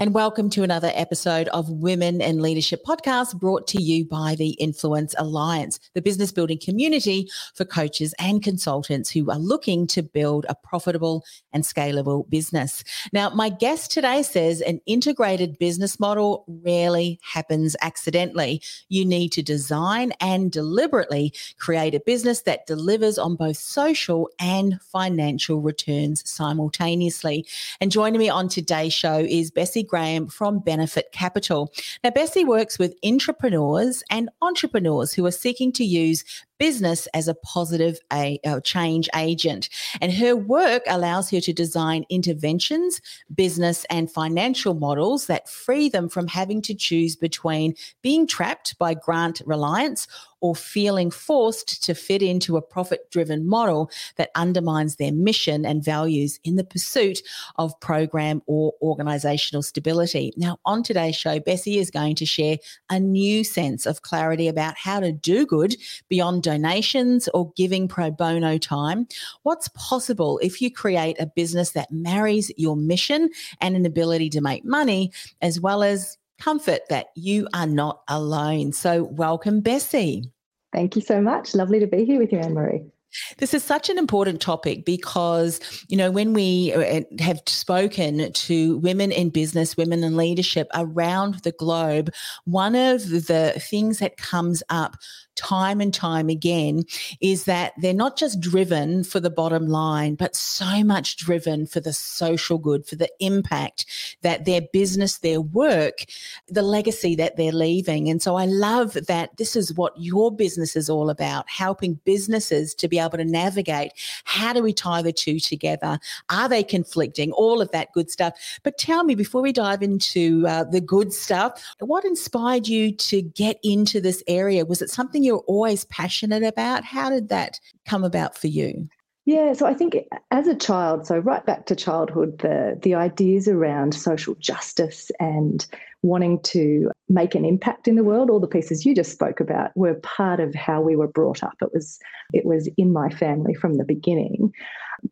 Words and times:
and 0.00 0.14
welcome 0.14 0.48
to 0.48 0.62
another 0.62 0.90
episode 0.94 1.46
of 1.48 1.68
Women 1.68 2.22
in 2.22 2.40
Leadership 2.40 2.82
Podcast 2.86 3.38
brought 3.38 3.66
to 3.66 3.82
you 3.82 4.06
by 4.06 4.34
the 4.34 4.52
Influence 4.52 5.14
Alliance, 5.18 5.78
the 5.92 6.00
business 6.00 6.32
building 6.32 6.58
community 6.58 7.28
for 7.54 7.66
coaches 7.66 8.14
and 8.18 8.42
consultants 8.42 9.10
who 9.10 9.30
are 9.30 9.38
looking 9.38 9.86
to 9.88 10.02
build 10.02 10.46
a 10.48 10.54
profitable 10.54 11.22
and 11.52 11.64
scalable 11.64 12.26
business. 12.30 12.82
Now, 13.12 13.28
my 13.28 13.50
guest 13.50 13.90
today 13.90 14.22
says 14.22 14.62
an 14.62 14.80
integrated 14.86 15.58
business 15.58 16.00
model 16.00 16.46
rarely 16.48 17.20
happens 17.22 17.76
accidentally. 17.82 18.62
You 18.88 19.04
need 19.04 19.32
to 19.32 19.42
design 19.42 20.14
and 20.18 20.50
deliberately 20.50 21.34
create 21.58 21.94
a 21.94 22.00
business 22.00 22.40
that 22.42 22.66
delivers 22.66 23.18
on 23.18 23.36
both 23.36 23.58
social 23.58 24.30
and 24.38 24.80
financial 24.80 25.60
returns 25.60 26.26
simultaneously. 26.26 27.44
And 27.82 27.92
joining 27.92 28.18
me 28.18 28.30
on 28.30 28.48
today's 28.48 28.94
show 28.94 29.18
is 29.18 29.50
Bessi 29.50 29.89
Graham 29.90 30.28
from 30.28 30.60
Benefit 30.60 31.12
Capital. 31.12 31.72
Now, 32.04 32.10
Bessi 32.10 32.46
works 32.46 32.78
with 32.78 33.00
intrapreneurs 33.02 34.02
and 34.08 34.30
entrepreneurs 34.40 35.12
who 35.12 35.26
are 35.26 35.32
seeking 35.32 35.72
to 35.72 35.84
use 35.84 36.24
business 36.60 37.08
as 37.14 37.26
a 37.26 37.34
positive 37.34 37.98
a, 38.12 38.38
a 38.44 38.60
change 38.60 39.08
agent. 39.16 39.68
And 40.00 40.12
her 40.12 40.36
work 40.36 40.82
allows 40.86 41.30
her 41.30 41.40
to 41.40 41.52
design 41.52 42.04
interventions, 42.10 43.00
business, 43.34 43.84
and 43.90 44.12
financial 44.12 44.74
models 44.74 45.26
that 45.26 45.48
free 45.48 45.88
them 45.88 46.08
from 46.08 46.28
having 46.28 46.62
to 46.62 46.74
choose 46.74 47.16
between 47.16 47.74
being 48.02 48.26
trapped 48.26 48.78
by 48.78 48.94
grant 48.94 49.40
reliance 49.46 50.06
or 50.40 50.54
feeling 50.54 51.10
forced 51.10 51.82
to 51.84 51.94
fit 51.94 52.22
into 52.22 52.56
a 52.56 52.62
profit 52.62 53.10
driven 53.10 53.46
model 53.46 53.90
that 54.16 54.30
undermines 54.34 54.96
their 54.96 55.12
mission 55.12 55.64
and 55.66 55.84
values 55.84 56.40
in 56.44 56.56
the 56.56 56.64
pursuit 56.64 57.20
of 57.56 57.78
program 57.80 58.42
or 58.46 58.72
organizational 58.80 59.62
stability. 59.62 60.32
Now, 60.36 60.58
on 60.64 60.82
today's 60.82 61.16
show, 61.16 61.38
Bessi 61.40 61.76
is 61.76 61.90
going 61.90 62.16
to 62.16 62.26
share 62.26 62.56
a 62.88 62.98
new 62.98 63.44
sense 63.44 63.86
of 63.86 64.02
clarity 64.02 64.48
about 64.48 64.76
how 64.76 65.00
to 65.00 65.12
do 65.12 65.46
good 65.46 65.76
beyond 66.08 66.42
donations 66.50 67.28
or 67.34 67.52
giving 67.56 67.88
pro 67.88 68.10
bono 68.10 68.58
time. 68.58 69.06
What's 69.42 69.68
possible 69.68 70.38
if 70.42 70.60
you 70.60 70.70
create 70.70 71.16
a 71.20 71.26
business 71.26 71.72
that 71.72 71.90
marries 71.90 72.50
your 72.56 72.76
mission 72.76 73.30
and 73.60 73.76
an 73.76 73.86
ability 73.86 74.30
to 74.30 74.40
make 74.40 74.64
money, 74.64 75.12
as 75.40 75.60
well 75.60 75.82
as 75.82 76.18
comfort 76.40 76.80
that 76.88 77.06
you 77.14 77.46
are 77.54 77.66
not 77.66 78.00
alone. 78.08 78.72
So, 78.72 79.04
welcome, 79.04 79.62
Bessi. 79.62 80.24
Thank 80.72 80.96
you 80.96 81.02
so 81.02 81.20
much. 81.20 81.54
Lovely 81.54 81.80
to 81.80 81.86
be 81.86 82.04
here 82.04 82.18
with 82.18 82.32
you, 82.32 82.38
Annemarie. 82.38 82.90
This 83.38 83.54
is 83.54 83.64
such 83.64 83.88
an 83.88 83.98
important 83.98 84.40
topic 84.40 84.84
because, 84.84 85.60
you 85.88 85.96
know, 85.96 86.10
when 86.10 86.32
we 86.32 86.72
uh, 86.72 87.02
have 87.18 87.40
spoken 87.46 88.32
to 88.32 88.78
women 88.78 89.10
in 89.10 89.30
business, 89.30 89.76
women 89.76 90.04
in 90.04 90.16
leadership 90.16 90.68
around 90.74 91.40
the 91.42 91.52
globe, 91.52 92.12
one 92.44 92.76
of 92.76 93.08
the 93.08 93.54
things 93.58 93.98
that 93.98 94.16
comes 94.16 94.62
up 94.70 94.96
time 95.40 95.80
and 95.80 95.92
time 95.92 96.28
again 96.28 96.84
is 97.20 97.44
that 97.44 97.72
they're 97.78 97.94
not 97.94 98.18
just 98.18 98.40
driven 98.40 99.02
for 99.02 99.20
the 99.20 99.30
bottom 99.30 99.68
line, 99.68 100.14
but 100.14 100.36
so 100.36 100.84
much 100.84 101.16
driven 101.16 101.66
for 101.66 101.80
the 101.80 101.94
social 101.94 102.58
good, 102.58 102.86
for 102.86 102.96
the 102.96 103.10
impact 103.20 103.86
that 104.20 104.44
their 104.44 104.60
business, 104.60 105.18
their 105.18 105.40
work, 105.40 106.04
the 106.48 106.62
legacy 106.62 107.14
that 107.14 107.36
they're 107.36 107.52
leaving. 107.52 108.10
And 108.10 108.20
so 108.20 108.36
I 108.36 108.44
love 108.44 108.92
that 108.92 109.36
this 109.38 109.56
is 109.56 109.72
what 109.74 109.94
your 109.96 110.30
business 110.30 110.76
is 110.76 110.90
all 110.90 111.08
about 111.08 111.48
helping 111.48 111.94
businesses 112.04 112.74
to 112.74 112.86
be 112.86 112.98
able 112.98 113.16
to 113.16 113.24
navigate 113.24 113.92
how 114.24 114.52
do 114.52 114.62
we 114.62 114.74
tie 114.74 115.00
the 115.00 115.12
two 115.12 115.40
together? 115.40 115.98
Are 116.28 116.48
they 116.48 116.62
conflicting? 116.62 117.32
All 117.32 117.62
of 117.62 117.70
that 117.70 117.92
good 117.92 118.10
stuff. 118.10 118.34
But 118.62 118.76
tell 118.76 119.04
me, 119.04 119.14
before 119.14 119.40
we 119.40 119.52
dive 119.52 119.82
into 119.82 120.44
uh, 120.46 120.64
the 120.64 120.80
good 120.80 121.12
stuff, 121.12 121.64
what 121.78 122.04
inspired 122.04 122.68
you 122.68 122.92
to 122.92 123.22
get 123.22 123.58
into 123.62 124.00
this 124.00 124.22
area? 124.26 124.66
Was 124.66 124.82
it 124.82 124.90
something 124.90 125.22
you're 125.30 125.44
always 125.46 125.84
passionate 125.84 126.42
about? 126.42 126.84
How 126.84 127.08
did 127.08 127.28
that 127.28 127.60
come 127.86 128.02
about 128.02 128.36
for 128.36 128.48
you? 128.48 128.88
Yeah, 129.26 129.52
so 129.52 129.64
I 129.64 129.74
think 129.74 129.96
as 130.32 130.48
a 130.48 130.56
child, 130.56 131.06
so 131.06 131.18
right 131.18 131.46
back 131.46 131.66
to 131.66 131.76
childhood, 131.76 132.38
the 132.40 132.76
the 132.82 132.96
ideas 132.96 133.46
around 133.46 133.94
social 133.94 134.34
justice 134.40 135.12
and 135.20 135.64
wanting 136.02 136.40
to 136.42 136.90
make 137.08 137.36
an 137.36 137.44
impact 137.44 137.86
in 137.86 137.94
the 137.94 138.02
world, 138.02 138.28
all 138.28 138.40
the 138.40 138.48
pieces 138.48 138.84
you 138.84 138.92
just 138.92 139.12
spoke 139.12 139.38
about 139.38 139.70
were 139.76 139.94
part 139.94 140.40
of 140.40 140.52
how 140.56 140.80
we 140.80 140.96
were 140.96 141.06
brought 141.06 141.44
up. 141.44 141.54
It 141.60 141.70
was 141.72 142.00
it 142.32 142.44
was 142.44 142.68
in 142.76 142.92
my 142.92 143.08
family 143.08 143.54
from 143.54 143.74
the 143.74 143.84
beginning. 143.84 144.52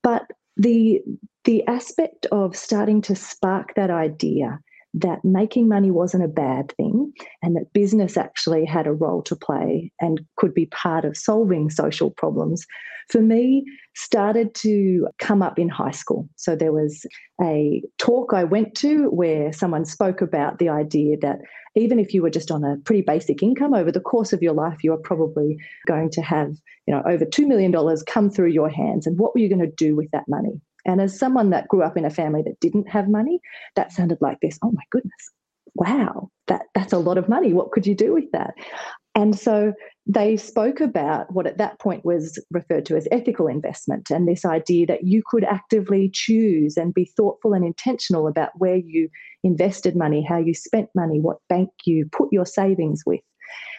But 0.02 0.26
the 0.56 1.00
the 1.44 1.64
aspect 1.68 2.26
of 2.32 2.56
starting 2.56 3.00
to 3.02 3.14
spark 3.14 3.76
that 3.76 3.90
idea 3.90 4.58
that 5.00 5.24
making 5.24 5.68
money 5.68 5.90
wasn't 5.90 6.24
a 6.24 6.28
bad 6.28 6.72
thing 6.76 7.12
and 7.42 7.56
that 7.56 7.72
business 7.72 8.16
actually 8.16 8.64
had 8.64 8.86
a 8.86 8.92
role 8.92 9.22
to 9.22 9.36
play 9.36 9.92
and 10.00 10.20
could 10.36 10.54
be 10.54 10.66
part 10.66 11.04
of 11.04 11.16
solving 11.16 11.70
social 11.70 12.10
problems, 12.10 12.66
for 13.08 13.20
me, 13.22 13.64
started 13.94 14.54
to 14.54 15.08
come 15.18 15.42
up 15.42 15.58
in 15.58 15.68
high 15.68 15.92
school. 15.92 16.28
So 16.36 16.54
there 16.54 16.72
was 16.72 17.06
a 17.40 17.82
talk 17.98 18.32
I 18.34 18.44
went 18.44 18.74
to 18.76 19.08
where 19.10 19.52
someone 19.52 19.84
spoke 19.84 20.20
about 20.20 20.58
the 20.58 20.68
idea 20.68 21.16
that 21.22 21.38
even 21.74 21.98
if 21.98 22.12
you 22.12 22.22
were 22.22 22.30
just 22.30 22.50
on 22.50 22.64
a 22.64 22.76
pretty 22.84 23.02
basic 23.02 23.42
income 23.42 23.74
over 23.74 23.92
the 23.92 24.00
course 24.00 24.32
of 24.32 24.42
your 24.42 24.52
life, 24.52 24.78
you 24.82 24.92
are 24.92 24.98
probably 24.98 25.56
going 25.86 26.10
to 26.10 26.22
have, 26.22 26.50
you 26.86 26.94
know, 26.94 27.02
over 27.06 27.24
$2 27.24 27.46
million 27.46 27.72
come 28.06 28.30
through 28.30 28.50
your 28.50 28.68
hands. 28.68 29.06
And 29.06 29.18
what 29.18 29.34
were 29.34 29.40
you 29.40 29.48
going 29.48 29.60
to 29.60 29.74
do 29.76 29.94
with 29.94 30.10
that 30.10 30.24
money? 30.28 30.60
And 30.86 31.00
as 31.00 31.18
someone 31.18 31.50
that 31.50 31.68
grew 31.68 31.82
up 31.82 31.96
in 31.96 32.04
a 32.04 32.10
family 32.10 32.42
that 32.42 32.60
didn't 32.60 32.88
have 32.88 33.08
money, 33.08 33.40
that 33.76 33.92
sounded 33.92 34.18
like 34.20 34.38
this 34.40 34.58
oh 34.62 34.70
my 34.70 34.82
goodness, 34.90 35.30
wow, 35.74 36.30
that, 36.46 36.62
that's 36.74 36.92
a 36.92 36.98
lot 36.98 37.18
of 37.18 37.28
money. 37.28 37.52
What 37.52 37.72
could 37.72 37.86
you 37.86 37.94
do 37.94 38.12
with 38.12 38.30
that? 38.32 38.54
And 39.14 39.36
so 39.36 39.72
they 40.06 40.36
spoke 40.36 40.80
about 40.80 41.32
what 41.32 41.46
at 41.46 41.58
that 41.58 41.78
point 41.80 42.04
was 42.04 42.42
referred 42.50 42.86
to 42.86 42.96
as 42.96 43.08
ethical 43.10 43.46
investment 43.46 44.10
and 44.10 44.28
this 44.28 44.44
idea 44.44 44.86
that 44.86 45.04
you 45.04 45.22
could 45.28 45.44
actively 45.44 46.10
choose 46.12 46.76
and 46.76 46.94
be 46.94 47.10
thoughtful 47.16 47.52
and 47.52 47.64
intentional 47.64 48.28
about 48.28 48.50
where 48.56 48.76
you 48.76 49.08
invested 49.42 49.96
money, 49.96 50.22
how 50.22 50.38
you 50.38 50.54
spent 50.54 50.88
money, 50.94 51.20
what 51.20 51.38
bank 51.48 51.68
you 51.84 52.08
put 52.12 52.28
your 52.32 52.46
savings 52.46 53.02
with. 53.04 53.20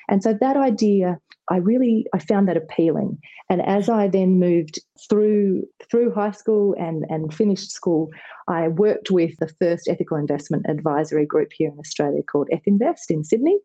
And 0.10 0.22
so 0.22 0.34
that 0.34 0.58
idea, 0.58 1.20
I 1.50 1.58
really 1.58 2.06
I 2.14 2.20
found 2.20 2.48
that 2.48 2.58
appealing. 2.58 3.18
And 3.50 3.62
as 3.62 3.90
I 3.90 4.08
then 4.08 4.40
moved 4.40 4.80
through 5.10 5.64
through 5.90 6.14
high 6.14 6.32
school 6.32 6.76
and, 6.80 7.06
and 7.10 7.34
finished 7.34 7.72
school, 7.72 8.10
I 8.48 8.68
worked 8.68 9.12
with 9.12 9.36
the 9.40 9.52
first 9.60 9.88
ethical 9.88 10.18
investment 10.18 10.66
advisory 10.70 11.26
group 11.26 11.50
here 11.56 11.70
in 11.70 11.80
Australia 11.80 12.22
called 12.24 12.50
Ethinvest 12.54 13.10
in 13.10 13.24
Sydney 13.24 13.58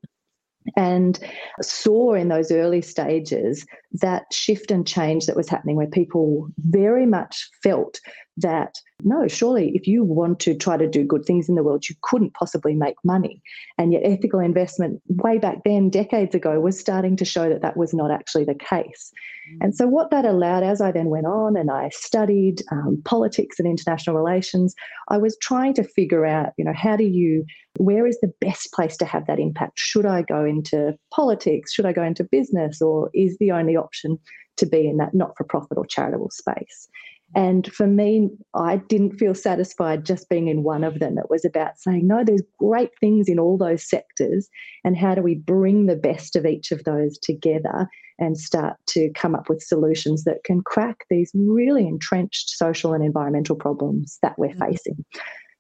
and 0.77 1.19
saw 1.61 2.15
in 2.15 2.28
those 2.28 2.50
early 2.50 2.81
stages 2.81 3.67
that 3.93 4.25
shift 4.33 4.71
and 4.71 4.87
change 4.87 5.27
that 5.27 5.37
was 5.37 5.49
happening 5.49 5.77
where 5.77 5.87
people 5.87 6.49
very 6.59 7.06
much 7.06 7.51
felt 7.62 8.01
that 8.37 8.75
no, 9.03 9.28
surely 9.28 9.72
if 9.75 9.87
you 9.87 10.03
want 10.03 10.41
to 10.41 10.55
try 10.55 10.77
to 10.77 10.89
do 10.89 11.05
good 11.05 11.25
things 11.25 11.49
in 11.49 11.56
the 11.56 11.62
world, 11.62 11.89
you 11.89 11.95
couldn't 12.03 12.34
possibly 12.34 12.75
make 12.75 12.97
money. 13.05 13.43
And 13.77 13.93
yet, 13.93 14.03
ethical 14.05 14.41
investment, 14.41 15.03
way 15.09 15.39
back 15.39 15.59
then, 15.65 15.91
decades 15.91 16.34
ago, 16.34 16.59
was 16.61 16.78
starting 16.78 17.17
to 17.17 17.25
show 17.25 17.49
that 17.49 17.61
that 17.62 17.77
was 17.77 17.93
not 17.93 18.11
actually 18.11 18.45
the 18.45 18.55
case. 18.55 19.12
Mm. 19.53 19.59
And 19.61 19.77
so, 19.77 19.87
what 19.87 20.11
that 20.11 20.25
allowed, 20.25 20.62
as 20.62 20.81
I 20.81 20.91
then 20.91 21.06
went 21.06 21.27
on 21.27 21.56
and 21.56 21.71
I 21.71 21.91
studied 21.91 22.62
um, 22.72 23.03
politics 23.05 23.59
and 23.59 23.69
international 23.69 24.17
relations, 24.17 24.75
I 25.09 25.19
was 25.19 25.37
trying 25.39 25.75
to 25.75 25.84
figure 25.84 26.25
out, 26.25 26.53
you 26.56 26.65
know, 26.65 26.75
how 26.75 26.97
do 26.97 27.05
you, 27.05 27.45
where 27.78 28.06
is 28.06 28.19
the 28.21 28.33
best 28.41 28.72
place 28.72 28.97
to 28.98 29.04
have 29.04 29.27
that 29.27 29.41
impact? 29.41 29.78
Should 29.78 30.07
I 30.07 30.22
go 30.22 30.45
into 30.45 30.97
politics? 31.13 31.72
Should 31.72 31.86
I 31.86 31.92
go 31.92 32.03
into 32.03 32.25
business? 32.25 32.81
Or 32.81 33.10
is 33.13 33.36
the 33.39 33.51
only 33.51 33.77
option 33.77 34.19
to 34.57 34.66
be 34.66 34.89
in 34.89 34.98
that 34.98 35.15
not 35.15 35.36
for 35.36 35.45
profit 35.45 35.77
or 35.77 35.84
charitable 35.84 36.31
space? 36.31 36.89
And 37.34 37.72
for 37.72 37.86
me, 37.86 38.31
I 38.54 38.77
didn't 38.77 39.19
feel 39.19 39.34
satisfied 39.34 40.04
just 40.04 40.28
being 40.28 40.48
in 40.48 40.63
one 40.63 40.84
of 40.84 41.01
them. 41.01 41.19
It 41.19 41.31
was 41.31 41.45
about 41.45 41.78
saying, 41.78 42.07
no, 42.07 42.22
there's 42.25 42.42
great 42.59 42.91
things 43.01 43.28
in 43.28 43.39
all 43.39 43.59
those 43.59 43.89
sectors. 43.89 44.48
And 44.84 44.97
how 44.97 45.15
do 45.15 45.22
we 45.22 45.34
bring 45.34 45.86
the 45.86 45.97
best 45.97 46.36
of 46.36 46.47
each 46.47 46.71
of 46.71 46.84
those 46.84 47.19
together 47.19 47.89
and 48.19 48.39
start 48.39 48.77
to 48.86 49.10
come 49.15 49.34
up 49.34 49.48
with 49.48 49.63
solutions 49.63 50.22
that 50.25 50.45
can 50.45 50.63
crack 50.63 51.04
these 51.10 51.33
really 51.34 51.89
entrenched 51.89 52.51
social 52.51 52.92
and 52.92 53.04
environmental 53.04 53.57
problems 53.57 54.19
that 54.22 54.39
we're 54.39 54.48
mm-hmm. 54.51 54.71
facing? 54.71 55.04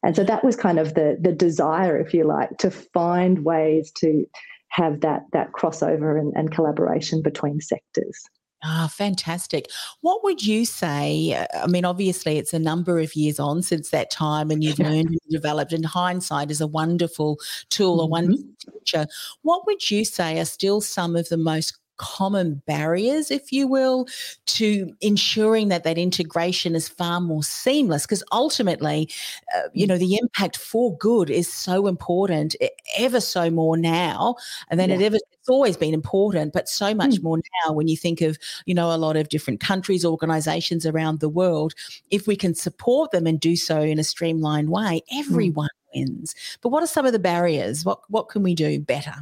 And 0.04 0.14
so 0.14 0.22
that 0.22 0.44
was 0.44 0.54
kind 0.54 0.78
of 0.78 0.94
the, 0.94 1.16
the 1.20 1.32
desire, 1.32 1.98
if 1.98 2.14
you 2.14 2.24
like, 2.24 2.58
to 2.58 2.70
find 2.70 3.44
ways 3.44 3.90
to 3.96 4.26
have 4.68 5.00
that, 5.00 5.22
that 5.32 5.52
crossover 5.52 6.20
and, 6.20 6.32
and 6.36 6.52
collaboration 6.52 7.22
between 7.22 7.60
sectors. 7.60 8.28
Ah, 8.66 8.88
fantastic. 8.90 9.70
What 10.00 10.24
would 10.24 10.42
you 10.42 10.64
say? 10.64 11.34
Uh, 11.34 11.64
I 11.64 11.66
mean, 11.66 11.84
obviously, 11.84 12.38
it's 12.38 12.54
a 12.54 12.58
number 12.58 12.98
of 12.98 13.14
years 13.14 13.38
on 13.38 13.62
since 13.62 13.90
that 13.90 14.10
time, 14.10 14.50
and 14.50 14.64
you've 14.64 14.78
learned 14.78 15.10
and 15.10 15.20
developed, 15.28 15.74
and 15.74 15.84
hindsight 15.84 16.50
is 16.50 16.62
a 16.62 16.66
wonderful 16.66 17.38
tool, 17.68 18.00
a 18.00 18.06
wonderful 18.06 18.42
mm-hmm. 18.42 18.78
teacher. 18.78 19.06
What 19.42 19.66
would 19.66 19.90
you 19.90 20.06
say 20.06 20.38
are 20.40 20.46
still 20.46 20.80
some 20.80 21.14
of 21.14 21.28
the 21.28 21.36
most 21.36 21.78
common 21.96 22.62
barriers, 22.66 23.30
if 23.30 23.52
you 23.52 23.66
will, 23.66 24.06
to 24.46 24.94
ensuring 25.00 25.68
that 25.68 25.84
that 25.84 25.98
integration 25.98 26.74
is 26.74 26.88
far 26.88 27.20
more 27.20 27.42
seamless. 27.42 28.02
Because 28.02 28.22
ultimately, 28.32 29.08
uh, 29.54 29.68
you 29.72 29.86
mm. 29.86 29.90
know, 29.90 29.98
the 29.98 30.16
impact 30.16 30.56
for 30.56 30.96
good 30.98 31.30
is 31.30 31.52
so 31.52 31.86
important, 31.86 32.56
ever 32.96 33.20
so 33.20 33.50
more 33.50 33.76
now, 33.76 34.36
and 34.70 34.78
then 34.78 34.90
yeah. 34.90 34.96
it 34.96 35.02
ever. 35.02 35.16
It's 35.16 35.50
always 35.50 35.76
been 35.76 35.92
important, 35.92 36.54
but 36.54 36.70
so 36.70 36.94
much 36.94 37.16
mm. 37.16 37.22
more 37.22 37.38
now 37.66 37.72
when 37.74 37.86
you 37.86 37.98
think 37.98 38.22
of, 38.22 38.38
you 38.64 38.74
know, 38.74 38.94
a 38.94 38.96
lot 38.96 39.16
of 39.16 39.28
different 39.28 39.60
countries, 39.60 40.02
organizations 40.02 40.86
around 40.86 41.20
the 41.20 41.28
world. 41.28 41.74
If 42.10 42.26
we 42.26 42.34
can 42.34 42.54
support 42.54 43.10
them 43.10 43.26
and 43.26 43.38
do 43.38 43.54
so 43.54 43.82
in 43.82 43.98
a 43.98 44.04
streamlined 44.04 44.70
way, 44.70 45.02
mm. 45.12 45.20
everyone 45.20 45.68
mm. 45.94 46.06
wins. 46.06 46.34
But 46.62 46.70
what 46.70 46.82
are 46.82 46.86
some 46.86 47.04
of 47.04 47.12
the 47.12 47.18
barriers? 47.18 47.84
What 47.84 48.00
what 48.08 48.30
can 48.30 48.42
we 48.42 48.54
do 48.54 48.80
better? 48.80 49.14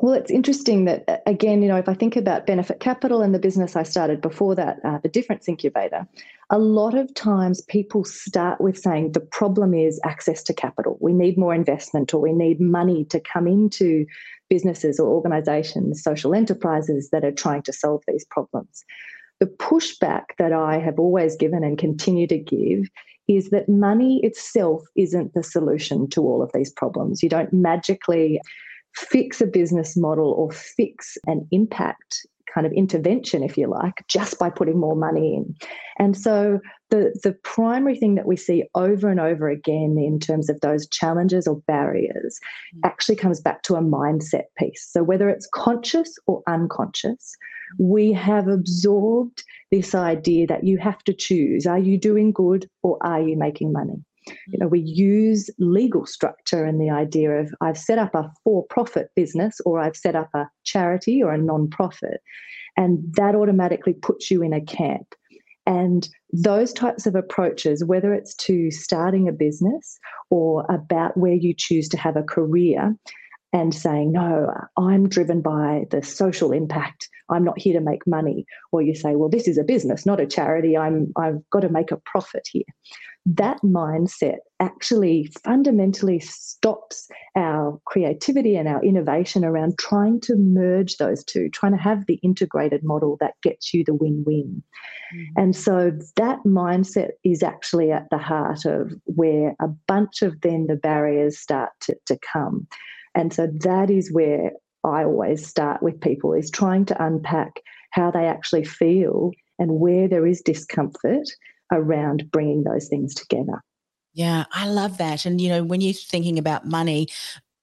Well, 0.00 0.14
it's 0.14 0.30
interesting 0.30 0.84
that, 0.84 1.22
again, 1.26 1.60
you 1.60 1.66
know, 1.66 1.76
if 1.76 1.88
I 1.88 1.94
think 1.94 2.14
about 2.14 2.46
Benefit 2.46 2.78
Capital 2.78 3.20
and 3.20 3.34
the 3.34 3.40
business 3.40 3.74
I 3.74 3.82
started 3.82 4.20
before 4.20 4.54
that, 4.54 4.78
uh, 4.84 4.98
the 5.02 5.08
Difference 5.08 5.48
Incubator, 5.48 6.06
a 6.50 6.58
lot 6.58 6.94
of 6.94 7.12
times 7.14 7.62
people 7.62 8.04
start 8.04 8.60
with 8.60 8.78
saying 8.78 9.12
the 9.12 9.20
problem 9.20 9.74
is 9.74 10.00
access 10.04 10.40
to 10.44 10.54
capital. 10.54 10.98
We 11.00 11.12
need 11.12 11.36
more 11.36 11.52
investment 11.52 12.14
or 12.14 12.20
we 12.20 12.32
need 12.32 12.60
money 12.60 13.06
to 13.06 13.18
come 13.18 13.48
into 13.48 14.06
businesses 14.48 15.00
or 15.00 15.08
organizations, 15.08 16.00
social 16.00 16.32
enterprises 16.32 17.10
that 17.10 17.24
are 17.24 17.32
trying 17.32 17.62
to 17.62 17.72
solve 17.72 18.04
these 18.06 18.24
problems. 18.30 18.84
The 19.40 19.46
pushback 19.46 20.26
that 20.38 20.52
I 20.52 20.78
have 20.78 21.00
always 21.00 21.34
given 21.34 21.64
and 21.64 21.76
continue 21.76 22.28
to 22.28 22.38
give 22.38 22.88
is 23.26 23.50
that 23.50 23.68
money 23.68 24.20
itself 24.22 24.84
isn't 24.96 25.34
the 25.34 25.42
solution 25.42 26.08
to 26.10 26.22
all 26.22 26.40
of 26.40 26.52
these 26.54 26.70
problems. 26.70 27.20
You 27.20 27.28
don't 27.28 27.52
magically 27.52 28.40
fix 28.94 29.40
a 29.40 29.46
business 29.46 29.96
model 29.96 30.32
or 30.32 30.50
fix 30.50 31.16
an 31.26 31.46
impact 31.50 32.26
kind 32.52 32.66
of 32.66 32.72
intervention, 32.72 33.42
if 33.42 33.56
you 33.56 33.68
like, 33.68 34.04
just 34.08 34.38
by 34.38 34.50
putting 34.50 34.78
more 34.78 34.96
money 34.96 35.34
in. 35.36 35.54
And 35.98 36.16
so 36.16 36.60
the, 36.90 37.18
the 37.22 37.32
primary 37.44 37.96
thing 37.96 38.14
that 38.14 38.26
we 38.26 38.36
see 38.36 38.64
over 38.74 39.08
and 39.08 39.20
over 39.20 39.48
again 39.48 39.96
in 39.98 40.18
terms 40.18 40.48
of 40.48 40.60
those 40.60 40.88
challenges 40.88 41.46
or 41.46 41.60
barriers 41.66 42.38
mm. 42.74 42.80
actually 42.84 43.16
comes 43.16 43.40
back 43.40 43.62
to 43.64 43.74
a 43.74 43.82
mindset 43.82 44.44
piece. 44.56 44.88
So 44.90 45.02
whether 45.02 45.28
it's 45.28 45.48
conscious 45.52 46.14
or 46.26 46.42
unconscious, 46.48 47.36
we 47.78 48.12
have 48.12 48.48
absorbed 48.48 49.44
this 49.70 49.94
idea 49.94 50.46
that 50.46 50.64
you 50.64 50.78
have 50.78 51.04
to 51.04 51.12
choose 51.12 51.66
are 51.66 51.78
you 51.78 51.98
doing 51.98 52.32
good 52.32 52.68
or 52.82 52.98
are 53.02 53.20
you 53.20 53.36
making 53.36 53.72
money? 53.72 54.02
You 54.48 54.58
know, 54.58 54.68
we 54.68 54.80
use 54.80 55.50
legal 55.58 56.06
structure 56.06 56.64
and 56.64 56.80
the 56.80 56.90
idea 56.90 57.30
of 57.30 57.54
I've 57.60 57.78
set 57.78 57.98
up 57.98 58.14
a 58.14 58.30
for 58.44 58.64
profit 58.66 59.10
business 59.14 59.60
or 59.64 59.80
I've 59.80 59.96
set 59.96 60.16
up 60.16 60.28
a 60.34 60.48
charity 60.64 61.22
or 61.22 61.32
a 61.32 61.38
non 61.38 61.68
profit, 61.68 62.20
and 62.76 62.98
that 63.14 63.34
automatically 63.34 63.94
puts 63.94 64.30
you 64.30 64.42
in 64.42 64.52
a 64.52 64.60
camp. 64.60 65.14
And 65.66 66.08
those 66.32 66.72
types 66.72 67.06
of 67.06 67.14
approaches, 67.14 67.84
whether 67.84 68.14
it's 68.14 68.34
to 68.36 68.70
starting 68.70 69.28
a 69.28 69.32
business 69.32 69.98
or 70.30 70.64
about 70.70 71.16
where 71.16 71.34
you 71.34 71.52
choose 71.54 71.88
to 71.90 71.98
have 71.98 72.16
a 72.16 72.22
career, 72.22 72.96
and 73.52 73.74
saying, 73.74 74.12
no, 74.12 74.52
I'm 74.76 75.08
driven 75.08 75.40
by 75.40 75.86
the 75.90 76.02
social 76.02 76.52
impact. 76.52 77.08
I'm 77.30 77.44
not 77.44 77.58
here 77.58 77.72
to 77.78 77.84
make 77.84 78.06
money. 78.06 78.44
Or 78.72 78.82
you 78.82 78.94
say, 78.94 79.14
well, 79.16 79.30
this 79.30 79.48
is 79.48 79.56
a 79.56 79.64
business, 79.64 80.04
not 80.04 80.20
a 80.20 80.26
charity. 80.26 80.76
I'm, 80.76 81.12
I've 81.16 81.38
got 81.50 81.60
to 81.60 81.70
make 81.70 81.90
a 81.90 81.96
profit 81.96 82.46
here 82.50 82.64
that 83.34 83.60
mindset 83.62 84.38
actually 84.58 85.30
fundamentally 85.44 86.18
stops 86.18 87.08
our 87.36 87.78
creativity 87.84 88.56
and 88.56 88.66
our 88.66 88.82
innovation 88.82 89.44
around 89.44 89.78
trying 89.78 90.18
to 90.20 90.34
merge 90.36 90.96
those 90.96 91.22
two, 91.24 91.50
trying 91.50 91.72
to 91.72 91.78
have 91.78 92.06
the 92.06 92.18
integrated 92.22 92.82
model 92.82 93.18
that 93.20 93.34
gets 93.42 93.74
you 93.74 93.84
the 93.84 93.94
win 93.94 94.24
win. 94.26 94.62
Mm-hmm. 95.14 95.40
And 95.40 95.56
so 95.56 95.92
that 96.16 96.38
mindset 96.46 97.10
is 97.22 97.42
actually 97.42 97.92
at 97.92 98.08
the 98.10 98.18
heart 98.18 98.64
of 98.64 98.92
where 99.04 99.54
a 99.60 99.68
bunch 99.86 100.22
of 100.22 100.40
then 100.40 100.66
the 100.66 100.76
barriers 100.76 101.38
start 101.38 101.70
to, 101.82 101.96
to 102.06 102.18
come. 102.32 102.66
And 103.14 103.32
so 103.32 103.48
that 103.60 103.90
is 103.90 104.10
where 104.10 104.52
I 104.84 105.04
always 105.04 105.46
start 105.46 105.82
with 105.82 106.00
people 106.00 106.32
is 106.32 106.50
trying 106.50 106.86
to 106.86 107.04
unpack 107.04 107.60
how 107.90 108.10
they 108.10 108.26
actually 108.26 108.64
feel 108.64 109.32
and 109.58 109.80
where 109.80 110.08
there 110.08 110.26
is 110.26 110.40
discomfort 110.40 111.28
around 111.72 112.30
bringing 112.30 112.64
those 112.64 112.88
things 112.88 113.14
together. 113.14 113.62
Yeah, 114.14 114.44
I 114.52 114.68
love 114.68 114.98
that. 114.98 115.26
And, 115.26 115.40
you 115.40 115.48
know, 115.48 115.62
when 115.62 115.80
you're 115.80 115.94
thinking 115.94 116.38
about 116.38 116.66
money, 116.66 117.08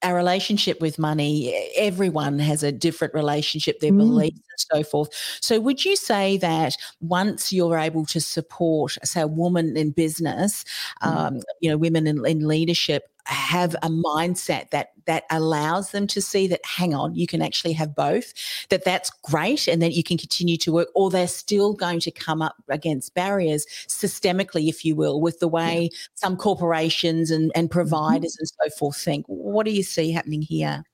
our 0.02 0.14
relationship 0.14 0.80
with 0.80 0.98
money, 0.98 1.54
everyone 1.76 2.38
has 2.38 2.62
a 2.62 2.70
different 2.70 3.14
relationship, 3.14 3.80
their 3.80 3.92
mm. 3.92 3.98
beliefs 3.98 4.36
and 4.36 4.84
so 4.84 4.88
forth. 4.88 5.08
So, 5.40 5.58
would 5.60 5.84
you 5.84 5.96
say 5.96 6.36
that 6.38 6.76
once 7.00 7.52
you're 7.52 7.78
able 7.78 8.06
to 8.06 8.20
support, 8.20 8.96
say, 9.04 9.22
a 9.22 9.26
woman 9.26 9.76
in 9.76 9.90
business, 9.90 10.64
mm. 11.02 11.08
um, 11.08 11.40
you 11.60 11.70
know, 11.70 11.76
women 11.76 12.06
in, 12.06 12.24
in 12.26 12.46
leadership, 12.46 13.04
have 13.26 13.74
a 13.82 13.88
mindset 13.88 14.70
that 14.70 14.92
that 15.06 15.24
allows 15.30 15.90
them 15.90 16.06
to 16.06 16.20
see 16.20 16.46
that 16.46 16.60
hang 16.64 16.94
on 16.94 17.14
you 17.14 17.26
can 17.26 17.42
actually 17.42 17.72
have 17.72 17.94
both 17.94 18.32
that 18.70 18.84
that's 18.84 19.10
great 19.24 19.66
and 19.66 19.82
that 19.82 19.92
you 19.92 20.02
can 20.02 20.16
continue 20.16 20.56
to 20.56 20.72
work 20.72 20.88
or 20.94 21.10
they're 21.10 21.26
still 21.26 21.72
going 21.72 22.00
to 22.00 22.10
come 22.10 22.40
up 22.40 22.56
against 22.68 23.14
barriers 23.14 23.66
systemically 23.88 24.68
if 24.68 24.84
you 24.84 24.94
will 24.94 25.20
with 25.20 25.38
the 25.40 25.48
way 25.48 25.88
yeah. 25.92 25.98
some 26.14 26.36
corporations 26.36 27.30
and, 27.30 27.50
and 27.54 27.68
mm-hmm. 27.68 27.78
providers 27.78 28.36
mm-hmm. 28.36 28.42
and 28.64 28.72
so 28.72 28.78
forth 28.78 28.96
think 28.96 29.24
what 29.26 29.66
do 29.66 29.72
you 29.72 29.82
see 29.82 30.12
happening 30.12 30.42
here 30.42 30.84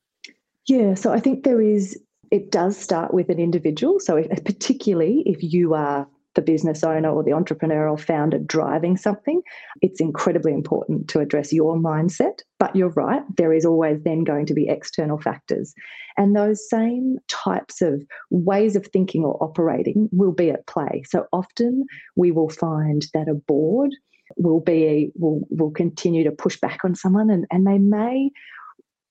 yeah 0.66 0.94
so 0.94 1.12
i 1.12 1.20
think 1.20 1.44
there 1.44 1.60
is 1.60 1.98
it 2.30 2.50
does 2.50 2.76
start 2.78 3.12
with 3.12 3.28
an 3.28 3.38
individual 3.38 4.00
so 4.00 4.16
if, 4.16 4.44
particularly 4.44 5.22
if 5.26 5.42
you 5.42 5.74
are 5.74 6.08
the 6.34 6.42
business 6.42 6.82
owner 6.82 7.10
or 7.10 7.22
the 7.22 7.30
entrepreneurial 7.30 7.98
founder 7.98 8.38
driving 8.38 8.96
something, 8.96 9.42
it's 9.80 10.00
incredibly 10.00 10.52
important 10.52 11.08
to 11.08 11.20
address 11.20 11.52
your 11.52 11.76
mindset. 11.76 12.40
But 12.58 12.74
you're 12.74 12.90
right, 12.90 13.22
there 13.36 13.52
is 13.52 13.64
always 13.64 14.02
then 14.02 14.24
going 14.24 14.46
to 14.46 14.54
be 14.54 14.68
external 14.68 15.18
factors. 15.18 15.74
And 16.16 16.36
those 16.36 16.68
same 16.68 17.18
types 17.28 17.82
of 17.82 18.02
ways 18.30 18.76
of 18.76 18.86
thinking 18.86 19.24
or 19.24 19.42
operating 19.42 20.08
will 20.12 20.32
be 20.32 20.50
at 20.50 20.66
play. 20.66 21.02
So 21.06 21.26
often 21.32 21.84
we 22.16 22.30
will 22.30 22.50
find 22.50 23.06
that 23.14 23.28
a 23.28 23.34
board 23.34 23.90
will 24.36 24.60
be 24.60 25.10
will 25.14 25.46
will 25.50 25.70
continue 25.70 26.24
to 26.24 26.30
push 26.30 26.58
back 26.58 26.84
on 26.84 26.94
someone 26.94 27.28
and, 27.28 27.46
and 27.50 27.66
they 27.66 27.76
may 27.78 28.30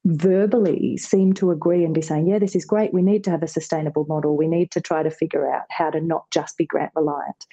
verbally 0.06 0.98
seem 0.98 1.34
to 1.34 1.52
agree 1.52 1.84
and 1.84 1.94
be 1.94 2.02
saying, 2.02 2.28
yeah, 2.28 2.40
this 2.40 2.56
is 2.56 2.66
great. 2.66 2.94
We 2.94 3.02
need 3.02 3.24
to 3.26 3.32
have 3.32 3.44
a 3.44 3.48
sustainable 3.48 4.06
model. 4.08 4.36
We 4.36 4.48
need 4.48 4.72
to 4.72 4.82
try 4.82 5.04
to 5.04 5.12
figure 5.12 5.52
out 5.52 5.64
how 5.70 5.90
to 5.92 6.02
not 6.02 6.30
just 6.32 6.58
be 6.58 6.66
grant 6.66 6.92
reliant. 6.96 7.46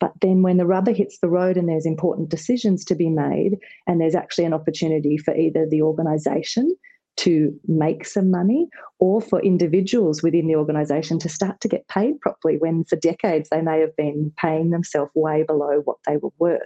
But 0.00 0.12
then 0.20 0.42
when 0.42 0.56
the 0.56 0.66
rubber 0.66 0.92
hits 0.92 1.18
the 1.18 1.28
road 1.28 1.56
and 1.56 1.68
there's 1.68 1.86
important 1.86 2.28
decisions 2.28 2.84
to 2.86 2.94
be 2.94 3.08
made, 3.08 3.58
and 3.86 4.00
there's 4.00 4.14
actually 4.14 4.44
an 4.44 4.52
opportunity 4.52 5.16
for 5.16 5.34
either 5.34 5.66
the 5.66 5.82
organization 5.82 6.74
to 7.16 7.58
make 7.68 8.04
some 8.04 8.30
money 8.30 8.68
or 8.98 9.20
for 9.20 9.40
individuals 9.40 10.22
within 10.22 10.48
the 10.48 10.56
organization 10.56 11.18
to 11.20 11.28
start 11.28 11.60
to 11.60 11.68
get 11.68 11.86
paid 11.86 12.20
properly 12.20 12.58
when 12.58 12.84
for 12.84 12.96
decades 12.96 13.48
they 13.50 13.60
may 13.60 13.78
have 13.80 13.94
been 13.96 14.32
paying 14.36 14.70
themselves 14.70 15.12
way 15.14 15.44
below 15.44 15.80
what 15.84 15.98
they 16.06 16.16
were 16.16 16.32
worth 16.38 16.60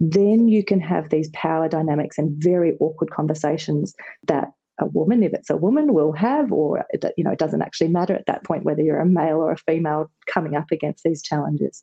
then 0.00 0.48
you 0.48 0.64
can 0.64 0.80
have 0.80 1.10
these 1.10 1.28
power 1.34 1.68
dynamics 1.68 2.18
and 2.18 2.42
very 2.42 2.76
awkward 2.80 3.10
conversations 3.10 3.94
that 4.26 4.48
a 4.78 4.86
woman, 4.86 5.22
if 5.22 5.34
it's 5.34 5.50
a 5.50 5.58
woman, 5.58 5.92
will 5.92 6.12
have, 6.12 6.50
or 6.50 6.84
you 7.16 7.22
know, 7.22 7.30
it 7.30 7.38
doesn't 7.38 7.60
actually 7.60 7.88
matter 7.88 8.14
at 8.14 8.24
that 8.26 8.44
point 8.44 8.64
whether 8.64 8.82
you're 8.82 8.98
a 8.98 9.06
male 9.06 9.36
or 9.36 9.52
a 9.52 9.58
female 9.58 10.10
coming 10.26 10.56
up 10.56 10.70
against 10.72 11.04
these 11.04 11.22
challenges. 11.22 11.82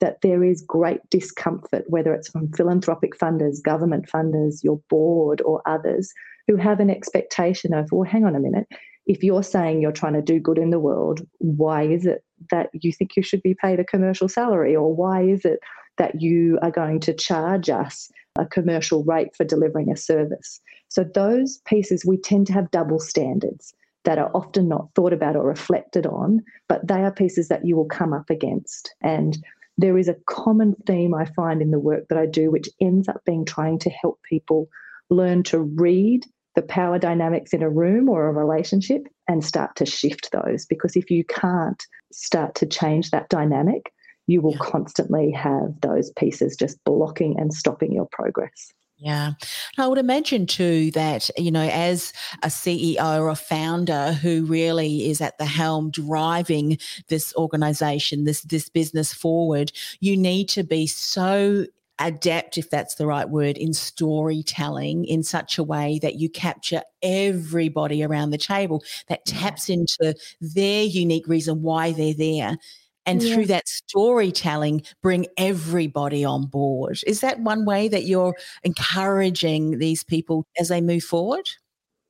That 0.00 0.20
there 0.22 0.42
is 0.42 0.62
great 0.62 1.00
discomfort, 1.10 1.84
whether 1.86 2.12
it's 2.12 2.28
from 2.28 2.50
philanthropic 2.52 3.16
funders, 3.16 3.62
government 3.62 4.10
funders, 4.12 4.64
your 4.64 4.80
board, 4.90 5.40
or 5.42 5.62
others 5.64 6.12
who 6.48 6.56
have 6.56 6.80
an 6.80 6.90
expectation 6.90 7.72
of, 7.72 7.92
well, 7.92 8.02
hang 8.02 8.24
on 8.24 8.34
a 8.34 8.40
minute, 8.40 8.66
if 9.06 9.22
you're 9.22 9.44
saying 9.44 9.80
you're 9.80 9.92
trying 9.92 10.14
to 10.14 10.22
do 10.22 10.40
good 10.40 10.58
in 10.58 10.70
the 10.70 10.80
world, 10.80 11.24
why 11.38 11.84
is 11.84 12.06
it 12.06 12.24
that 12.50 12.70
you 12.72 12.92
think 12.92 13.16
you 13.16 13.22
should 13.22 13.42
be 13.42 13.54
paid 13.54 13.78
a 13.78 13.84
commercial 13.84 14.28
salary? 14.28 14.74
Or 14.74 14.92
why 14.92 15.22
is 15.22 15.44
it 15.44 15.60
that 15.98 16.20
you 16.20 16.58
are 16.62 16.70
going 16.70 17.00
to 17.00 17.14
charge 17.14 17.68
us 17.68 18.10
a 18.38 18.46
commercial 18.46 19.04
rate 19.04 19.34
for 19.36 19.44
delivering 19.44 19.90
a 19.90 19.96
service. 19.96 20.60
So, 20.88 21.04
those 21.04 21.58
pieces 21.66 22.04
we 22.04 22.16
tend 22.16 22.46
to 22.48 22.52
have 22.52 22.70
double 22.70 22.98
standards 22.98 23.74
that 24.04 24.18
are 24.18 24.30
often 24.34 24.68
not 24.68 24.88
thought 24.94 25.12
about 25.12 25.36
or 25.36 25.46
reflected 25.46 26.06
on, 26.06 26.42
but 26.68 26.86
they 26.86 27.02
are 27.02 27.12
pieces 27.12 27.48
that 27.48 27.64
you 27.64 27.76
will 27.76 27.86
come 27.86 28.12
up 28.12 28.30
against. 28.30 28.94
And 29.00 29.38
there 29.78 29.96
is 29.96 30.08
a 30.08 30.16
common 30.26 30.74
theme 30.86 31.14
I 31.14 31.24
find 31.24 31.62
in 31.62 31.70
the 31.70 31.78
work 31.78 32.08
that 32.08 32.18
I 32.18 32.26
do, 32.26 32.50
which 32.50 32.68
ends 32.80 33.08
up 33.08 33.22
being 33.24 33.44
trying 33.44 33.78
to 33.80 33.90
help 33.90 34.20
people 34.28 34.68
learn 35.10 35.42
to 35.44 35.60
read 35.60 36.26
the 36.54 36.62
power 36.62 36.98
dynamics 36.98 37.52
in 37.52 37.62
a 37.62 37.70
room 37.70 38.08
or 38.08 38.28
a 38.28 38.32
relationship 38.32 39.06
and 39.28 39.44
start 39.44 39.74
to 39.76 39.86
shift 39.86 40.30
those. 40.32 40.66
Because 40.66 40.96
if 40.96 41.10
you 41.10 41.24
can't 41.24 41.82
start 42.12 42.54
to 42.56 42.66
change 42.66 43.10
that 43.10 43.28
dynamic, 43.28 43.92
you 44.26 44.40
will 44.40 44.52
yeah. 44.52 44.58
constantly 44.70 45.30
have 45.32 45.80
those 45.80 46.10
pieces 46.12 46.56
just 46.56 46.82
blocking 46.84 47.38
and 47.38 47.52
stopping 47.52 47.92
your 47.92 48.06
progress. 48.12 48.72
Yeah. 49.02 49.32
I 49.78 49.88
would 49.88 49.98
imagine 49.98 50.46
too 50.46 50.92
that, 50.92 51.28
you 51.36 51.50
know, 51.50 51.68
as 51.68 52.12
a 52.44 52.46
CEO 52.46 53.18
or 53.18 53.30
a 53.30 53.34
founder 53.34 54.12
who 54.12 54.44
really 54.44 55.10
is 55.10 55.20
at 55.20 55.38
the 55.38 55.44
helm 55.44 55.90
driving 55.90 56.78
this 57.08 57.34
organization, 57.34 58.24
this 58.24 58.42
this 58.42 58.68
business 58.68 59.12
forward, 59.12 59.72
you 59.98 60.16
need 60.16 60.48
to 60.50 60.62
be 60.62 60.86
so 60.86 61.66
adept, 61.98 62.58
if 62.58 62.70
that's 62.70 62.94
the 62.94 63.06
right 63.06 63.28
word, 63.28 63.58
in 63.58 63.72
storytelling 63.72 65.04
in 65.04 65.24
such 65.24 65.58
a 65.58 65.64
way 65.64 65.98
that 66.00 66.16
you 66.16 66.28
capture 66.28 66.82
everybody 67.02 68.04
around 68.04 68.30
the 68.30 68.38
table 68.38 68.84
that 69.08 69.24
taps 69.24 69.68
into 69.68 70.14
their 70.40 70.84
unique 70.84 71.26
reason 71.26 71.62
why 71.62 71.90
they're 71.90 72.14
there 72.14 72.56
and 73.06 73.22
yeah. 73.22 73.34
through 73.34 73.46
that 73.46 73.68
storytelling 73.68 74.82
bring 75.02 75.26
everybody 75.36 76.24
on 76.24 76.46
board 76.46 77.00
is 77.06 77.20
that 77.20 77.40
one 77.40 77.64
way 77.64 77.88
that 77.88 78.04
you're 78.04 78.36
encouraging 78.62 79.78
these 79.78 80.04
people 80.04 80.46
as 80.58 80.68
they 80.68 80.80
move 80.80 81.02
forward 81.02 81.48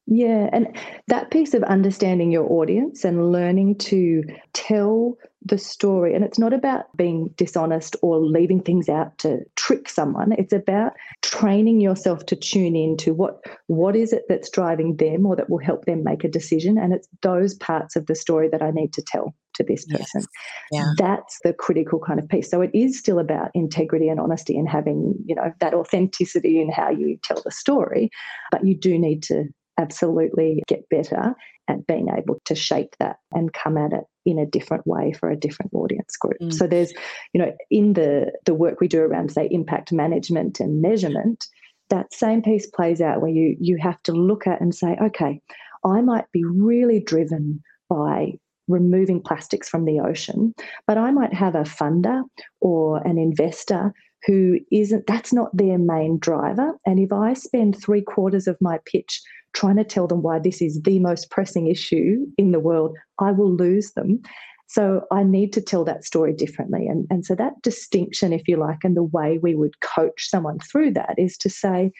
yeah 0.06 0.48
and 0.52 0.76
that 1.08 1.30
piece 1.30 1.54
of 1.54 1.62
understanding 1.64 2.32
your 2.32 2.50
audience 2.50 3.04
and 3.04 3.30
learning 3.32 3.76
to 3.76 4.22
tell 4.52 5.16
the 5.44 5.58
story 5.58 6.14
and 6.14 6.24
it's 6.24 6.38
not 6.38 6.52
about 6.52 6.84
being 6.96 7.28
dishonest 7.36 7.96
or 8.02 8.18
leaving 8.18 8.62
things 8.62 8.88
out 8.88 9.16
to 9.18 9.40
trick 9.56 9.88
someone 9.88 10.32
it's 10.32 10.52
about 10.52 10.92
training 11.22 11.80
yourself 11.80 12.26
to 12.26 12.36
tune 12.36 12.76
in 12.76 12.96
to 12.96 13.12
what 13.12 13.40
what 13.66 13.96
is 13.96 14.12
it 14.12 14.22
that's 14.28 14.50
driving 14.50 14.96
them 14.96 15.26
or 15.26 15.34
that 15.34 15.50
will 15.50 15.58
help 15.58 15.84
them 15.84 16.04
make 16.04 16.24
a 16.24 16.28
decision 16.28 16.78
and 16.78 16.92
it's 16.92 17.08
those 17.22 17.54
parts 17.54 17.96
of 17.96 18.06
the 18.06 18.14
story 18.14 18.48
that 18.48 18.62
I 18.62 18.70
need 18.70 18.92
to 18.92 19.02
tell 19.02 19.34
to 19.54 19.62
this 19.62 19.84
person. 19.84 20.22
Yes. 20.22 20.26
Yeah. 20.70 20.92
That's 20.96 21.38
the 21.44 21.52
critical 21.52 21.98
kind 21.98 22.18
of 22.18 22.28
piece. 22.28 22.50
So 22.50 22.60
it 22.60 22.70
is 22.74 22.98
still 22.98 23.18
about 23.18 23.50
integrity 23.54 24.08
and 24.08 24.18
honesty 24.18 24.58
and 24.58 24.68
having, 24.68 25.14
you 25.26 25.34
know, 25.34 25.52
that 25.60 25.74
authenticity 25.74 26.60
in 26.60 26.70
how 26.70 26.90
you 26.90 27.18
tell 27.22 27.42
the 27.44 27.50
story. 27.50 28.10
But 28.50 28.66
you 28.66 28.74
do 28.74 28.98
need 28.98 29.22
to 29.24 29.44
absolutely 29.78 30.62
get 30.66 30.88
better 30.88 31.34
at 31.68 31.86
being 31.86 32.08
able 32.08 32.38
to 32.44 32.54
shape 32.54 32.94
that 32.98 33.16
and 33.32 33.52
come 33.52 33.76
at 33.78 33.92
it 33.92 34.04
in 34.24 34.38
a 34.38 34.46
different 34.46 34.86
way 34.86 35.12
for 35.12 35.30
a 35.30 35.36
different 35.36 35.72
audience 35.74 36.16
group. 36.16 36.38
Mm. 36.40 36.52
So 36.52 36.66
there's, 36.66 36.92
you 37.32 37.40
know, 37.40 37.52
in 37.70 37.94
the 37.94 38.32
the 38.44 38.54
work 38.54 38.80
we 38.80 38.88
do 38.88 39.00
around 39.00 39.32
say 39.32 39.48
impact 39.50 39.92
management 39.92 40.60
and 40.60 40.82
measurement, 40.82 41.46
that 41.90 42.12
same 42.12 42.42
piece 42.42 42.66
plays 42.66 43.00
out 43.00 43.20
where 43.20 43.30
you 43.30 43.56
you 43.60 43.78
have 43.78 44.02
to 44.04 44.12
look 44.12 44.46
at 44.46 44.60
and 44.60 44.74
say, 44.74 44.96
okay, 45.02 45.40
I 45.84 46.00
might 46.00 46.30
be 46.32 46.44
really 46.44 47.00
driven 47.00 47.62
by 47.88 48.32
removing 48.68 49.20
plastics 49.20 49.68
from 49.68 49.84
the 49.84 50.00
ocean. 50.00 50.54
But 50.86 50.98
I 50.98 51.10
might 51.10 51.34
have 51.34 51.54
a 51.54 51.62
funder 51.62 52.22
or 52.60 53.06
an 53.06 53.18
investor 53.18 53.92
who 54.26 54.58
isn't, 54.70 55.06
that's 55.06 55.32
not 55.32 55.56
their 55.56 55.78
main 55.78 56.18
driver. 56.18 56.74
And 56.86 57.00
if 57.00 57.12
I 57.12 57.34
spend 57.34 57.76
three 57.76 58.02
quarters 58.02 58.46
of 58.46 58.56
my 58.60 58.78
pitch 58.86 59.20
trying 59.54 59.76
to 59.76 59.84
tell 59.84 60.06
them 60.06 60.22
why 60.22 60.38
this 60.38 60.62
is 60.62 60.80
the 60.82 60.98
most 60.98 61.30
pressing 61.30 61.66
issue 61.66 62.26
in 62.38 62.52
the 62.52 62.60
world, 62.60 62.96
I 63.18 63.32
will 63.32 63.52
lose 63.52 63.92
them. 63.92 64.22
So 64.66 65.04
I 65.10 65.22
need 65.22 65.52
to 65.52 65.60
tell 65.60 65.84
that 65.84 66.04
story 66.04 66.32
differently. 66.32 66.86
And, 66.86 67.06
and 67.10 67.26
so 67.26 67.34
that 67.34 67.60
distinction, 67.60 68.32
if 68.32 68.48
you 68.48 68.56
like, 68.56 68.78
and 68.84 68.96
the 68.96 69.02
way 69.02 69.38
we 69.38 69.54
would 69.54 69.80
coach 69.80 70.30
someone 70.30 70.60
through 70.60 70.92
that 70.92 71.14
is 71.18 71.36
to 71.38 71.50
say, 71.50 71.92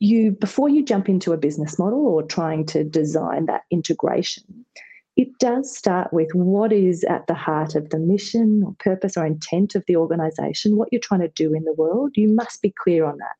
you 0.00 0.32
before 0.32 0.68
you 0.68 0.84
jump 0.84 1.08
into 1.08 1.32
a 1.32 1.38
business 1.38 1.78
model 1.78 2.06
or 2.06 2.22
trying 2.22 2.66
to 2.66 2.84
design 2.84 3.46
that 3.46 3.62
integration, 3.70 4.66
it 5.16 5.28
does 5.38 5.74
start 5.74 6.12
with 6.12 6.28
what 6.34 6.72
is 6.72 7.04
at 7.04 7.26
the 7.26 7.34
heart 7.34 7.74
of 7.74 7.90
the 7.90 7.98
mission 7.98 8.64
or 8.66 8.74
purpose 8.80 9.16
or 9.16 9.24
intent 9.24 9.74
of 9.74 9.84
the 9.86 9.96
organization, 9.96 10.76
what 10.76 10.88
you're 10.90 11.00
trying 11.00 11.20
to 11.20 11.28
do 11.28 11.54
in 11.54 11.64
the 11.64 11.72
world. 11.72 12.10
You 12.16 12.28
must 12.28 12.60
be 12.60 12.74
clear 12.82 13.06
on 13.06 13.18
that. 13.18 13.36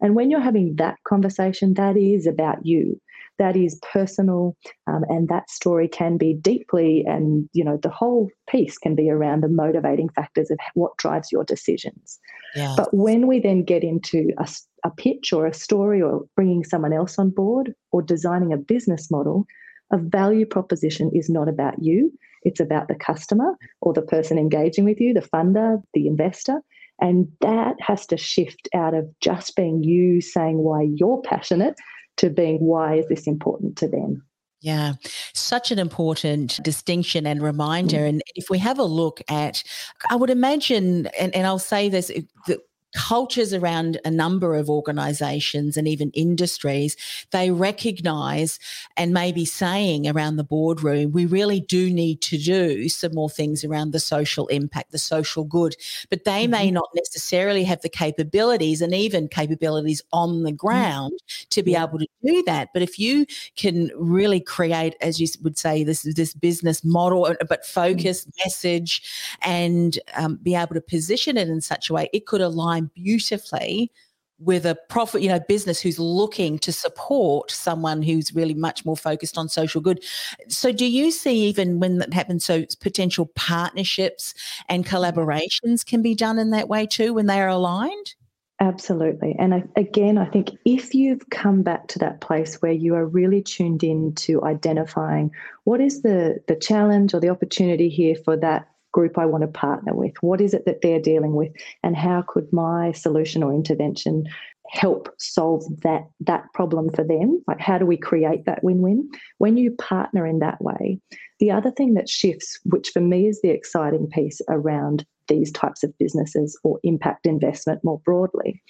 And 0.00 0.14
when 0.14 0.30
you're 0.30 0.40
having 0.40 0.76
that 0.76 0.96
conversation, 1.06 1.74
that 1.74 1.96
is 1.96 2.26
about 2.26 2.64
you. 2.64 3.00
That 3.38 3.56
is 3.56 3.80
personal, 3.92 4.56
um, 4.86 5.04
and 5.08 5.28
that 5.28 5.50
story 5.50 5.88
can 5.88 6.16
be 6.18 6.34
deeply, 6.34 7.04
and 7.04 7.48
you 7.52 7.64
know, 7.64 7.78
the 7.82 7.90
whole 7.90 8.30
piece 8.48 8.78
can 8.78 8.94
be 8.94 9.10
around 9.10 9.42
the 9.42 9.48
motivating 9.48 10.08
factors 10.10 10.52
of 10.52 10.58
what 10.74 10.96
drives 10.98 11.32
your 11.32 11.42
decisions. 11.42 12.20
Yeah. 12.54 12.74
But 12.76 12.94
when 12.94 13.26
we 13.26 13.40
then 13.40 13.64
get 13.64 13.82
into 13.82 14.28
a, 14.38 14.48
a 14.84 14.90
pitch 14.90 15.32
or 15.32 15.46
a 15.46 15.54
story 15.54 16.00
or 16.00 16.24
bringing 16.36 16.62
someone 16.62 16.92
else 16.92 17.18
on 17.18 17.30
board 17.30 17.74
or 17.90 18.02
designing 18.02 18.52
a 18.52 18.56
business 18.56 19.10
model, 19.10 19.46
a 19.92 19.98
value 19.98 20.46
proposition 20.46 21.10
is 21.12 21.28
not 21.28 21.48
about 21.48 21.82
you, 21.82 22.12
it's 22.44 22.60
about 22.60 22.88
the 22.88 22.94
customer 22.94 23.56
or 23.80 23.92
the 23.92 24.02
person 24.02 24.38
engaging 24.38 24.84
with 24.84 25.00
you, 25.00 25.12
the 25.12 25.20
funder, 25.20 25.82
the 25.94 26.06
investor. 26.06 26.60
And 27.00 27.28
that 27.40 27.76
has 27.80 28.06
to 28.06 28.16
shift 28.16 28.68
out 28.74 28.94
of 28.94 29.08
just 29.20 29.56
being 29.56 29.82
you 29.82 30.20
saying 30.20 30.58
why 30.58 30.82
you're 30.82 31.20
passionate 31.22 31.74
to 32.18 32.30
being 32.30 32.60
why 32.60 32.96
is 32.96 33.08
this 33.08 33.26
important 33.26 33.76
to 33.78 33.88
them. 33.88 34.24
Yeah, 34.60 34.94
such 35.34 35.70
an 35.72 35.78
important 35.78 36.58
distinction 36.62 37.26
and 37.26 37.42
reminder. 37.42 37.98
Mm. 37.98 38.08
And 38.08 38.22
if 38.34 38.48
we 38.48 38.58
have 38.58 38.78
a 38.78 38.84
look 38.84 39.20
at, 39.28 39.62
I 40.08 40.16
would 40.16 40.30
imagine, 40.30 41.06
and, 41.18 41.34
and 41.34 41.46
I'll 41.46 41.58
say 41.58 41.90
this, 41.90 42.10
that 42.46 42.60
cultures 42.94 43.52
around 43.52 44.00
a 44.04 44.10
number 44.10 44.54
of 44.54 44.70
organizations 44.70 45.76
and 45.76 45.86
even 45.86 46.10
industries, 46.12 46.96
they 47.30 47.50
recognize 47.50 48.58
and 48.96 49.12
maybe 49.12 49.44
saying 49.44 50.08
around 50.08 50.36
the 50.36 50.44
boardroom, 50.44 51.12
we 51.12 51.26
really 51.26 51.60
do 51.60 51.90
need 51.90 52.20
to 52.22 52.38
do 52.38 52.88
some 52.88 53.14
more 53.14 53.28
things 53.28 53.64
around 53.64 53.92
the 53.92 54.00
social 54.00 54.46
impact, 54.46 54.92
the 54.92 54.98
social 54.98 55.44
good. 55.44 55.76
But 56.08 56.24
they 56.24 56.44
mm-hmm. 56.44 56.52
may 56.52 56.70
not 56.70 56.88
necessarily 56.94 57.64
have 57.64 57.82
the 57.82 57.88
capabilities 57.88 58.80
and 58.80 58.94
even 58.94 59.28
capabilities 59.28 60.02
on 60.12 60.44
the 60.44 60.52
mm. 60.52 60.56
ground 60.56 61.12
mm-hmm. 61.14 61.48
to 61.50 61.62
be 61.62 61.72
yeah. 61.72 61.84
able 61.84 61.98
to 61.98 62.08
do 62.24 62.42
that. 62.44 62.68
But 62.72 62.82
if 62.82 62.98
you 62.98 63.26
can 63.56 63.90
really 63.96 64.40
create, 64.40 64.94
as 65.00 65.20
you 65.20 65.26
would 65.42 65.58
say, 65.58 65.84
this 65.84 66.02
this 66.02 66.34
business 66.34 66.84
model, 66.84 67.26
uh, 67.26 67.34
but 67.48 67.64
focus, 67.64 68.20
mm-hmm. 68.20 68.30
message, 68.44 69.02
and 69.42 69.98
um, 70.14 70.36
be 70.42 70.54
able 70.54 70.74
to 70.74 70.80
position 70.80 71.36
it 71.36 71.48
in 71.48 71.60
such 71.60 71.90
a 71.90 71.92
way, 71.92 72.08
it 72.12 72.26
could 72.26 72.40
align 72.40 72.83
beautifully 72.94 73.90
with 74.38 74.66
a 74.66 74.76
profit, 74.88 75.22
you 75.22 75.28
know, 75.28 75.40
business 75.48 75.80
who's 75.80 75.98
looking 75.98 76.58
to 76.58 76.72
support 76.72 77.50
someone 77.50 78.02
who's 78.02 78.34
really 78.34 78.54
much 78.54 78.84
more 78.84 78.96
focused 78.96 79.38
on 79.38 79.48
social 79.48 79.80
good. 79.80 80.02
So 80.48 80.72
do 80.72 80.86
you 80.86 81.10
see 81.10 81.46
even 81.46 81.80
when 81.80 81.98
that 81.98 82.12
happens, 82.12 82.44
so 82.44 82.64
potential 82.80 83.30
partnerships 83.36 84.34
and 84.68 84.84
collaborations 84.84 85.86
can 85.86 86.02
be 86.02 86.14
done 86.14 86.38
in 86.38 86.50
that 86.50 86.68
way 86.68 86.86
too 86.86 87.14
when 87.14 87.26
they 87.26 87.40
are 87.40 87.48
aligned? 87.48 88.14
Absolutely. 88.60 89.34
And 89.38 89.54
I, 89.54 89.64
again, 89.76 90.16
I 90.16 90.26
think 90.26 90.50
if 90.64 90.94
you've 90.94 91.28
come 91.30 91.62
back 91.62 91.88
to 91.88 91.98
that 91.98 92.20
place 92.20 92.62
where 92.62 92.72
you 92.72 92.94
are 92.94 93.06
really 93.06 93.42
tuned 93.42 93.82
in 93.82 94.14
to 94.16 94.42
identifying 94.44 95.32
what 95.64 95.80
is 95.80 96.02
the, 96.02 96.40
the 96.46 96.54
challenge 96.54 97.14
or 97.14 97.20
the 97.20 97.30
opportunity 97.30 97.88
here 97.88 98.14
for 98.24 98.36
that 98.36 98.68
group 98.94 99.18
I 99.18 99.26
want 99.26 99.42
to 99.42 99.48
partner 99.48 99.92
with? 99.92 100.14
What 100.20 100.40
is 100.40 100.54
it 100.54 100.64
that 100.64 100.80
they're 100.80 101.00
dealing 101.00 101.34
with? 101.34 101.52
And 101.82 101.96
how 101.96 102.24
could 102.26 102.50
my 102.52 102.92
solution 102.92 103.42
or 103.42 103.52
intervention 103.52 104.24
help 104.70 105.08
solve 105.18 105.62
that 105.82 106.06
that 106.20 106.44
problem 106.54 106.88
for 106.90 107.04
them 107.04 107.38
like 107.46 107.60
how 107.60 107.76
do 107.76 107.84
we 107.84 107.98
create 107.98 108.46
that 108.46 108.64
win-win 108.64 109.06
when 109.36 109.58
you 109.58 109.70
partner 109.72 110.26
in 110.26 110.38
that 110.38 110.60
way 110.62 110.98
the 111.38 111.50
other 111.50 111.70
thing 111.70 111.92
that 111.92 112.08
shifts 112.08 112.58
which 112.64 112.88
for 112.88 113.00
me 113.00 113.26
is 113.26 113.42
the 113.42 113.50
exciting 113.50 114.08
piece 114.08 114.40
around 114.48 115.04
these 115.28 115.52
types 115.52 115.84
of 115.84 115.96
businesses 115.98 116.58
or 116.64 116.80
impact 116.82 117.26
investment 117.26 117.78
more 117.84 118.00
broadly 118.06 118.62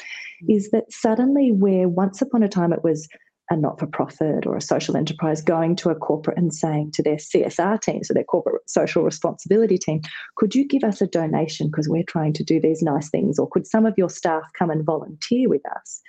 is 0.48 0.70
that 0.70 0.90
suddenly 0.90 1.52
where 1.52 1.88
once 1.88 2.20
upon 2.20 2.42
a 2.42 2.48
time 2.48 2.72
it 2.72 2.82
was 2.82 3.08
a 3.50 3.56
not 3.56 3.78
for 3.78 3.86
profit 3.86 4.46
or 4.46 4.56
a 4.56 4.60
social 4.60 4.96
enterprise 4.96 5.42
going 5.42 5.76
to 5.76 5.90
a 5.90 5.94
corporate 5.94 6.38
and 6.38 6.54
saying 6.54 6.92
to 6.92 7.02
their 7.02 7.16
CSR 7.16 7.80
team, 7.80 8.02
so 8.02 8.14
their 8.14 8.24
corporate 8.24 8.68
social 8.68 9.02
responsibility 9.02 9.76
team, 9.76 10.00
could 10.36 10.54
you 10.54 10.66
give 10.66 10.84
us 10.84 11.00
a 11.00 11.06
donation 11.06 11.68
because 11.68 11.88
we're 11.88 12.04
trying 12.04 12.32
to 12.34 12.44
do 12.44 12.60
these 12.60 12.82
nice 12.82 13.10
things? 13.10 13.38
Or 13.38 13.48
could 13.48 13.66
some 13.66 13.84
of 13.86 13.94
your 13.96 14.08
staff 14.08 14.42
come 14.58 14.70
and 14.70 14.84
volunteer 14.84 15.48
with 15.48 15.62
us? 15.76 16.00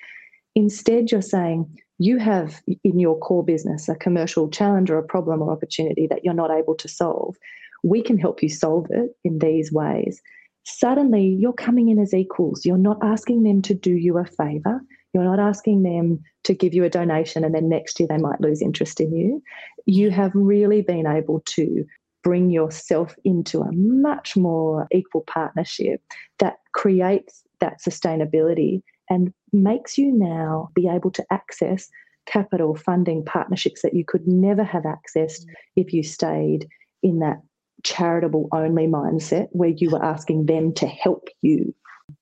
Instead, 0.55 1.11
you're 1.11 1.21
saying 1.21 1.67
you 1.97 2.17
have 2.17 2.61
in 2.83 2.99
your 2.99 3.17
core 3.19 3.43
business 3.43 3.89
a 3.89 3.95
commercial 3.95 4.49
challenge 4.49 4.89
or 4.89 4.97
a 4.97 5.03
problem 5.03 5.41
or 5.41 5.51
opportunity 5.51 6.07
that 6.07 6.23
you're 6.23 6.33
not 6.33 6.51
able 6.51 6.75
to 6.75 6.87
solve. 6.87 7.35
We 7.83 8.01
can 8.01 8.17
help 8.17 8.41
you 8.41 8.49
solve 8.49 8.87
it 8.89 9.11
in 9.25 9.39
these 9.39 9.71
ways. 9.71 10.21
Suddenly, 10.63 11.37
you're 11.39 11.53
coming 11.53 11.89
in 11.89 11.99
as 11.99 12.13
equals. 12.13 12.65
You're 12.65 12.77
not 12.77 12.97
asking 13.03 13.43
them 13.43 13.61
to 13.63 13.73
do 13.73 13.91
you 13.91 14.17
a 14.17 14.25
favor 14.25 14.81
you're 15.15 15.23
not 15.23 15.39
asking 15.39 15.83
them 15.83 16.21
to 16.43 16.53
give 16.53 16.73
you 16.73 16.83
a 16.83 16.89
donation 16.89 17.45
and 17.45 17.55
then 17.55 17.69
next 17.69 18.01
year 18.01 18.07
they 18.09 18.17
might 18.17 18.41
lose 18.41 18.61
interest 18.61 18.99
in 18.99 19.15
you. 19.15 19.41
You 19.85 20.11
have 20.11 20.33
really 20.35 20.81
been 20.81 21.07
able 21.07 21.39
to 21.45 21.85
bring 22.21 22.49
yourself 22.49 23.15
into 23.23 23.61
a 23.61 23.71
much 23.71 24.35
more 24.35 24.87
equal 24.91 25.21
partnership 25.21 26.01
that 26.39 26.57
creates 26.73 27.43
that 27.61 27.77
sustainability 27.81 28.81
and 29.09 29.33
makes 29.53 29.97
you 29.97 30.11
now 30.11 30.69
be 30.75 30.89
able 30.89 31.11
to 31.11 31.25
access 31.31 31.87
capital, 32.25 32.75
funding, 32.75 33.23
partnerships 33.23 33.83
that 33.83 33.93
you 33.93 34.03
could 34.03 34.27
never 34.27 34.65
have 34.65 34.83
accessed 34.83 35.45
if 35.77 35.93
you 35.93 36.03
stayed 36.03 36.67
in 37.03 37.19
that 37.19 37.37
charitable 37.83 38.49
only 38.51 38.85
mindset 38.85 39.47
where 39.51 39.69
you 39.69 39.91
were 39.91 40.03
asking 40.03 40.47
them 40.47 40.73
to 40.73 40.87
help 40.87 41.29
you 41.41 41.73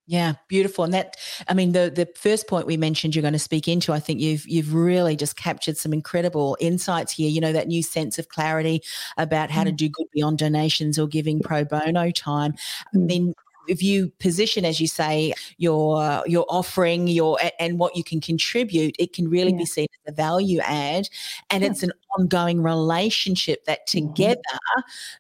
yeah, 0.05 0.33
beautiful. 0.47 0.83
And 0.83 0.93
that, 0.93 1.15
I 1.47 1.53
mean, 1.53 1.71
the 1.71 1.91
the 1.93 2.07
first 2.15 2.47
point 2.47 2.67
we 2.67 2.77
mentioned 2.77 3.15
you're 3.15 3.21
going 3.21 3.33
to 3.33 3.39
speak 3.39 3.67
into, 3.67 3.93
I 3.93 3.99
think 3.99 4.19
you've 4.19 4.47
you've 4.47 4.73
really 4.73 5.15
just 5.15 5.37
captured 5.37 5.77
some 5.77 5.93
incredible 5.93 6.57
insights 6.59 7.13
here. 7.13 7.29
You 7.29 7.41
know, 7.41 7.53
that 7.53 7.67
new 7.67 7.81
sense 7.81 8.19
of 8.19 8.29
clarity 8.29 8.81
about 9.17 9.49
how 9.49 9.61
mm. 9.61 9.67
to 9.67 9.71
do 9.71 9.89
good 9.89 10.07
beyond 10.13 10.39
donations 10.39 10.99
or 10.99 11.07
giving 11.07 11.39
pro 11.39 11.63
bono 11.63 12.11
time. 12.11 12.51
Mm. 12.51 12.57
I 12.93 12.97
mean, 12.97 13.33
if 13.67 13.81
you 13.81 14.09
position 14.19 14.65
as 14.65 14.79
you 14.79 14.87
say 14.87 15.33
your 15.57 16.23
your 16.25 16.45
offering 16.49 17.07
your 17.07 17.37
and 17.59 17.79
what 17.79 17.95
you 17.95 18.03
can 18.03 18.19
contribute 18.19 18.95
it 18.99 19.13
can 19.13 19.29
really 19.29 19.51
yeah. 19.51 19.57
be 19.57 19.65
seen 19.65 19.87
as 20.05 20.13
a 20.13 20.15
value 20.15 20.59
add 20.61 21.07
and 21.49 21.63
yeah. 21.63 21.69
it's 21.69 21.83
an 21.83 21.91
ongoing 22.17 22.61
relationship 22.61 23.65
that 23.65 23.87
together 23.87 24.41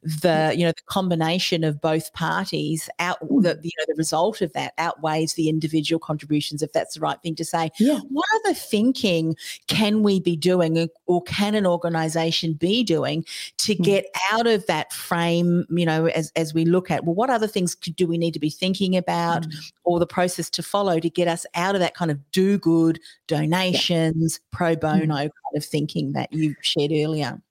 the 0.03 0.53
you 0.55 0.63
know 0.63 0.71
the 0.71 0.83
combination 0.85 1.63
of 1.63 1.81
both 1.81 2.13
parties 2.13 2.89
out 2.99 3.19
mm-hmm. 3.21 3.41
the 3.41 3.59
you 3.63 3.71
know 3.79 3.85
the 3.87 3.95
result 3.97 4.41
of 4.41 4.51
that 4.53 4.73
outweighs 4.77 5.33
the 5.33 5.49
individual 5.49 5.99
contributions 5.99 6.61
if 6.61 6.71
that's 6.71 6.95
the 6.95 6.99
right 6.99 7.21
thing 7.21 7.35
to 7.35 7.45
say 7.45 7.69
yeah. 7.79 7.99
what 8.09 8.25
other 8.35 8.53
thinking 8.53 9.35
can 9.67 10.03
we 10.03 10.19
be 10.19 10.35
doing 10.35 10.87
or 11.05 11.21
can 11.23 11.55
an 11.55 11.65
organization 11.65 12.53
be 12.53 12.83
doing 12.83 13.25
to 13.57 13.73
mm-hmm. 13.73 13.83
get 13.83 14.05
out 14.31 14.47
of 14.47 14.65
that 14.67 14.91
frame 14.93 15.65
you 15.69 15.85
know 15.85 16.07
as 16.07 16.31
as 16.35 16.53
we 16.53 16.65
look 16.65 16.91
at 16.91 17.05
well 17.05 17.15
what 17.15 17.29
other 17.29 17.47
things 17.47 17.75
do 17.75 18.07
we 18.07 18.17
need 18.17 18.32
to 18.33 18.39
be 18.39 18.49
thinking 18.49 18.95
about 18.95 19.43
mm. 19.43 19.71
or 19.83 19.99
the 19.99 20.07
process 20.07 20.49
to 20.49 20.63
follow 20.63 20.99
to 20.99 21.09
get 21.09 21.27
us 21.27 21.45
out 21.55 21.75
of 21.75 21.81
that 21.81 21.95
kind 21.95 22.11
of 22.11 22.19
do 22.31 22.57
good 22.57 22.99
donations 23.27 24.39
yeah. 24.41 24.57
pro 24.57 24.75
bono 24.75 25.05
mm. 25.05 25.17
kind 25.17 25.55
of 25.55 25.65
thinking 25.65 26.13
that 26.13 26.31
you 26.33 26.55
shared 26.61 26.91
earlier 26.91 27.41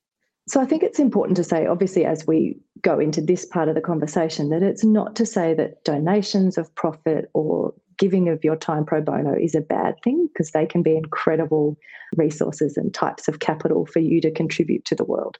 so 0.48 0.60
I 0.60 0.66
think 0.66 0.82
it's 0.82 0.98
important 0.98 1.36
to 1.36 1.44
say, 1.44 1.66
obviously, 1.66 2.04
as 2.04 2.26
we 2.26 2.58
go 2.82 2.98
into 2.98 3.20
this 3.20 3.46
part 3.46 3.68
of 3.68 3.76
the 3.76 3.80
conversation, 3.80 4.50
that 4.50 4.62
it's 4.62 4.84
not 4.84 5.14
to 5.16 5.24
say 5.24 5.54
that 5.54 5.84
donations 5.84 6.58
of 6.58 6.74
profit 6.74 7.30
or 7.32 7.72
giving 7.96 8.28
of 8.28 8.42
your 8.42 8.56
time 8.56 8.84
pro 8.84 9.00
bono 9.00 9.34
is 9.34 9.54
a 9.54 9.60
bad 9.60 9.94
thing, 10.02 10.26
because 10.26 10.50
they 10.50 10.66
can 10.66 10.82
be 10.82 10.96
incredible 10.96 11.78
resources 12.16 12.76
and 12.76 12.92
types 12.92 13.28
of 13.28 13.38
capital 13.38 13.86
for 13.86 14.00
you 14.00 14.20
to 14.20 14.30
contribute 14.30 14.84
to 14.86 14.96
the 14.96 15.04
world 15.04 15.38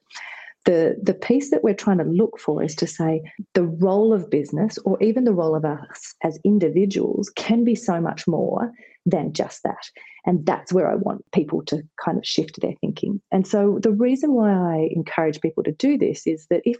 the 0.65 0.95
the 1.01 1.13
piece 1.13 1.49
that 1.51 1.63
we're 1.63 1.73
trying 1.73 1.97
to 1.97 2.03
look 2.03 2.39
for 2.39 2.63
is 2.63 2.75
to 2.75 2.87
say 2.87 3.21
the 3.53 3.63
role 3.63 4.13
of 4.13 4.29
business 4.29 4.77
or 4.85 5.01
even 5.01 5.23
the 5.23 5.33
role 5.33 5.55
of 5.55 5.65
us 5.65 6.15
as 6.23 6.39
individuals 6.43 7.31
can 7.35 7.63
be 7.63 7.75
so 7.75 7.99
much 7.99 8.27
more 8.27 8.71
than 9.05 9.33
just 9.33 9.63
that. 9.63 9.89
And 10.25 10.45
that's 10.45 10.71
where 10.71 10.89
i 10.89 10.95
want 10.95 11.25
people 11.33 11.61
to 11.63 11.83
kind 12.03 12.17
of 12.17 12.25
shift 12.25 12.61
their 12.61 12.75
thinking. 12.79 13.21
And 13.31 13.45
so 13.45 13.79
the 13.81 13.91
reason 13.91 14.33
why 14.33 14.51
i 14.51 14.89
encourage 14.91 15.41
people 15.41 15.63
to 15.63 15.73
do 15.73 15.97
this 15.97 16.25
is 16.25 16.47
that 16.49 16.61
if 16.65 16.77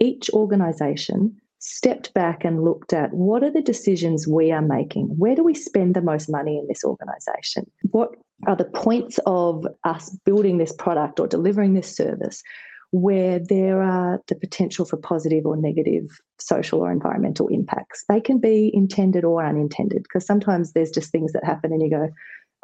each 0.00 0.30
organization 0.30 1.36
stepped 1.58 2.12
back 2.14 2.44
and 2.44 2.62
looked 2.62 2.92
at 2.92 3.12
what 3.12 3.42
are 3.42 3.50
the 3.50 3.62
decisions 3.62 4.28
we 4.28 4.52
are 4.52 4.62
making 4.62 5.06
where 5.16 5.34
do 5.34 5.42
we 5.42 5.54
spend 5.54 5.94
the 5.94 6.02
most 6.02 6.30
money 6.30 6.58
in 6.58 6.66
this 6.68 6.84
organization? 6.84 7.70
What 7.90 8.10
are 8.46 8.56
the 8.56 8.64
points 8.64 9.18
of 9.26 9.66
us 9.84 10.10
building 10.24 10.58
this 10.58 10.72
product 10.72 11.18
or 11.18 11.26
delivering 11.26 11.74
this 11.74 11.94
service 11.94 12.42
where 12.90 13.38
there 13.38 13.82
are 13.82 14.20
the 14.28 14.34
potential 14.34 14.84
for 14.84 14.96
positive 14.96 15.44
or 15.44 15.56
negative 15.56 16.20
social 16.38 16.80
or 16.80 16.90
environmental 16.90 17.48
impacts. 17.48 18.04
They 18.08 18.20
can 18.20 18.38
be 18.38 18.70
intended 18.74 19.24
or 19.24 19.44
unintended 19.44 20.02
because 20.04 20.26
sometimes 20.26 20.72
there's 20.72 20.90
just 20.90 21.10
things 21.10 21.32
that 21.32 21.44
happen 21.44 21.72
and 21.72 21.82
you 21.82 21.90
go, 21.90 22.08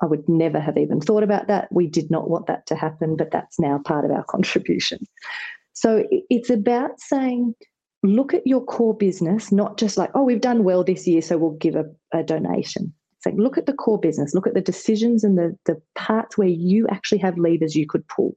I 0.00 0.06
would 0.06 0.28
never 0.28 0.58
have 0.60 0.76
even 0.76 1.00
thought 1.00 1.22
about 1.22 1.48
that. 1.48 1.68
We 1.70 1.86
did 1.86 2.10
not 2.10 2.28
want 2.28 2.46
that 2.46 2.66
to 2.66 2.74
happen, 2.74 3.16
but 3.16 3.30
that's 3.30 3.58
now 3.58 3.80
part 3.84 4.04
of 4.04 4.10
our 4.10 4.24
contribution. 4.28 4.98
So 5.74 6.04
it's 6.10 6.50
about 6.50 7.00
saying, 7.00 7.54
look 8.02 8.34
at 8.34 8.46
your 8.46 8.64
core 8.64 8.96
business, 8.96 9.52
not 9.52 9.78
just 9.78 9.96
like, 9.96 10.10
oh, 10.14 10.22
we've 10.22 10.40
done 10.40 10.64
well 10.64 10.84
this 10.84 11.06
year, 11.06 11.22
so 11.22 11.38
we'll 11.38 11.52
give 11.52 11.76
a, 11.76 11.84
a 12.12 12.22
donation. 12.22 12.92
It's 13.16 13.26
like, 13.26 13.36
look 13.36 13.56
at 13.56 13.66
the 13.66 13.72
core 13.72 14.00
business, 14.00 14.34
look 14.34 14.46
at 14.46 14.54
the 14.54 14.60
decisions 14.60 15.22
and 15.22 15.38
the, 15.38 15.56
the 15.66 15.80
parts 15.94 16.36
where 16.36 16.48
you 16.48 16.88
actually 16.88 17.18
have 17.18 17.38
levers 17.38 17.76
you 17.76 17.86
could 17.86 18.06
pull 18.08 18.36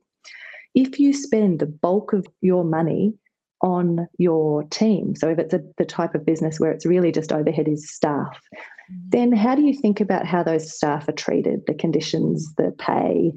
if 0.76 1.00
you 1.00 1.14
spend 1.14 1.60
the 1.60 1.66
bulk 1.66 2.14
of 2.14 2.28
your 2.42 2.64
money 2.64 3.14
on 3.62 4.08
your 4.20 4.64
team, 4.66 5.16
so 5.16 5.30
if 5.30 5.40
it's 5.40 5.54
a, 5.54 5.62
the 5.78 5.86
type 5.86 6.14
of 6.14 6.26
business 6.26 6.60
where 6.60 6.72
it's 6.72 6.86
really 6.86 7.12
just 7.12 7.32
overhead 7.32 7.68
is 7.68 7.90
staff, 7.90 8.38
mm. 8.52 8.98
then 9.10 9.32
how 9.32 9.56
do 9.56 9.64
you 9.64 9.74
think 9.74 10.02
about 10.02 10.28
how 10.28 10.44
those 10.44 10.76
staff 10.76 11.08
are 11.08 11.14
treated, 11.14 11.62
the 11.66 11.74
conditions, 11.74 12.54
the 12.56 12.76
pay, 12.78 13.32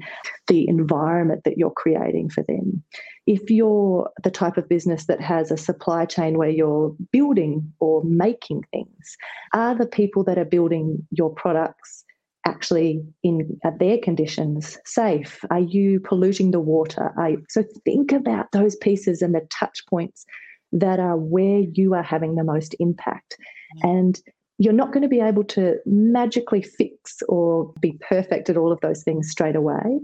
the 0.47 0.67
environment 0.67 1.45
that 1.45 1.57
you're 1.57 1.71
creating 1.71 2.29
for 2.29 2.43
them? 2.43 2.83
If 3.25 3.49
you're 3.49 4.09
the 4.23 4.31
type 4.31 4.57
of 4.57 4.67
business 4.67 5.05
that 5.05 5.21
has 5.21 5.49
a 5.49 5.57
supply 5.57 6.05
chain 6.05 6.37
where 6.37 6.49
you're 6.49 6.93
building 7.11 7.71
or 7.79 8.03
making 8.03 8.63
things, 8.71 9.17
are 9.53 9.73
the 9.73 9.87
people 9.87 10.23
that 10.25 10.37
are 10.37 10.45
building 10.45 11.07
your 11.11 11.29
products 11.33 12.03
actually 12.45 13.01
in 13.23 13.59
their 13.79 13.97
conditions 13.97 14.77
safe? 14.85 15.43
Are 15.49 15.59
you 15.59 15.99
polluting 15.99 16.51
the 16.51 16.59
water? 16.59 17.13
You, 17.17 17.43
so 17.49 17.63
think 17.85 18.11
about 18.11 18.51
those 18.51 18.75
pieces 18.77 19.21
and 19.21 19.35
the 19.35 19.45
touch 19.49 19.85
points 19.89 20.25
that 20.71 20.99
are 20.99 21.17
where 21.17 21.59
you 21.73 21.93
are 21.93 22.03
having 22.03 22.35
the 22.35 22.43
most 22.43 22.75
impact. 22.79 23.37
Mm. 23.77 23.89
And 23.89 24.19
you're 24.57 24.73
not 24.73 24.91
going 24.91 25.03
to 25.03 25.09
be 25.09 25.21
able 25.21 25.45
to 25.45 25.77
magically 25.85 26.61
fix 26.61 27.17
or 27.27 27.73
be 27.79 27.97
perfect 28.01 28.49
at 28.49 28.57
all 28.57 28.71
of 28.71 28.81
those 28.81 29.03
things 29.03 29.29
straight 29.29 29.55
away. 29.55 30.01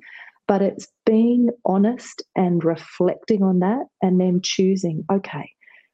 But 0.48 0.62
it's 0.62 0.88
being 1.06 1.50
honest 1.65 2.21
and 2.36 2.63
reflecting 2.63 3.43
on 3.43 3.60
that 3.60 3.86
and 4.02 4.21
then 4.21 4.41
choosing, 4.43 5.04
okay, 5.12 5.50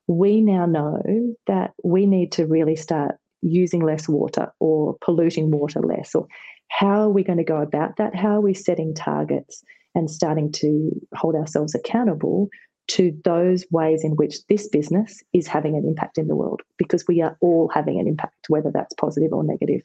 we 0.08 0.42
now 0.42 0.66
know 0.66 1.02
that 1.48 1.72
we 1.84 2.06
need 2.06 2.34
to 2.34 2.46
really 2.46 2.76
start 2.76 3.16
using 3.42 3.82
less 3.82 4.08
water 4.08 4.52
or 4.60 4.98
polluting 5.02 5.52
water 5.52 5.82
less? 5.82 6.16
Or 6.16 6.28
how 6.68 7.02
are 7.02 7.10
we 7.10 7.24
going 7.24 7.38
to 7.38 7.44
go 7.44 7.62
about 7.62 7.98
that? 7.98 8.16
How 8.16 8.36
are 8.38 8.42
we 8.42 8.54
setting 8.54 8.94
targets 8.94 9.64
and 9.94 10.10
starting 10.10 10.52
to 10.54 10.92
hold 11.16 11.36
ourselves 11.36 11.76
accountable 11.76 12.50
to 12.90 13.18
those 13.24 13.66
ways 13.72 14.04
in 14.04 14.16
which 14.16 14.46
this 14.48 14.68
business 14.68 15.22
is 15.34 15.48
having 15.48 15.76
an 15.76 15.86
impact 15.86 16.18
in 16.18 16.28
the 16.28 16.36
world? 16.36 16.62
Because 16.78 17.06
we 17.08 17.22
are 17.22 17.38
all 17.42 17.70
having 17.74 18.00
an 18.00 18.08
impact, 18.08 18.46
whether 18.48 18.72
that's 18.72 18.94
positive 18.96 19.34
or 19.34 19.44
negative. 19.44 19.82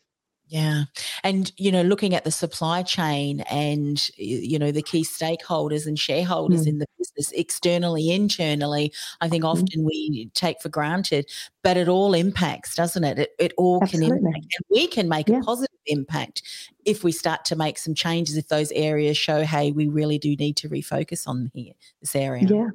Yeah. 0.48 0.84
And, 1.24 1.50
you 1.56 1.72
know, 1.72 1.82
looking 1.82 2.14
at 2.14 2.22
the 2.22 2.30
supply 2.30 2.84
chain 2.84 3.40
and, 3.50 4.08
you 4.16 4.60
know, 4.60 4.70
the 4.70 4.82
key 4.82 5.02
stakeholders 5.02 5.86
and 5.86 5.98
shareholders 5.98 6.66
mm. 6.66 6.68
in 6.68 6.78
the 6.78 6.86
business, 6.98 7.32
externally, 7.32 8.12
internally, 8.12 8.92
I 9.20 9.28
think 9.28 9.42
mm-hmm. 9.42 9.64
often 9.64 9.82
mm. 9.82 9.86
we 9.86 10.30
take 10.34 10.60
for 10.62 10.68
granted, 10.68 11.28
but 11.64 11.76
it 11.76 11.88
all 11.88 12.14
impacts, 12.14 12.76
doesn't 12.76 13.02
it? 13.02 13.18
It, 13.18 13.30
it 13.40 13.52
all 13.56 13.80
Absolutely. 13.82 14.18
can 14.18 14.26
impact. 14.26 14.54
And 14.56 14.66
we 14.70 14.86
can 14.86 15.08
make 15.08 15.28
yeah. 15.28 15.40
a 15.40 15.42
positive 15.42 15.80
impact 15.86 16.42
if 16.84 17.02
we 17.02 17.10
start 17.10 17.44
to 17.46 17.56
make 17.56 17.76
some 17.76 17.94
changes, 17.94 18.36
if 18.36 18.46
those 18.46 18.70
areas 18.70 19.16
show, 19.16 19.42
hey, 19.42 19.72
we 19.72 19.88
really 19.88 20.18
do 20.18 20.36
need 20.36 20.56
to 20.58 20.68
refocus 20.68 21.26
on 21.26 21.50
here, 21.54 21.72
this 22.00 22.14
area. 22.14 22.46
Yeah. 22.48 22.68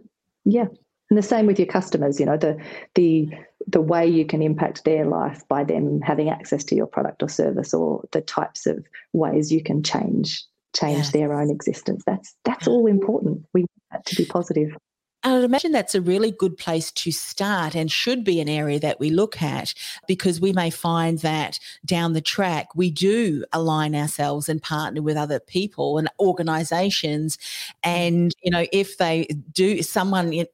Yeah. 0.44 0.66
And 1.12 1.18
the 1.18 1.24
same 1.24 1.46
with 1.46 1.60
your 1.60 1.68
customers, 1.68 2.22
you 2.22 2.26
know, 2.26 2.38
the 2.38 2.58
the 2.96 3.30
the 3.68 3.82
way 3.82 4.08
you 4.08 4.26
can 4.26 4.42
impact 4.42 4.86
their 4.86 5.06
life 5.06 5.46
by 5.50 5.66
them 5.66 6.00
having 6.00 6.30
access 6.30 6.64
to 6.64 6.76
your 6.76 6.88
product 6.88 7.22
or 7.22 7.28
service 7.28 7.74
or 7.74 8.06
the 8.14 8.22
types 8.22 8.66
of 8.66 8.86
ways 9.12 9.52
you 9.52 9.62
can 9.62 9.84
change 9.84 10.42
change 10.74 11.00
yes. 11.00 11.12
their 11.12 11.34
own 11.34 11.50
existence. 11.50 12.02
That's 12.08 12.34
that's 12.46 12.66
all 12.66 12.88
important. 12.88 13.46
We 13.54 13.64
want 13.64 13.70
that 13.92 14.06
to 14.06 14.16
be 14.16 14.24
positive. 14.24 14.72
I 15.24 15.34
would 15.34 15.44
imagine 15.44 15.74
that's 15.74 15.94
a 15.94 16.02
really 16.02 16.32
good 16.32 16.58
place 16.58 16.94
to 16.94 17.12
start 17.12 17.76
and 17.76 17.92
should 17.92 18.24
be 18.24 18.40
an 18.40 18.48
area 18.48 18.80
that 18.80 19.00
we 19.00 19.10
look 19.10 19.42
at 19.42 19.74
because 20.08 20.40
we 20.40 20.54
may 20.54 20.70
find 20.70 21.20
that 21.20 21.60
down 21.86 22.14
the 22.14 22.22
track 22.22 22.74
we 22.74 22.90
do 22.90 23.44
align 23.52 23.96
ourselves 23.96 24.48
and 24.48 24.64
partner 24.64 25.02
with 25.02 25.18
other 25.18 25.42
people 25.42 26.00
and 26.00 26.10
organizations. 26.20 27.38
And, 27.84 28.34
you 28.42 28.50
know, 28.50 28.66
if 28.72 28.98
they 28.98 29.28
do, 29.52 29.84
someone 29.84 30.46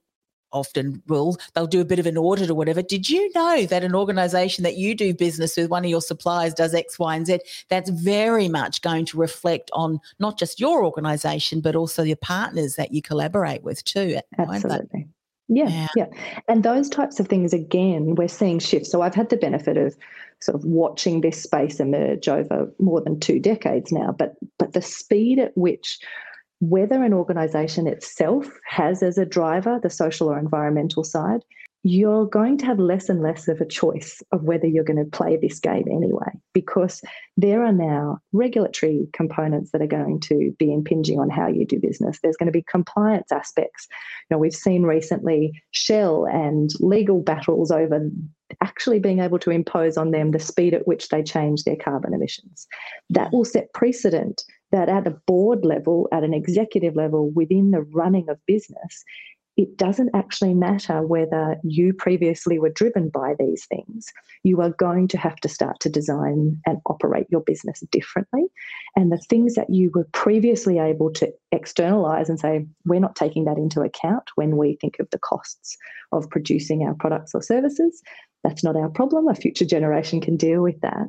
often 0.52 1.02
will 1.08 1.38
they'll 1.54 1.68
do 1.68 1.82
a 1.82 1.86
bit 1.86 2.00
of 2.00 2.06
an 2.06 2.18
audit 2.18 2.50
or 2.50 2.56
whatever 2.56 2.82
did 2.82 3.10
you 3.10 3.32
know 3.34 3.66
that 3.66 3.84
an 3.84 3.96
organization 3.96 4.64
that 4.64 4.78
you 4.78 4.96
do 4.96 5.14
business 5.14 5.58
with 5.58 5.70
one 5.70 5.84
of 5.84 5.90
your 5.90 6.02
suppliers 6.02 6.54
does 6.54 6.74
x 6.74 6.98
y 6.98 7.16
and 7.16 7.28
z 7.28 7.40
that's 7.70 7.90
very 7.90 8.48
much 8.48 8.82
going 8.82 9.06
to 9.06 9.18
reflect 9.18 9.70
on 9.74 10.00
not 10.20 10.38
just 10.38 10.60
your 10.60 10.84
organization 10.84 11.62
but 11.62 11.76
also 11.76 12.04
your 12.04 12.18
partners 12.18 12.76
that 12.76 12.94
you 12.94 13.02
collaborate 13.02 13.64
with 13.64 13.84
too 13.84 14.18
absolutely 14.38 15.08
yeah, 15.50 15.70
yeah, 15.70 15.88
yeah. 15.96 16.06
And 16.48 16.64
those 16.64 16.90
types 16.90 17.20
of 17.20 17.28
things, 17.28 17.54
again, 17.54 18.16
we're 18.16 18.28
seeing 18.28 18.60
shifts. 18.60 18.92
So 18.92 19.02
I've 19.02 19.16
had 19.16 19.30
the 19.30 19.38
benefit 19.38 19.78
of 19.78 19.96
sort 20.42 20.56
of 20.56 20.66
watching 20.66 21.22
this 21.22 21.42
space 21.42 21.80
emerge 21.80 22.28
over 22.28 22.72
more 22.80 23.02
than 23.02 23.20
two 23.20 23.40
decades 23.40 23.92
now. 23.92 24.12
But 24.12 24.36
but 24.60 24.74
the 24.74 24.82
speed 24.82 25.40
at 25.40 25.58
which 25.58 26.00
whether 26.60 27.04
an 27.04 27.14
organization 27.14 27.88
itself 27.88 28.48
has 28.68 29.04
as 29.04 29.18
a 29.18 29.26
driver 29.26 29.80
the 29.82 29.90
social 29.90 30.30
or 30.30 30.40
environmental 30.40 31.04
side, 31.04 31.44
you're 31.84 32.26
going 32.26 32.58
to 32.58 32.66
have 32.66 32.80
less 32.80 33.08
and 33.08 33.22
less 33.22 33.48
of 33.48 33.62
a 33.62 33.66
choice 33.66 34.22
of 34.32 34.44
whether 34.44 34.68
you're 34.68 34.84
going 34.84 35.04
to 35.04 35.18
play 35.18 35.38
this 35.38 35.60
game 35.60 35.86
anyway, 35.90 36.32
because 36.54 37.02
there 37.38 37.64
are 37.64 37.72
now 37.72 38.18
regulatory 38.34 39.08
components 39.14 39.72
that 39.72 39.82
are 39.82 39.88
going 39.88 40.20
to 40.20 40.54
be 40.58 40.74
impinging 40.74 41.20
on 41.20 41.30
how 41.30 41.48
you 41.48 41.66
do 41.66 41.80
business. 41.80 42.20
There's 42.22 42.36
going 42.36 42.48
to 42.48 42.52
be 42.52 42.66
compliance 42.68 43.32
aspects. 43.32 43.88
You 44.30 44.36
know, 44.36 44.40
we've 44.40 44.54
seen 44.54 44.84
recently 44.84 45.62
Shell 45.72 46.26
and 46.26 46.72
legal 46.80 47.22
battles 47.22 47.72
over 47.72 48.10
actually 48.62 49.00
being 49.00 49.20
able 49.20 49.40
to 49.40 49.52
impose 49.52 49.98
on 49.98 50.12
them 50.12 50.32
the 50.32 50.40
speed 50.40 50.74
at 50.74 50.88
which 50.88 51.10
they 51.10 51.22
change 51.22 51.64
their 51.64 51.76
carbon 51.76 52.14
emissions. 52.14 52.68
That 53.10 53.32
will 53.32 53.46
set 53.46 53.72
precedent 53.74 54.44
that 54.72 54.90
at 54.90 55.08
a 55.08 55.18
board 55.28 55.66
level, 55.66 56.08
at 56.12 56.24
an 56.24 56.34
executive 56.34 56.96
level, 56.96 57.30
within 57.32 57.72
the 57.72 57.82
running 57.82 58.30
of 58.30 58.38
business, 58.46 59.04
it 59.58 59.76
doesn't 59.76 60.12
actually 60.14 60.54
matter 60.54 61.02
whether 61.02 61.58
you 61.64 61.92
previously 61.92 62.60
were 62.60 62.70
driven 62.70 63.10
by 63.10 63.34
these 63.40 63.66
things. 63.66 64.06
You 64.44 64.62
are 64.62 64.70
going 64.70 65.08
to 65.10 65.18
have 65.18 65.38
to 65.38 65.50
start 65.50 65.80
to 65.80 65.90
design 65.90 66.62
and 66.68 66.78
operate 66.86 67.26
your 67.32 67.42
business 67.42 67.84
differently. 67.92 68.44
And 68.96 69.12
the 69.12 69.18
things 69.18 69.56
that 69.56 69.72
you 69.72 69.90
were 69.96 70.08
previously 70.14 70.78
able 70.78 71.12
to 71.14 71.34
externalize 71.52 72.30
and 72.30 72.40
say, 72.40 72.68
we're 72.86 73.00
not 73.00 73.16
taking 73.16 73.46
that 73.46 73.58
into 73.58 73.82
account 73.82 74.30
when 74.36 74.58
we 74.58 74.78
think 74.80 74.98
of 75.00 75.10
the 75.10 75.20
costs 75.20 75.76
of 76.12 76.30
producing 76.30 76.84
our 76.84 76.94
products 76.94 77.34
or 77.34 77.42
services, 77.42 78.04
that's 78.44 78.64
not 78.64 78.76
our 78.76 78.90
problem. 78.90 79.28
A 79.28 79.34
future 79.34 79.66
generation 79.66 80.22
can 80.22 80.38
deal 80.38 80.62
with 80.62 80.80
that 80.82 81.08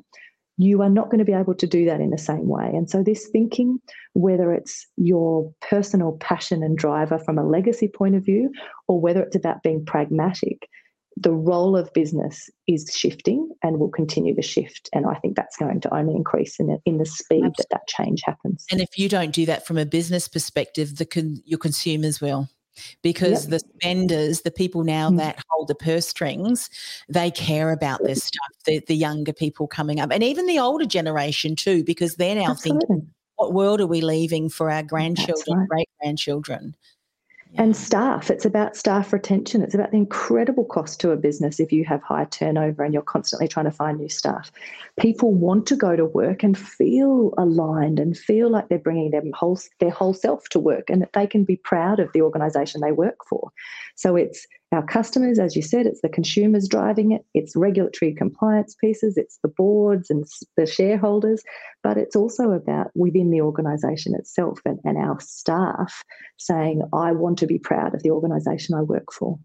you 0.59 0.83
are 0.83 0.91
not 0.91 1.07
going 1.07 1.21
to 1.21 1.25
be 1.25 1.33
able 1.33 1.55
to 1.55 1.67
do 1.67 1.87
that 1.87 2.01
in 2.01 2.11
the 2.11 2.19
same 2.19 2.49
way. 2.49 2.69
And 2.75 2.91
so, 2.91 3.03
this 3.03 3.29
thinking, 3.29 3.79
whether 4.13 4.53
it's 4.53 4.87
your 4.97 5.53
personal 5.63 6.19
passion 6.21 6.63
and 6.63 6.77
driver 6.77 7.19
from 7.19 7.39
a 7.39 7.47
legacy 7.47 7.89
point 7.89 8.17
of 8.17 8.25
view, 8.25 8.51
or 8.89 9.01
whether 9.01 9.23
it's 9.23 9.37
about 9.37 9.63
being 9.63 9.85
pragmatic, 9.85 10.69
the 11.17 11.33
role 11.33 11.77
of 11.77 11.93
business 11.93 12.51
is 12.67 12.93
shifting 12.95 13.49
and 13.63 13.79
will 13.79 13.91
continue 13.91 14.35
to 14.35 14.43
shift. 14.43 14.89
And 14.93 15.07
I 15.07 15.15
think 15.15 15.37
that's 15.37 15.57
going 15.57 15.81
to 15.81 15.95
only 15.95 16.15
increase 16.15 16.61
in, 16.61 16.67
the, 16.67 16.79
in 16.85 16.99
the 16.99 17.07
speed 17.07 17.45
Absolutely. 17.45 17.55
that 17.59 17.67
that 17.71 17.89
change 17.89 18.23
happens. 18.25 18.65
And 18.71 18.81
if 18.81 18.99
you 18.99 19.09
don't 19.09 19.33
do 19.33 19.47
that 19.47 19.67
from 19.67 19.79
a 19.79 19.87
business 19.87 20.29
perspective, 20.29 20.97
the 20.97 21.07
con- 21.07 21.43
your 21.45 21.59
consumers 21.59 22.21
will 22.21 22.49
because 23.03 23.45
yep. 23.45 23.51
the 23.51 23.69
spenders, 23.81 24.43
the 24.43 24.51
people 24.51 24.85
now 24.85 25.11
mm. 25.11 25.19
that 25.19 25.43
hold 25.51 25.69
the 25.69 25.75
purse 25.75 26.09
strings, 26.09 26.71
they 27.09 27.31
care 27.31 27.71
about 27.73 28.03
this 28.05 28.25
stuff. 28.25 28.49
The, 28.65 28.81
the 28.87 28.97
younger 28.97 29.33
people 29.33 29.67
coming 29.67 30.01
up, 30.01 30.11
and 30.13 30.23
even 30.23 30.47
the 30.47 30.59
older 30.59 30.87
generation 30.87 31.57
too, 31.57 31.85
because 31.85 32.17
they're 32.17 32.35
now 32.35 32.51
Absolutely. 32.51 32.87
thinking, 32.87 33.11
what 33.37 33.53
world 33.53 33.81
are 33.81 33.87
we 33.87 34.01
leaving 34.01 34.49
for 34.49 34.71
our 34.71 34.83
grandchildren, 34.83 35.59
right. 35.59 35.69
great 35.69 35.89
grandchildren? 36.01 36.75
And 37.57 37.77
staff. 37.77 38.31
It's 38.31 38.45
about 38.45 38.77
staff 38.77 39.13
retention. 39.13 39.63
It's 39.63 39.75
about 39.75 39.91
the 39.91 39.97
incredible 39.97 40.65
cost 40.65 41.01
to 41.01 41.11
a 41.11 41.17
business 41.17 41.59
if 41.59 41.73
you 41.73 41.85
have 41.85 42.03
high 42.03 42.27
turnover 42.27 42.85
and 42.85 42.93
you're 42.93 43.03
constantly 43.03 43.49
trying 43.49 43.65
to 43.65 43.73
find 43.73 43.99
new 43.99 44.09
staff. 44.09 44.53
People 45.01 45.33
want 45.33 45.67
to 45.67 45.77
go 45.77 45.97
to 45.97 46.05
work 46.05 46.43
and 46.43 46.59
feel 46.59 47.33
aligned 47.39 47.99
and 47.99 48.17
feel 48.17 48.51
like 48.51 48.69
they're 48.69 48.79
bringing 48.79 49.11
their 49.11 49.23
whole 49.35 49.59
their 49.81 49.91
whole 49.91 50.15
self 50.15 50.49
to 50.51 50.61
work 50.61 50.91
and 50.91 51.01
that 51.01 51.15
they 51.15 51.27
can 51.27 51.45
be 51.45 51.57
proud 51.57 52.01
of 52.01 52.13
the 52.13 52.23
organisation 52.23 52.81
they 52.81 52.93
work 52.93 53.25
for. 53.29 53.51
So 53.95 54.15
it's 54.15 54.47
our 54.71 54.85
customers, 54.85 55.39
as 55.39 55.57
you 55.57 55.63
said, 55.63 55.87
it's 55.87 56.03
the 56.03 56.09
consumers 56.09 56.69
driving 56.69 57.13
it, 57.13 57.25
it's 57.33 57.57
regulatory 57.57 58.15
compliance 58.15 58.75
pieces, 58.75 59.17
it's 59.17 59.39
the 59.43 59.49
boards 59.49 60.11
and 60.11 60.27
the 60.57 60.67
shareholders, 60.67 61.43
but 61.83 61.97
it's 61.97 62.15
also 62.15 62.51
about 62.51 62.91
within 62.95 63.31
the 63.31 63.41
organisation 63.41 64.15
itself 64.15 64.61
and, 64.67 64.79
and 64.85 64.99
our 64.99 65.19
staff 65.21 66.05
saying, 66.37 66.83
I 66.93 67.13
want 67.13 67.39
to 67.39 67.47
be 67.47 67.59
proud 67.59 67.95
of 67.95 68.03
the 68.03 68.11
organisation 68.11 68.75
I 68.75 68.83
work 68.83 69.11
for. 69.13 69.39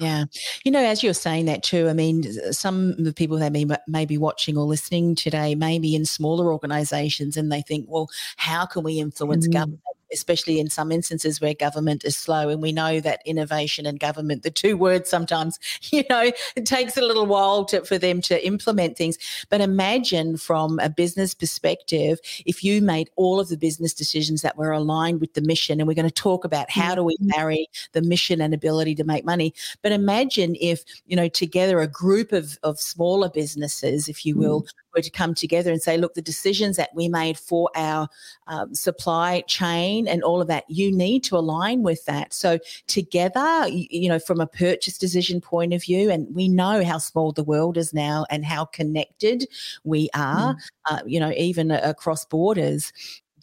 Yeah. 0.00 0.24
You 0.64 0.72
know, 0.72 0.84
as 0.84 1.04
you're 1.04 1.14
saying 1.14 1.44
that 1.44 1.62
too, 1.62 1.88
I 1.88 1.92
mean, 1.92 2.24
some 2.52 2.90
of 2.90 3.04
the 3.04 3.12
people 3.12 3.38
that 3.38 3.52
may, 3.52 3.64
may 3.86 4.06
be 4.06 4.18
watching 4.18 4.56
or 4.56 4.64
listening 4.64 5.14
today 5.14 5.54
may 5.54 5.78
be 5.78 5.94
in 5.94 6.04
smaller 6.04 6.52
organizations 6.52 7.36
and 7.36 7.52
they 7.52 7.62
think, 7.62 7.86
well, 7.88 8.08
how 8.36 8.66
can 8.66 8.82
we 8.82 8.98
influence 8.98 9.46
mm. 9.46 9.52
government? 9.52 9.80
Especially 10.12 10.60
in 10.60 10.70
some 10.70 10.92
instances 10.92 11.40
where 11.40 11.54
government 11.54 12.04
is 12.04 12.16
slow. 12.16 12.48
And 12.48 12.62
we 12.62 12.72
know 12.72 13.00
that 13.00 13.22
innovation 13.24 13.86
and 13.86 13.98
government, 13.98 14.42
the 14.42 14.50
two 14.50 14.76
words 14.76 15.08
sometimes, 15.08 15.58
you 15.90 16.04
know, 16.10 16.30
it 16.56 16.66
takes 16.66 16.96
a 16.96 17.02
little 17.02 17.26
while 17.26 17.64
to, 17.66 17.84
for 17.84 17.98
them 17.98 18.20
to 18.22 18.46
implement 18.46 18.96
things. 18.96 19.18
But 19.48 19.60
imagine 19.60 20.36
from 20.36 20.78
a 20.78 20.88
business 20.88 21.34
perspective, 21.34 22.18
if 22.46 22.62
you 22.64 22.82
made 22.82 23.10
all 23.16 23.40
of 23.40 23.48
the 23.48 23.56
business 23.56 23.94
decisions 23.94 24.42
that 24.42 24.56
were 24.56 24.72
aligned 24.72 25.20
with 25.20 25.34
the 25.34 25.42
mission, 25.42 25.80
and 25.80 25.88
we're 25.88 25.94
going 25.94 26.08
to 26.08 26.10
talk 26.10 26.44
about 26.44 26.70
how 26.70 26.94
do 26.94 27.02
we 27.02 27.16
mm-hmm. 27.16 27.30
marry 27.36 27.68
the 27.92 28.02
mission 28.02 28.40
and 28.40 28.54
ability 28.54 28.94
to 28.96 29.04
make 29.04 29.24
money. 29.24 29.54
But 29.82 29.92
imagine 29.92 30.56
if, 30.60 30.84
you 31.06 31.16
know, 31.16 31.28
together 31.28 31.80
a 31.80 31.86
group 31.86 32.32
of, 32.32 32.58
of 32.62 32.80
smaller 32.80 33.28
businesses, 33.28 34.08
if 34.08 34.24
you 34.24 34.36
will, 34.36 34.62
mm 34.62 34.68
were 34.94 35.02
to 35.02 35.10
come 35.10 35.34
together 35.34 35.70
and 35.70 35.82
say, 35.82 35.96
look, 35.96 36.14
the 36.14 36.22
decisions 36.22 36.76
that 36.76 36.90
we 36.94 37.08
made 37.08 37.38
for 37.38 37.70
our 37.74 38.08
um, 38.46 38.74
supply 38.74 39.42
chain 39.46 39.93
and 40.08 40.22
all 40.22 40.40
of 40.40 40.48
that, 40.48 40.64
you 40.68 40.94
need 40.94 41.24
to 41.24 41.36
align 41.36 41.82
with 41.82 42.04
that. 42.06 42.32
So 42.32 42.58
together, 42.86 43.66
you, 43.68 44.08
know, 44.08 44.18
from 44.18 44.40
a 44.40 44.46
purchase 44.46 44.98
decision 44.98 45.40
point 45.40 45.72
of 45.72 45.82
view, 45.82 46.10
and 46.10 46.32
we 46.34 46.48
know 46.48 46.84
how 46.84 46.98
small 46.98 47.32
the 47.32 47.44
world 47.44 47.76
is 47.76 47.92
now 47.92 48.26
and 48.30 48.44
how 48.44 48.64
connected 48.64 49.46
we 49.84 50.08
are, 50.14 50.54
mm. 50.54 50.60
uh, 50.90 51.00
you 51.06 51.20
know, 51.20 51.32
even 51.36 51.70
across 51.70 52.24
borders 52.24 52.92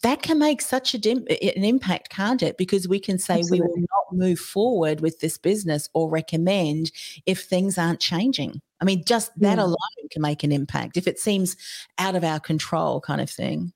that 0.02 0.22
can 0.22 0.38
make 0.38 0.60
such 0.60 0.94
a 0.94 0.98
dim- 0.98 1.26
an 1.28 1.64
impact, 1.64 2.10
can't 2.10 2.42
it? 2.42 2.58
Because 2.58 2.88
we 2.88 2.98
can 3.00 3.18
say 3.18 3.38
Absolutely. 3.38 3.60
we 3.60 3.66
will 3.66 3.80
not 3.80 4.18
move 4.18 4.38
forward 4.38 5.00
with 5.00 5.20
this 5.20 5.38
business 5.38 5.88
or 5.94 6.10
recommend 6.10 6.90
if 7.24 7.44
things 7.44 7.78
aren't 7.78 8.00
changing. 8.00 8.60
I 8.80 8.84
mean, 8.84 9.04
just 9.06 9.30
that 9.38 9.58
yeah. 9.58 9.64
alone 9.64 9.76
can 10.10 10.22
make 10.22 10.42
an 10.42 10.52
impact 10.52 10.96
if 10.96 11.06
it 11.06 11.18
seems 11.18 11.56
out 11.98 12.16
of 12.16 12.24
our 12.24 12.40
control, 12.40 13.00
kind 13.00 13.20
of 13.20 13.30
thing. 13.30 13.72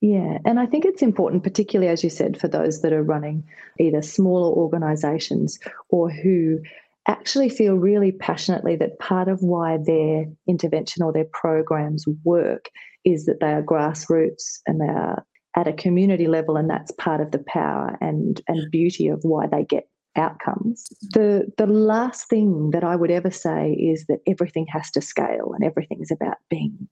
Yeah, 0.00 0.38
and 0.46 0.58
I 0.58 0.66
think 0.66 0.84
it's 0.86 1.02
important, 1.02 1.42
particularly 1.44 1.92
as 1.92 2.02
you 2.02 2.08
said, 2.08 2.40
for 2.40 2.48
those 2.48 2.80
that 2.80 2.92
are 2.92 3.02
running 3.02 3.44
either 3.78 4.00
smaller 4.00 4.48
organisations 4.50 5.58
or 5.90 6.10
who 6.10 6.60
actually 7.06 7.50
feel 7.50 7.74
really 7.74 8.12
passionately 8.12 8.76
that 8.76 8.98
part 8.98 9.28
of 9.28 9.42
why 9.42 9.76
their 9.76 10.24
intervention 10.48 11.02
or 11.02 11.12
their 11.12 11.26
programs 11.32 12.06
work 12.24 12.70
is 13.04 13.26
that 13.26 13.40
they 13.40 13.52
are 13.52 13.62
grassroots 13.62 14.60
and 14.66 14.80
they 14.80 14.86
are 14.86 15.24
at 15.56 15.68
a 15.68 15.72
community 15.72 16.28
level, 16.28 16.56
and 16.56 16.70
that's 16.70 16.92
part 16.92 17.20
of 17.20 17.32
the 17.32 17.40
power 17.46 17.98
and, 18.00 18.40
and 18.48 18.70
beauty 18.70 19.08
of 19.08 19.18
why 19.22 19.46
they 19.48 19.64
get 19.64 19.88
outcomes. 20.16 20.88
The 21.12 21.50
the 21.58 21.66
last 21.66 22.28
thing 22.28 22.70
that 22.70 22.84
I 22.84 22.96
would 22.96 23.10
ever 23.10 23.30
say 23.30 23.72
is 23.72 24.06
that 24.06 24.20
everything 24.26 24.66
has 24.70 24.90
to 24.92 25.00
scale 25.00 25.52
and 25.54 25.64
everything 25.64 25.98
is 26.00 26.10
about 26.10 26.36
being 26.48 26.88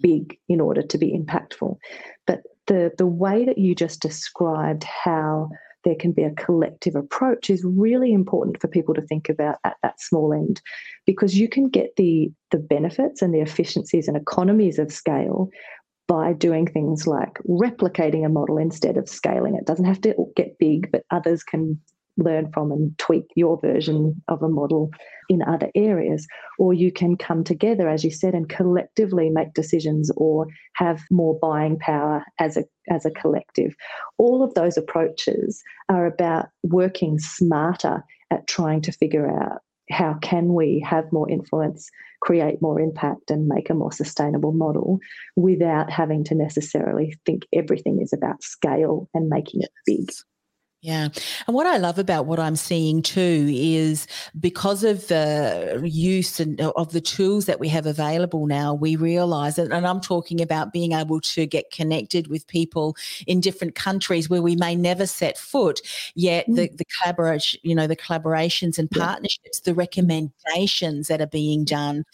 big 0.00 0.38
in 0.48 0.60
order 0.60 0.82
to 0.82 0.98
be 0.98 1.12
impactful. 1.18 1.76
But 2.26 2.42
the 2.66 2.92
the 2.98 3.06
way 3.06 3.44
that 3.44 3.58
you 3.58 3.74
just 3.74 4.00
described 4.00 4.84
how 4.84 5.48
there 5.84 5.94
can 5.96 6.12
be 6.12 6.22
a 6.22 6.30
collective 6.32 6.94
approach 6.94 7.50
is 7.50 7.64
really 7.64 8.12
important 8.12 8.60
for 8.60 8.68
people 8.68 8.94
to 8.94 9.02
think 9.02 9.28
about 9.28 9.56
at 9.64 9.76
that 9.82 10.00
small 10.00 10.32
end 10.32 10.60
because 11.06 11.38
you 11.38 11.48
can 11.48 11.68
get 11.68 11.96
the 11.96 12.30
the 12.50 12.58
benefits 12.58 13.22
and 13.22 13.34
the 13.34 13.40
efficiencies 13.40 14.08
and 14.08 14.16
economies 14.16 14.78
of 14.78 14.92
scale 14.92 15.50
by 16.08 16.32
doing 16.32 16.66
things 16.66 17.06
like 17.06 17.38
replicating 17.48 18.24
a 18.24 18.28
model 18.28 18.58
instead 18.58 18.96
of 18.96 19.08
scaling 19.08 19.54
it. 19.54 19.66
Doesn't 19.66 19.84
have 19.84 20.00
to 20.02 20.14
get 20.36 20.58
big, 20.58 20.90
but 20.92 21.04
others 21.10 21.42
can 21.42 21.80
learn 22.16 22.50
from 22.52 22.72
and 22.72 22.96
tweak 22.98 23.24
your 23.36 23.58
version 23.60 24.22
of 24.28 24.42
a 24.42 24.48
model 24.48 24.90
in 25.28 25.42
other 25.42 25.70
areas. 25.74 26.26
Or 26.58 26.74
you 26.74 26.92
can 26.92 27.16
come 27.16 27.44
together, 27.44 27.88
as 27.88 28.04
you 28.04 28.10
said, 28.10 28.34
and 28.34 28.48
collectively 28.48 29.30
make 29.30 29.54
decisions 29.54 30.10
or 30.16 30.46
have 30.74 31.00
more 31.10 31.38
buying 31.40 31.78
power 31.78 32.24
as 32.38 32.56
a, 32.56 32.64
as 32.90 33.06
a 33.06 33.10
collective. 33.10 33.74
All 34.18 34.42
of 34.42 34.54
those 34.54 34.76
approaches 34.76 35.62
are 35.88 36.06
about 36.06 36.46
working 36.62 37.18
smarter 37.18 38.02
at 38.30 38.46
trying 38.46 38.82
to 38.82 38.92
figure 38.92 39.30
out 39.30 39.60
how 39.90 40.14
can 40.22 40.54
we 40.54 40.84
have 40.88 41.12
more 41.12 41.28
influence, 41.28 41.90
create 42.20 42.62
more 42.62 42.80
impact, 42.80 43.30
and 43.30 43.46
make 43.46 43.68
a 43.68 43.74
more 43.74 43.92
sustainable 43.92 44.52
model 44.52 44.98
without 45.36 45.90
having 45.90 46.24
to 46.24 46.34
necessarily 46.34 47.14
think 47.26 47.42
everything 47.52 48.00
is 48.00 48.12
about 48.12 48.42
scale 48.42 49.08
and 49.12 49.28
making 49.28 49.60
it 49.60 49.70
big. 49.84 50.10
Yeah. 50.82 51.10
And 51.46 51.54
what 51.54 51.68
I 51.68 51.76
love 51.76 52.00
about 52.00 52.26
what 52.26 52.40
I'm 52.40 52.56
seeing 52.56 53.02
too 53.02 53.48
is 53.52 54.08
because 54.40 54.82
of 54.82 55.06
the 55.06 55.80
use 55.84 56.40
and 56.40 56.60
uh, 56.60 56.72
of 56.74 56.90
the 56.90 57.00
tools 57.00 57.46
that 57.46 57.60
we 57.60 57.68
have 57.68 57.86
available 57.86 58.48
now, 58.48 58.74
we 58.74 58.96
realize 58.96 59.58
and 59.58 59.72
I'm 59.72 60.00
talking 60.00 60.40
about 60.40 60.72
being 60.72 60.90
able 60.90 61.20
to 61.20 61.46
get 61.46 61.70
connected 61.70 62.26
with 62.26 62.48
people 62.48 62.96
in 63.28 63.40
different 63.40 63.76
countries 63.76 64.28
where 64.28 64.42
we 64.42 64.56
may 64.56 64.74
never 64.74 65.06
set 65.06 65.38
foot, 65.38 65.80
yet 66.16 66.48
mm. 66.48 66.56
the, 66.56 66.68
the 66.74 66.84
collaboration, 67.00 67.60
you 67.62 67.76
know, 67.76 67.86
the 67.86 67.94
collaborations 67.94 68.76
and 68.76 68.90
partnerships, 68.90 69.60
yeah. 69.64 69.72
the 69.72 69.74
recommendations 69.74 71.06
that 71.06 71.20
are 71.20 71.28
being 71.28 71.64
done. 71.64 72.04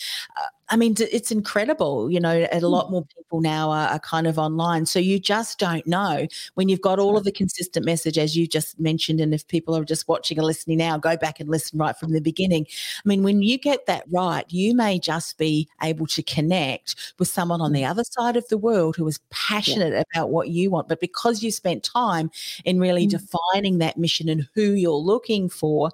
I 0.70 0.76
mean, 0.76 0.94
it's 0.98 1.30
incredible. 1.30 2.10
You 2.10 2.20
know, 2.20 2.46
a 2.52 2.60
lot 2.60 2.86
hmm. 2.86 2.92
more 2.92 3.04
people 3.06 3.40
now 3.40 3.70
are, 3.70 3.88
are, 3.88 3.98
kind 3.98 4.26
of 4.26 4.38
online. 4.38 4.86
So 4.86 4.98
you 4.98 5.18
just 5.18 5.58
don't 5.58 5.86
know 5.86 6.26
when 6.54 6.68
you've 6.68 6.80
got 6.80 6.98
all 6.98 7.16
of 7.16 7.24
the 7.24 7.32
consistent 7.32 7.86
message, 7.86 8.18
as 8.18 8.36
you 8.36 8.46
just 8.46 8.78
mentioned. 8.78 9.20
And 9.20 9.34
if 9.34 9.46
people 9.48 9.76
are 9.76 9.84
just 9.84 10.08
watching 10.08 10.38
or 10.38 10.42
listening 10.42 10.78
now, 10.78 10.98
go 10.98 11.16
back 11.16 11.40
and 11.40 11.48
listen 11.48 11.78
right 11.78 11.96
from 11.96 12.12
the 12.12 12.20
beginning. 12.20 12.66
I 12.68 13.08
mean, 13.08 13.22
when 13.22 13.42
you 13.42 13.58
get 13.58 13.86
that 13.86 14.04
right, 14.10 14.44
you 14.48 14.74
may 14.74 14.98
just 14.98 15.38
be 15.38 15.68
able 15.82 16.06
to 16.08 16.22
connect 16.22 17.14
with 17.18 17.28
someone 17.28 17.60
on 17.60 17.72
the 17.72 17.82
hmm. 17.82 17.90
other 17.90 18.04
side 18.04 18.36
of 18.36 18.46
the 18.48 18.58
world 18.58 18.96
who 18.96 19.06
is 19.08 19.20
passionate 19.30 19.92
yeah. 19.92 20.02
about 20.14 20.30
what 20.30 20.48
you 20.48 20.70
want. 20.70 20.88
But 20.88 21.00
because 21.00 21.42
you 21.42 21.50
spent 21.50 21.82
time 21.82 22.30
in 22.64 22.78
really 22.78 23.06
mm. 23.06 23.10
defining 23.10 23.78
that 23.78 23.96
mission 23.96 24.28
and 24.28 24.48
who 24.54 24.72
you're 24.72 24.92
looking 24.92 25.48
for, 25.48 25.90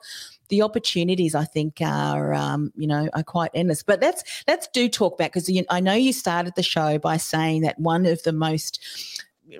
the 0.49 0.63
opportunities 0.63 1.35
I 1.35 1.45
think 1.45 1.81
are 1.81 2.35
um, 2.35 2.73
you 2.77 2.87
know 2.87 3.09
are 3.15 3.23
quite 3.23 3.51
endless. 3.55 3.83
But 3.83 4.01
let's 4.01 4.23
let's 4.47 4.69
do 4.69 4.89
talk 4.89 5.19
back 5.19 5.33
because 5.33 5.51
I 5.71 5.81
know 5.81 5.95
you 5.95 6.13
started 6.13 6.55
the 6.57 6.63
show 6.63 6.99
by 6.99 7.17
saying 7.17 7.63
that 7.63 7.79
one 7.79 8.07
of 8.07 8.23
the 8.23 8.33
most 8.33 8.81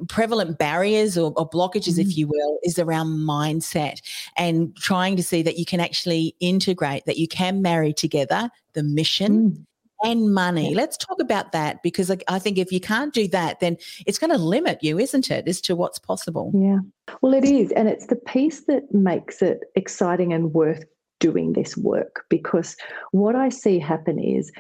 prevalent 0.09 0.59
barriers 0.59 1.19
or, 1.19 1.33
or 1.37 1.49
blockages, 1.49 1.95
mm. 1.95 2.01
if 2.01 2.17
you 2.17 2.27
will, 2.27 2.59
is 2.63 2.79
around 2.79 3.09
mindset 3.19 4.01
and 4.37 4.75
trying 4.77 5.17
to 5.17 5.23
see 5.23 5.43
that 5.43 5.59
you 5.59 5.65
can 5.65 5.79
actually 5.81 6.35
integrate, 6.41 7.05
that 7.07 7.19
you 7.19 7.29
can 7.29 7.63
marry 7.63 7.93
together 7.93 8.51
the 8.73 8.83
mission 8.83 9.51
mm 9.51 9.65
and 10.05 10.35
money. 10.35 10.71
Yeah. 10.71 10.77
Let's 10.77 10.97
talk 10.97 11.21
about 11.21 11.53
that 11.53 11.83
because 11.83 12.11
I 12.29 12.39
think 12.39 12.59
if 12.59 12.71
you 12.71 12.81
can't 12.81 13.13
do 13.13 13.29
that, 13.29 13.61
then 13.61 13.77
it's 14.07 14.19
going 14.19 14.31
to 14.31 14.39
limit 14.39 14.79
you, 14.83 14.99
isn't 14.99 15.31
it, 15.31 15.49
as 15.49 15.61
to 15.63 15.77
what's 15.77 15.99
possible? 15.99 16.53
Yeah. 16.55 16.79
Well, 17.21 17.35
it 17.35 17.45
is. 17.45 17.73
And 17.73 17.89
it's 17.89 18.07
the 18.07 18.17
piece 18.17 18.65
that 18.67 18.93
makes 18.93 19.43
it 19.43 19.65
exciting 19.75 20.33
and 20.33 20.53
worth 20.53 20.85
doing 21.21 21.53
this 21.53 21.77
work 21.77 22.25
because 22.29 22.77
what 23.13 23.35
I 23.35 23.49
see 23.49 23.79
happen 23.79 24.19
is, 24.19 24.53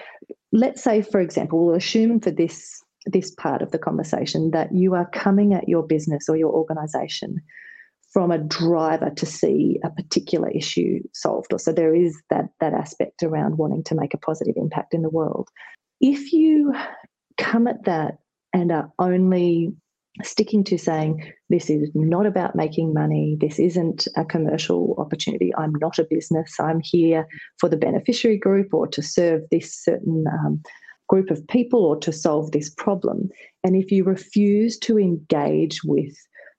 let's 0.53 0.83
say, 0.83 1.03
for 1.03 1.21
example, 1.21 1.67
we'll 1.67 1.75
assume 1.75 2.21
for 2.21 2.31
this 2.31 2.83
this 3.07 3.31
part 3.33 3.61
of 3.61 3.71
the 3.71 3.79
conversation 3.79 4.51
that 4.53 4.75
you 4.75 4.95
are 4.95 5.05
coming 5.11 5.53
at 5.53 5.69
your 5.69 5.83
business 5.83 6.27
or 6.27 6.39
your 6.39 6.51
organization 6.51 7.39
from 8.15 8.31
a 8.31 8.39
driver 8.39 9.11
to 9.11 9.27
see 9.27 9.81
a 9.83 9.91
particular 9.91 10.49
issue 10.49 11.01
solved. 11.13 11.53
Or 11.53 11.59
so 11.59 11.73
there 11.73 11.95
is 11.95 12.23
that 12.31 12.47
that 12.61 12.73
aspect 12.73 13.25
around 13.25 13.59
wanting 13.59 13.83
to 13.85 13.97
make 13.97 14.15
a 14.15 14.19
positive 14.19 14.55
impact 14.57 14.95
in 14.95 15.03
the 15.03 15.11
world. 15.11 15.49
If 16.01 16.33
you 16.33 16.73
come 17.37 17.67
at 17.67 17.85
that 17.85 18.19
and 18.53 18.71
are 18.71 18.91
only 19.01 19.75
sticking 20.23 20.63
to 20.63 20.79
saying 20.79 21.33
this 21.51 21.69
is 21.69 21.91
not 21.93 22.25
about 22.25 22.55
making 22.55 22.95
money 22.95 23.37
this 23.41 23.59
isn't 23.59 24.07
a 24.17 24.25
commercial 24.25 24.95
opportunity 24.97 25.53
i'm 25.59 25.73
not 25.81 25.99
a 25.99 26.07
business 26.09 26.55
i'm 26.61 26.81
here 26.85 27.27
for 27.59 27.69
the 27.69 27.77
beneficiary 27.77 28.39
group 28.39 28.73
or 28.73 28.87
to 28.87 29.03
serve 29.03 29.43
this 29.51 29.75
certain 29.75 30.25
um, 30.33 30.63
group 31.09 31.33
of 31.33 31.45
people 31.49 31.85
or 31.85 31.99
to 31.99 32.13
solve 32.13 32.53
this 32.53 32.71
problem 32.71 33.29
and 33.65 33.75
if 33.75 33.91
you 33.91 34.05
refuse 34.05 34.79
to 34.79 35.01
engage 35.01 35.83
with 35.83 36.15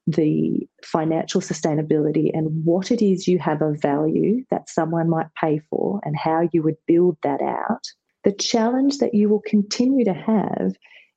the 0.07 0.67
financial 0.83 1.41
sustainability 1.41 2.29
and 2.33 2.63
what 2.63 2.91
it 2.91 3.01
is 3.01 3.27
you 3.27 3.39
have 3.39 3.61
of 3.61 3.81
value 3.81 4.43
that 4.51 4.69
someone 4.69 5.09
might 5.09 5.27
pay 5.39 5.59
for 5.69 5.99
and 6.03 6.15
how 6.15 6.47
you 6.53 6.61
would 6.61 6.77
build 6.85 7.17
that 7.23 7.41
out, 7.41 7.81
the 8.23 8.31
challenge 8.31 8.99
that 8.99 9.13
you 9.13 9.29
will 9.29 9.41
continue 9.41 10.05
to 10.05 10.13
have 10.13 10.73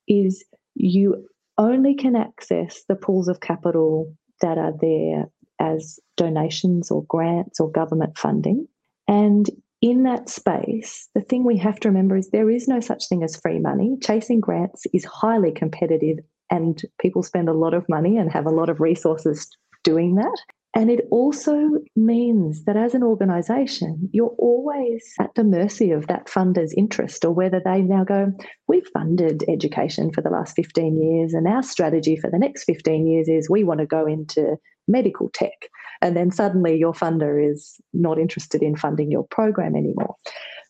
is 0.06 0.44
you 0.74 1.26
only 1.58 1.94
can 1.94 2.16
access 2.16 2.82
the 2.88 2.94
pools 2.94 3.28
of 3.28 3.40
capital 3.40 4.14
that 4.40 4.56
are 4.56 4.72
there 4.80 5.26
as 5.60 5.98
donations 6.16 6.90
or 6.90 7.04
grants 7.04 7.60
or 7.60 7.70
government 7.70 8.16
funding. 8.16 8.66
And 9.08 9.50
in 9.80 10.04
that 10.04 10.28
space, 10.28 11.08
the 11.14 11.20
thing 11.20 11.44
we 11.44 11.56
have 11.58 11.78
to 11.80 11.88
remember 11.88 12.16
is 12.16 12.30
there 12.30 12.50
is 12.50 12.68
no 12.68 12.80
such 12.80 13.08
thing 13.08 13.22
as 13.22 13.36
free 13.36 13.58
money. 13.58 13.96
Chasing 14.02 14.40
grants 14.40 14.86
is 14.92 15.04
highly 15.04 15.52
competitive 15.52 16.18
and 16.50 16.82
people 17.00 17.22
spend 17.22 17.48
a 17.48 17.54
lot 17.54 17.74
of 17.74 17.88
money 17.88 18.16
and 18.16 18.32
have 18.32 18.46
a 18.46 18.50
lot 18.50 18.68
of 18.68 18.80
resources 18.80 19.48
doing 19.84 20.16
that. 20.16 20.38
And 20.74 20.90
it 20.90 21.06
also 21.10 21.70
means 21.96 22.64
that 22.64 22.76
as 22.76 22.94
an 22.94 23.02
organization, 23.02 24.08
you're 24.12 24.34
always 24.38 25.14
at 25.18 25.34
the 25.34 25.42
mercy 25.42 25.90
of 25.90 26.06
that 26.06 26.26
funder's 26.26 26.74
interest 26.74 27.24
or 27.24 27.32
whether 27.32 27.60
they 27.64 27.80
now 27.80 28.04
go, 28.04 28.32
We've 28.68 28.86
funded 28.92 29.44
education 29.48 30.12
for 30.12 30.20
the 30.20 30.30
last 30.30 30.54
15 30.54 31.02
years, 31.02 31.32
and 31.32 31.48
our 31.48 31.62
strategy 31.62 32.16
for 32.16 32.30
the 32.30 32.38
next 32.38 32.64
15 32.64 33.06
years 33.06 33.28
is 33.28 33.48
we 33.48 33.64
want 33.64 33.80
to 33.80 33.86
go 33.86 34.06
into 34.06 34.56
medical 34.86 35.30
tech. 35.30 35.68
And 36.00 36.16
then 36.16 36.30
suddenly 36.30 36.76
your 36.76 36.92
funder 36.92 37.44
is 37.44 37.80
not 37.92 38.18
interested 38.18 38.62
in 38.62 38.76
funding 38.76 39.10
your 39.10 39.26
program 39.26 39.74
anymore. 39.74 40.16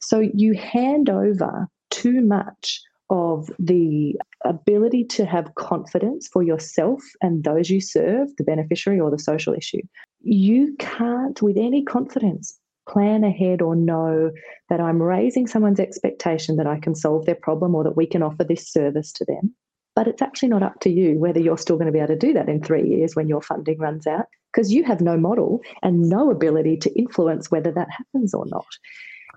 So 0.00 0.20
you 0.20 0.54
hand 0.54 1.10
over 1.10 1.68
too 1.90 2.20
much 2.20 2.80
of 3.10 3.50
the 3.58 4.14
ability 4.44 5.04
to 5.04 5.24
have 5.24 5.54
confidence 5.54 6.28
for 6.28 6.42
yourself 6.42 7.02
and 7.22 7.44
those 7.44 7.70
you 7.70 7.80
serve, 7.80 8.28
the 8.36 8.44
beneficiary 8.44 9.00
or 9.00 9.10
the 9.10 9.18
social 9.18 9.54
issue. 9.54 9.80
You 10.20 10.76
can't, 10.78 11.40
with 11.40 11.56
any 11.56 11.82
confidence, 11.82 12.58
plan 12.88 13.24
ahead 13.24 13.62
or 13.62 13.76
know 13.76 14.30
that 14.68 14.80
I'm 14.80 15.02
raising 15.02 15.46
someone's 15.46 15.80
expectation 15.80 16.56
that 16.56 16.66
I 16.66 16.78
can 16.78 16.94
solve 16.94 17.26
their 17.26 17.34
problem 17.34 17.74
or 17.74 17.84
that 17.84 17.96
we 17.96 18.06
can 18.06 18.22
offer 18.22 18.44
this 18.44 18.68
service 18.68 19.12
to 19.12 19.24
them. 19.24 19.54
But 19.94 20.06
it's 20.06 20.22
actually 20.22 20.50
not 20.50 20.62
up 20.62 20.80
to 20.80 20.90
you 20.90 21.18
whether 21.18 21.40
you're 21.40 21.58
still 21.58 21.76
going 21.76 21.86
to 21.86 21.92
be 21.92 21.98
able 21.98 22.08
to 22.08 22.16
do 22.16 22.32
that 22.32 22.48
in 22.48 22.62
three 22.62 22.88
years 22.88 23.16
when 23.16 23.28
your 23.28 23.42
funding 23.42 23.78
runs 23.78 24.06
out, 24.06 24.26
because 24.52 24.72
you 24.72 24.84
have 24.84 25.00
no 25.00 25.16
model 25.16 25.60
and 25.82 26.08
no 26.08 26.30
ability 26.30 26.76
to 26.78 26.98
influence 26.98 27.50
whether 27.50 27.72
that 27.72 27.88
happens 27.90 28.32
or 28.32 28.46
not. 28.46 28.66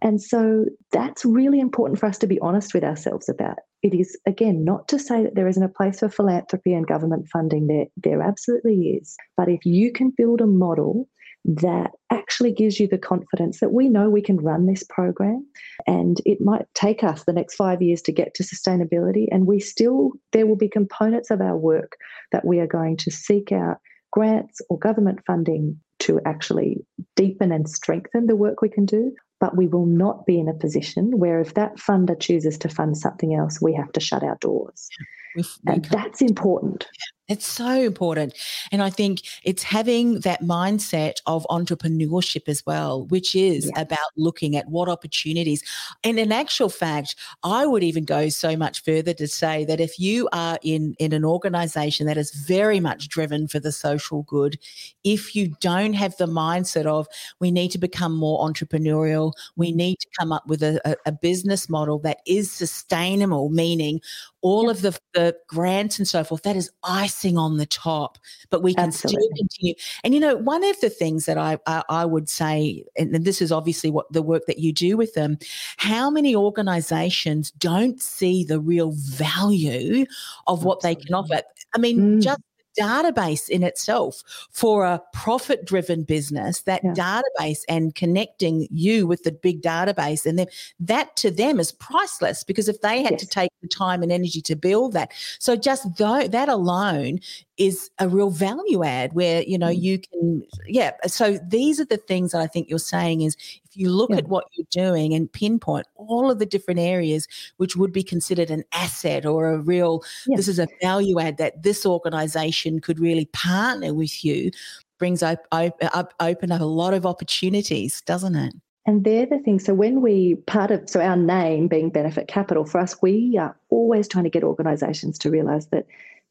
And 0.02 0.22
so 0.22 0.66
that's 0.92 1.24
really 1.24 1.60
important 1.60 2.00
for 2.00 2.08
us 2.08 2.18
to 2.20 2.28
be 2.28 2.40
honest 2.40 2.74
with 2.74 2.84
ourselves 2.84 3.30
about. 3.30 3.58
It 3.84 3.94
is, 3.94 4.18
again, 4.26 4.64
not 4.64 4.88
to 4.90 5.00
say 5.00 5.24
that 5.24 5.36
there 5.36 5.48
isn't 5.48 5.64
a 5.64 5.70
place 5.70 6.00
for 6.00 6.10
philanthropy 6.10 6.74
and 6.74 6.88
government 6.88 7.28
funding. 7.32 7.68
There, 7.68 7.86
there 7.98 8.22
absolutely 8.22 9.00
is. 9.02 9.16
But 9.38 9.50
if 9.50 9.66
you 9.66 9.92
can 9.92 10.12
build 10.16 10.42
a 10.42 10.48
model 10.48 11.08
that 11.46 11.92
actually 12.12 12.52
gives 12.52 12.80
you 12.80 12.88
the 12.88 12.98
confidence 12.98 13.60
that 13.60 13.74
we 13.74 13.90
know 13.90 14.10
we 14.10 14.22
can 14.22 14.38
run 14.38 14.68
this 14.68 14.84
program 14.84 15.46
and 15.88 16.22
it 16.26 16.40
might 16.40 16.68
take 16.76 17.04
us 17.04 17.24
the 17.24 17.34
next 17.34 17.56
five 17.56 17.82
years 17.82 18.02
to 18.04 18.12
get 18.12 18.34
to 18.36 18.44
sustainability 18.44 19.28
and 19.32 19.48
we 19.48 19.60
still 19.60 20.12
there 20.34 20.46
will 20.46 20.56
be 20.56 20.70
components 20.70 21.32
of 21.32 21.42
our 21.42 21.58
work 21.58 21.94
that 22.32 22.46
we 22.46 22.60
are 22.60 22.68
going 22.68 22.96
to 22.96 23.10
seek 23.10 23.52
out 23.52 23.78
grants 24.12 24.62
or 24.70 24.78
government 24.78 25.20
funding 25.26 25.80
to 25.98 26.20
actually 26.26 26.86
deepen 27.16 27.52
and 27.52 27.68
strengthen 27.68 28.28
the 28.28 28.36
work 28.36 28.62
we 28.62 28.70
can 28.70 28.86
do 28.86 29.12
but 29.41 29.58
we 29.58 29.67
will 29.67 29.88
not 29.88 30.25
be 30.25 30.39
in 30.39 30.47
a 30.47 30.54
position 30.54 31.17
where 31.17 31.41
if 31.41 31.56
that 31.56 31.75
funder 31.77 32.17
chooses 32.17 32.58
to 32.60 32.69
fund 32.69 32.95
something 32.95 33.34
else, 33.34 33.60
we 33.60 33.73
have 33.73 33.91
to 33.91 33.99
shut 33.99 34.23
our 34.23 34.38
doors. 34.39 34.88
We, 35.36 35.43
we 35.65 35.73
and 35.73 35.86
that's 35.86 36.21
important. 36.21 36.88
It's 37.32 37.48
so 37.48 37.70
important. 37.70 38.34
And 38.72 38.84
I 38.84 38.89
think 38.89 39.22
it's 39.44 39.63
having 39.63 40.20
that 40.20 40.41
mindset 40.41 41.22
of 41.26 41.46
entrepreneurship 41.50 42.50
as 42.50 42.65
well, 42.65 43.06
which 43.06 43.36
is 43.36 43.72
yeah. 43.74 43.82
about 43.82 44.00
looking 44.17 44.58
at 44.58 44.67
what 44.67 44.89
opportunities. 44.89 45.63
And 46.04 46.20
in 46.20 46.32
actual 46.34 46.67
fact, 46.67 47.15
I 47.44 47.65
would 47.65 47.84
even 47.84 48.04
go 48.04 48.28
so 48.28 48.58
much 48.58 48.84
further 48.84 49.13
to 49.13 49.28
say 49.28 49.63
that 49.65 49.80
if 49.80 49.98
you 49.98 50.28
are 50.34 50.60
in, 50.62 50.94
in 51.00 51.13
an 51.13 51.24
organization 51.24 52.06
that 52.08 52.17
is 52.17 52.32
very 52.32 52.82
much 52.82 53.08
driven 53.08 53.48
for 53.48 53.60
the 53.60 53.72
social 53.72 54.24
good, 54.24 54.60
if 55.06 55.34
you 55.34 55.56
don't 55.62 55.94
have 55.94 56.17
the 56.17 56.28
mindset 56.28 56.86
of 56.86 57.08
we 57.39 57.50
need 57.50 57.72
to 57.72 57.78
become 57.78 58.13
more 58.13 58.46
entrepreneurial, 58.46 59.32
we 59.56 59.72
mm. 59.72 59.76
need 59.76 60.00
to 60.00 60.08
come 60.20 60.34
up 60.34 60.46
with 60.48 60.62
a, 60.62 60.82
a, 60.84 60.96
a 61.06 61.12
business 61.12 61.70
model 61.70 61.98
that 62.00 62.20
is 62.26 62.52
sustainable, 62.52 63.50
meaning 63.50 64.02
all 64.41 64.65
yeah. 64.65 64.71
of 64.71 64.82
the, 64.82 64.99
the 65.13 65.38
grants 65.47 65.99
and 65.99 66.08
so 66.08 66.23
forth, 66.23 66.43
that 66.43 66.56
is 66.56 66.71
icing 66.84 67.38
on 67.38 67.58
the 67.58 67.65
top, 67.65 68.17
but 68.49 68.63
we 68.63 68.73
can 68.73 68.86
Absolutely. 68.86 69.23
still 69.23 69.38
continue. 69.38 69.73
And, 70.04 70.13
you 70.13 70.19
know, 70.19 70.36
one 70.36 70.63
of 70.63 70.80
the 70.82 70.89
things 70.89 71.25
that 71.25 71.38
I, 71.38 71.58
I, 71.67 71.84
I 71.89 72.06
would 72.06 72.30
say, 72.30 72.84
and 72.97 73.13
this 73.13 73.41
is 73.41 73.51
obviously 73.51 73.91
what 73.91 74.12
the 74.12 74.21
work 74.21 74.45
that 74.47 74.60
you 74.60 74.73
do 74.73 74.97
with 74.97 75.13
them, 75.13 75.38
how 75.77 76.10
many 76.10 76.36
organizations 76.36 77.51
don't 77.51 78.01
see 78.01 78.43
the 78.43 78.60
real 78.60 78.91
value 78.93 80.06
of 80.47 80.63
what 80.63 80.82
they 80.82 80.95
can 80.95 81.13
offer? 81.13 81.41
I 81.73 81.77
mean, 81.77 81.99
mm. 81.99 82.21
just 82.21 82.41
database 82.80 83.50
in 83.50 83.64
itself 83.64 84.24
for 84.52 84.86
a 84.86 85.02
profit 85.14 85.66
driven 85.66 86.04
business 86.04 86.62
that 86.62 86.82
yeah. 86.84 86.94
database 86.94 87.62
and 87.68 87.96
connecting 87.96 88.68
you 88.72 89.08
with 89.08 89.24
the 89.24 89.32
big 89.32 89.62
database 89.62 90.26
and 90.26 90.40
then 90.40 90.48
that 90.80 91.16
to 91.16 91.30
them 91.30 91.60
is 91.60 91.72
priceless 91.74 92.44
because 92.44 92.70
if 92.70 92.82
they 92.82 93.02
had 93.02 93.14
yes. 93.14 93.22
to 93.22 93.28
take 93.28 93.52
the 93.62 93.68
time 93.68 94.02
and 94.02 94.12
energy 94.12 94.42
to 94.42 94.56
build 94.56 94.94
that 94.94 95.12
so 95.40 95.56
just 95.56 95.98
though 95.98 96.28
that 96.28 96.50
alone 96.50 97.20
is 97.58 97.90
a 98.00 98.08
real 98.08 98.30
value 98.30 98.84
add 98.84 99.14
where 99.14 99.44
you 99.44 99.58
know 99.58 99.68
mm. 99.68 99.82
you 99.82 100.00
can 100.00 100.44
yeah 100.66 100.92
so 101.06 101.38
these 101.48 101.80
are 101.80 101.86
the 101.86 101.98
things 101.98 102.32
that 102.32 102.42
i 102.42 102.48
think 102.48 102.70
you're 102.70 102.80
saying 102.80 103.22
is 103.22 103.36
if 103.66 103.76
you 103.76 103.90
look 103.90 104.10
yeah. 104.10 104.18
at 104.18 104.28
what 104.28 104.46
you're 104.54 104.66
doing 104.72 105.14
and 105.14 105.32
pinpoint 105.32 105.86
all 105.96 106.32
of 106.32 106.40
the 106.40 106.46
different 106.46 106.80
areas 106.80 107.28
which 107.58 107.76
would 107.76 107.92
be 107.92 108.04
considered 108.04 108.50
an 108.50 108.64
asset 108.74 109.26
or 109.26 109.50
a 109.50 109.60
real 109.60 110.02
yeah. 110.28 110.38
this 110.38 110.48
is 110.48 110.60
a 110.60 110.68
value 110.82 111.20
add 111.20 111.38
that 111.38 111.62
this 111.64 111.86
organization 111.86 112.80
could 112.80 113.00
really 113.00 113.26
partner 113.26 113.94
with 113.94 114.24
you 114.24 114.50
brings 114.98 115.24
up, 115.24 115.48
up, 115.52 116.14
open 116.20 116.52
up 116.52 116.62
a 116.62 116.66
lot 116.66 116.94
of 116.94 117.06
opportunities 117.06 118.02
doesn't 118.02 118.36
it 118.36 118.54
And 118.88 119.04
they're 119.04 119.28
the 119.28 119.40
things. 119.40 119.64
So 119.64 119.76
when 119.76 120.02
we 120.02 120.36
part 120.48 120.72
of 120.72 120.90
so 120.90 121.02
our 121.02 121.16
name 121.16 121.68
being 121.68 121.92
benefit 121.92 122.28
capital 122.28 122.66
for 122.66 122.80
us, 122.80 123.00
we 123.02 123.38
are 123.38 123.56
always 123.70 124.08
trying 124.08 124.24
to 124.24 124.30
get 124.30 124.44
organizations 124.44 125.20
to 125.20 125.30
realize 125.30 125.68
that 125.68 125.86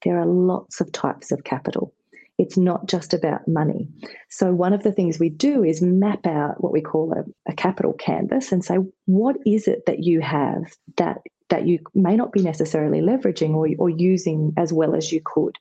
there 0.04 0.18
are 0.18 0.26
lots 0.26 0.80
of 0.80 0.92
types 0.92 1.30
of 1.32 1.44
capital. 1.44 1.92
It's 2.38 2.56
not 2.56 2.88
just 2.88 3.12
about 3.12 3.46
money. 3.46 3.86
So, 4.30 4.54
one 4.54 4.72
of 4.72 4.82
the 4.82 4.92
things 4.92 5.18
we 5.18 5.28
do 5.28 5.62
is 5.62 5.82
map 5.82 6.26
out 6.26 6.62
what 6.62 6.72
we 6.72 6.80
call 6.80 7.12
a, 7.12 7.50
a, 7.50 7.54
capital 7.54 7.92
canvas 7.92 8.50
and 8.50 8.64
say, 8.64 8.78
what 9.04 9.36
is 9.44 9.68
it 9.68 9.84
that 9.86 10.04
you 10.04 10.22
have 10.22 10.62
that, 10.96 11.18
that 11.50 11.66
you 11.66 11.80
may 11.94 12.16
not 12.16 12.32
be 12.32 12.40
necessarily 12.40 13.02
leveraging 13.02 13.50
or, 13.54 13.68
or 13.78 13.90
using 13.90 14.54
as 14.56 14.72
well 14.72 14.94
as 14.94 15.12
you 15.12 15.20
could? 15.22 15.56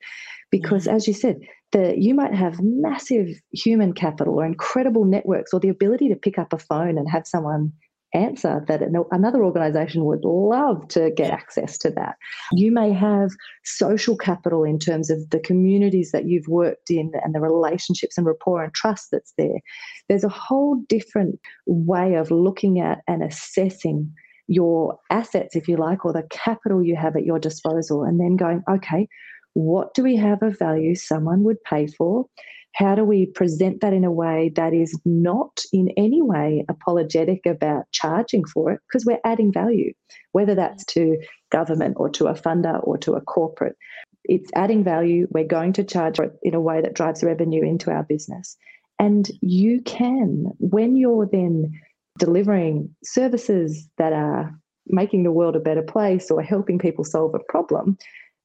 Because, 0.52 0.86
mm-hmm. 0.86 0.96
as 0.96 1.06
you 1.06 1.14
said, 1.14 1.42
the, 1.74 1.96
you 1.98 2.14
might 2.16 2.34
have 2.34 2.62
massive 2.62 3.28
human 3.52 3.92
capital 3.94 4.40
or 4.40 4.46
incredible 4.46 5.04
networks 5.04 5.54
or 5.54 5.60
the 5.60 5.70
ability 5.70 6.08
to 6.08 6.16
pick 6.16 6.40
up 6.40 6.54
a 6.54 6.58
phone 6.58 6.98
and 6.98 7.10
have 7.10 7.28
someone 7.28 7.74
answer 8.14 8.64
that 8.68 8.82
another 9.12 9.44
organization 9.44 10.06
would 10.06 10.24
love 10.24 10.88
to 10.90 11.12
get 11.12 11.32
access 11.32 11.78
to 11.78 11.92
that. 11.92 12.16
You 12.52 12.72
may 12.72 12.92
have 12.92 13.30
social 13.64 14.18
capital 14.18 14.64
in 14.64 14.80
terms 14.80 15.10
of 15.10 15.30
the 15.30 15.40
communities 15.40 16.12
that 16.12 16.26
you've 16.26 16.48
worked 16.48 16.90
in 16.90 17.12
and 17.24 17.36
the 17.36 17.40
relationships 17.40 18.18
and 18.18 18.26
rapport 18.26 18.64
and 18.64 18.74
trust 18.74 19.10
that's 19.12 19.34
there. 19.38 19.60
There's 20.08 20.24
a 20.24 20.30
whole 20.30 20.82
different 20.88 21.40
way 21.68 22.16
of 22.16 22.32
looking 22.32 22.80
at 22.80 23.00
and 23.08 23.24
assessing 23.24 24.12
your 24.48 24.98
assets, 25.12 25.56
if 25.56 25.68
you 25.68 25.78
like, 25.78 26.04
or 26.04 26.14
the 26.14 26.28
capital 26.32 26.84
you 26.84 26.96
have 26.96 27.16
at 27.16 27.26
your 27.26 27.38
disposal, 27.38 28.04
and 28.04 28.20
then 28.20 28.36
going, 28.36 28.64
okay, 28.68 29.08
what 29.54 29.94
do 29.94 30.04
we 30.04 30.16
have 30.16 30.42
of 30.42 30.58
value 30.58 30.96
someone 30.96 31.44
would 31.44 31.64
pay 31.64 31.86
for? 31.86 32.26
How 32.76 32.96
do 32.96 33.04
we 33.04 33.26
present 33.26 33.82
that 33.82 33.94
in 33.94 34.04
a 34.06 34.12
way 34.12 34.52
that 34.56 34.74
is 34.74 34.98
not 35.04 35.62
in 35.74 35.90
any 35.98 36.22
way 36.22 36.66
apologetic 36.70 37.46
about 37.46 37.86
charging 37.92 38.46
for 38.46 38.72
it? 38.72 38.80
Because 38.88 39.06
we're 39.06 39.20
adding 39.26 39.52
value, 39.52 39.94
whether 40.32 40.56
that's 40.56 40.86
to 40.86 41.18
government 41.52 41.96
or 41.98 42.10
to 42.12 42.28
a 42.28 42.34
funder 42.34 42.80
or 42.86 42.98
to 43.00 43.14
a 43.14 43.22
corporate. 43.22 43.76
It's 44.24 44.52
adding 44.56 44.84
value. 44.84 45.28
We're 45.32 45.46
going 45.46 45.74
to 45.74 45.84
charge 45.84 46.18
for 46.18 46.26
it 46.26 46.34
in 46.44 46.54
a 46.54 46.62
way 46.62 46.82
that 46.82 46.94
drives 46.94 47.24
revenue 47.24 47.64
into 47.64 47.92
our 47.92 48.04
business. 48.04 48.56
And 49.00 49.30
you 49.42 49.82
can, 49.82 50.52
when 50.60 50.96
you're 50.96 51.28
then 51.32 51.72
delivering 52.20 52.94
services 53.04 53.88
that 53.98 54.14
are 54.14 54.54
making 54.88 55.24
the 55.24 55.32
world 55.32 55.56
a 55.56 55.60
better 55.60 55.82
place 55.82 56.30
or 56.30 56.42
helping 56.42 56.78
people 56.78 57.04
solve 57.04 57.34
a 57.34 57.40
problem, 57.48 57.98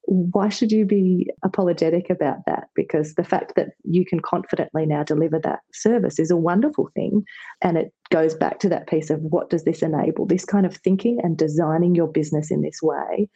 why 0.06 0.48
should 0.48 0.70
you 0.70 0.84
be 0.84 1.30
apologetic 1.44 2.10
about 2.10 2.38
that? 2.46 2.68
Because 2.74 3.14
the 3.14 3.24
fact 3.24 3.54
that 3.56 3.70
you 3.84 4.04
can 4.04 4.20
confidently 4.20 4.86
now 4.86 5.02
deliver 5.02 5.38
that 5.40 5.60
service 5.72 6.18
is 6.18 6.30
a 6.30 6.36
wonderful 6.36 6.90
thing. 6.94 7.24
And 7.62 7.78
it 7.78 7.92
goes 8.10 8.34
back 8.34 8.58
to 8.60 8.68
that 8.68 8.86
piece 8.86 9.10
of 9.10 9.20
what 9.20 9.50
does 9.50 9.64
this 9.64 9.82
enable? 9.82 10.26
This 10.26 10.44
kind 10.44 10.66
of 10.66 10.76
thinking 10.76 11.18
and 11.22 11.38
designing 11.38 11.94
your 11.94 12.08
business 12.08 12.50
in 12.50 12.62
this 12.62 12.80
way 12.82 13.28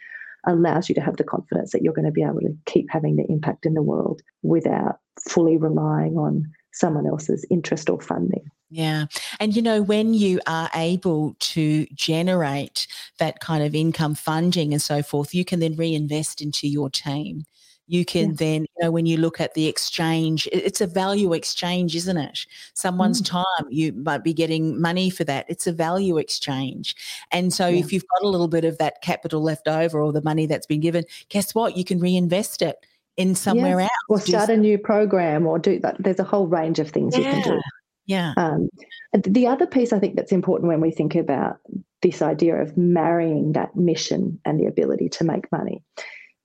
allows 0.46 0.88
you 0.88 0.94
to 0.94 1.00
have 1.00 1.16
the 1.16 1.24
confidence 1.24 1.72
that 1.72 1.82
you're 1.82 1.94
going 1.94 2.04
to 2.04 2.12
be 2.12 2.22
able 2.22 2.40
to 2.40 2.56
keep 2.66 2.86
having 2.90 3.16
the 3.16 3.26
impact 3.28 3.66
in 3.66 3.74
the 3.74 3.82
world 3.82 4.20
without 4.42 4.96
fully 5.28 5.56
relying 5.56 6.16
on 6.16 6.44
someone 6.72 7.06
else's 7.06 7.46
interest 7.50 7.90
or 7.90 8.00
funding. 8.00 8.44
Yeah. 8.70 9.06
And 9.40 9.56
you 9.56 9.62
know, 9.62 9.82
when 9.82 10.12
you 10.14 10.40
are 10.46 10.68
able 10.74 11.34
to 11.38 11.86
generate 11.94 12.86
that 13.18 13.40
kind 13.40 13.64
of 13.64 13.74
income 13.74 14.14
funding 14.14 14.72
and 14.72 14.82
so 14.82 15.02
forth, 15.02 15.34
you 15.34 15.44
can 15.44 15.60
then 15.60 15.76
reinvest 15.76 16.42
into 16.42 16.68
your 16.68 16.90
team. 16.90 17.44
You 17.90 18.04
can 18.04 18.30
yeah. 18.30 18.36
then, 18.36 18.62
you 18.62 18.84
know, 18.84 18.90
when 18.90 19.06
you 19.06 19.16
look 19.16 19.40
at 19.40 19.54
the 19.54 19.66
exchange, 19.66 20.46
it's 20.52 20.82
a 20.82 20.86
value 20.86 21.32
exchange, 21.32 21.96
isn't 21.96 22.18
it? 22.18 22.40
Someone's 22.74 23.22
mm. 23.22 23.26
time, 23.26 23.66
you 23.70 23.94
might 23.94 24.22
be 24.22 24.34
getting 24.34 24.78
money 24.78 25.08
for 25.08 25.24
that. 25.24 25.46
It's 25.48 25.66
a 25.66 25.72
value 25.72 26.18
exchange. 26.18 26.94
And 27.32 27.50
so 27.50 27.66
yeah. 27.66 27.80
if 27.80 27.90
you've 27.90 28.04
got 28.06 28.26
a 28.26 28.28
little 28.28 28.48
bit 28.48 28.66
of 28.66 28.76
that 28.76 29.00
capital 29.00 29.42
left 29.42 29.68
over 29.68 30.02
or 30.02 30.12
the 30.12 30.20
money 30.20 30.44
that's 30.44 30.66
been 30.66 30.80
given, 30.80 31.04
guess 31.30 31.54
what? 31.54 31.78
You 31.78 31.84
can 31.84 31.98
reinvest 31.98 32.60
it 32.60 32.76
in 33.16 33.34
somewhere 33.34 33.80
else. 33.80 33.90
Or 34.10 34.20
start 34.20 34.50
a 34.50 34.56
new 34.58 34.76
program 34.76 35.46
or 35.46 35.58
do 35.58 35.80
that. 35.80 35.96
There's 35.98 36.20
a 36.20 36.24
whole 36.24 36.46
range 36.46 36.78
of 36.78 36.90
things 36.90 37.16
yeah. 37.16 37.36
you 37.36 37.42
can 37.42 37.54
do. 37.54 37.60
Yeah. 38.08 38.32
Um, 38.36 38.70
the 39.12 39.46
other 39.46 39.66
piece 39.66 39.92
I 39.92 40.00
think 40.00 40.16
that's 40.16 40.32
important 40.32 40.68
when 40.68 40.80
we 40.80 40.90
think 40.90 41.14
about 41.14 41.58
this 42.02 42.22
idea 42.22 42.56
of 42.56 42.76
marrying 42.76 43.52
that 43.52 43.76
mission 43.76 44.40
and 44.44 44.58
the 44.58 44.66
ability 44.66 45.08
to 45.10 45.24
make 45.24 45.52
money 45.52 45.82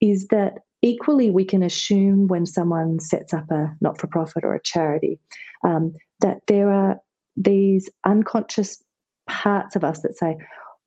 is 0.01 0.27
that 0.27 0.59
equally 0.81 1.31
we 1.31 1.45
can 1.45 1.63
assume 1.63 2.27
when 2.27 2.45
someone 2.45 2.99
sets 2.99 3.33
up 3.33 3.49
a 3.49 3.73
not 3.79 3.99
for 3.99 4.07
profit 4.07 4.43
or 4.43 4.53
a 4.53 4.61
charity 4.61 5.17
um, 5.63 5.95
that 6.19 6.41
there 6.47 6.69
are 6.69 6.97
these 7.37 7.89
unconscious 8.05 8.83
parts 9.27 9.75
of 9.75 9.85
us 9.85 10.01
that 10.01 10.17
say, 10.17 10.35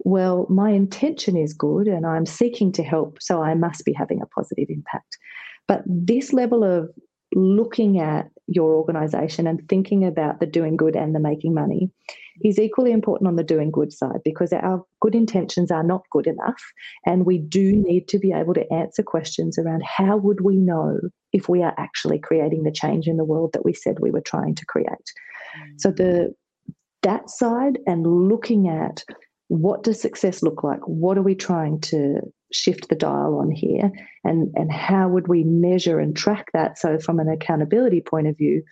well, 0.00 0.46
my 0.50 0.70
intention 0.70 1.38
is 1.38 1.54
good 1.54 1.88
and 1.88 2.06
I'm 2.06 2.26
seeking 2.26 2.70
to 2.72 2.82
help, 2.82 3.16
so 3.22 3.42
I 3.42 3.54
must 3.54 3.84
be 3.86 3.94
having 3.94 4.20
a 4.20 4.26
positive 4.26 4.66
impact. 4.68 5.16
But 5.66 5.82
this 5.86 6.34
level 6.34 6.62
of 6.62 6.90
looking 7.34 7.98
at 7.98 8.28
your 8.46 8.74
organization 8.74 9.46
and 9.46 9.68
thinking 9.68 10.04
about 10.04 10.40
the 10.40 10.46
doing 10.46 10.76
good 10.76 10.94
and 10.94 11.14
the 11.14 11.20
making 11.20 11.52
money 11.52 11.90
is 12.44 12.58
equally 12.58 12.92
important 12.92 13.26
on 13.26 13.36
the 13.36 13.42
doing 13.42 13.70
good 13.70 13.92
side 13.92 14.20
because 14.24 14.52
our 14.52 14.84
good 15.00 15.14
intentions 15.14 15.70
are 15.70 15.82
not 15.82 16.02
good 16.12 16.26
enough 16.26 16.62
and 17.04 17.26
we 17.26 17.38
do 17.38 17.72
need 17.72 18.06
to 18.08 18.18
be 18.18 18.32
able 18.32 18.54
to 18.54 18.72
answer 18.72 19.02
questions 19.02 19.58
around 19.58 19.82
how 19.84 20.16
would 20.16 20.42
we 20.42 20.56
know 20.56 20.98
if 21.32 21.48
we 21.48 21.62
are 21.62 21.74
actually 21.76 22.18
creating 22.18 22.62
the 22.62 22.70
change 22.70 23.08
in 23.08 23.16
the 23.16 23.24
world 23.24 23.52
that 23.52 23.64
we 23.64 23.72
said 23.72 23.98
we 23.98 24.10
were 24.10 24.20
trying 24.20 24.54
to 24.54 24.66
create. 24.66 24.88
So 25.78 25.90
the 25.90 26.34
that 27.02 27.30
side 27.30 27.78
and 27.86 28.28
looking 28.28 28.68
at 28.68 29.04
what 29.48 29.82
does 29.82 30.00
success 30.00 30.42
look 30.42 30.64
like? 30.64 30.80
What 30.86 31.16
are 31.16 31.22
we 31.22 31.34
trying 31.34 31.80
to 31.82 32.20
shift 32.52 32.88
the 32.88 32.94
dial 32.94 33.38
on 33.38 33.50
here? 33.50 33.90
And 34.24 34.52
and 34.56 34.70
how 34.72 35.08
would 35.08 35.28
we 35.28 35.44
measure 35.44 36.00
and 36.00 36.16
track 36.16 36.46
that? 36.52 36.78
So 36.78 36.98
from 36.98 37.20
an 37.20 37.28
accountability 37.28 38.00
point 38.00 38.26
of 38.26 38.36
view 38.36 38.62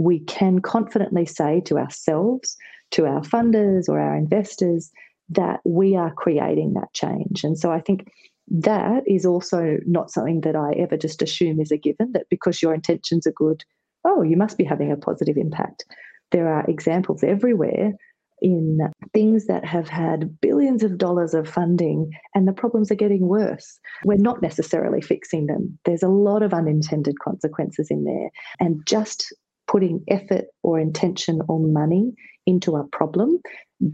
we 0.00 0.18
can 0.20 0.60
confidently 0.60 1.26
say 1.26 1.60
to 1.60 1.76
ourselves 1.76 2.56
to 2.90 3.04
our 3.04 3.20
funders 3.20 3.86
or 3.86 4.00
our 4.00 4.16
investors 4.16 4.90
that 5.28 5.60
we 5.64 5.94
are 5.94 6.12
creating 6.14 6.72
that 6.72 6.92
change. 6.94 7.44
And 7.44 7.58
so 7.58 7.70
i 7.70 7.80
think 7.80 8.08
that 8.52 9.04
is 9.06 9.24
also 9.24 9.78
not 9.86 10.10
something 10.10 10.40
that 10.40 10.56
i 10.56 10.72
ever 10.72 10.96
just 10.96 11.22
assume 11.22 11.60
is 11.60 11.70
a 11.70 11.76
given 11.76 12.10
that 12.12 12.26
because 12.28 12.60
your 12.60 12.74
intentions 12.74 13.24
are 13.24 13.32
good 13.32 13.62
oh 14.04 14.22
you 14.22 14.36
must 14.36 14.58
be 14.58 14.64
having 14.64 14.90
a 14.90 14.96
positive 14.96 15.36
impact. 15.36 15.84
There 16.32 16.48
are 16.48 16.64
examples 16.68 17.22
everywhere 17.22 17.92
in 18.40 18.78
things 19.12 19.46
that 19.46 19.64
have 19.64 19.88
had 19.88 20.40
billions 20.40 20.82
of 20.82 20.98
dollars 20.98 21.34
of 21.34 21.48
funding 21.48 22.10
and 22.34 22.46
the 22.46 22.52
problems 22.52 22.90
are 22.90 22.96
getting 22.96 23.26
worse. 23.28 23.78
We're 24.04 24.16
not 24.18 24.42
necessarily 24.42 25.00
fixing 25.00 25.46
them. 25.46 25.78
There's 25.84 26.02
a 26.02 26.08
lot 26.08 26.42
of 26.42 26.54
unintended 26.54 27.18
consequences 27.20 27.88
in 27.90 28.04
there. 28.04 28.30
And 28.58 28.82
just 28.86 29.34
putting 29.66 30.02
effort 30.08 30.46
or 30.62 30.80
intention 30.80 31.40
or 31.48 31.60
money 31.60 32.12
into 32.46 32.76
a 32.76 32.86
problem 32.88 33.40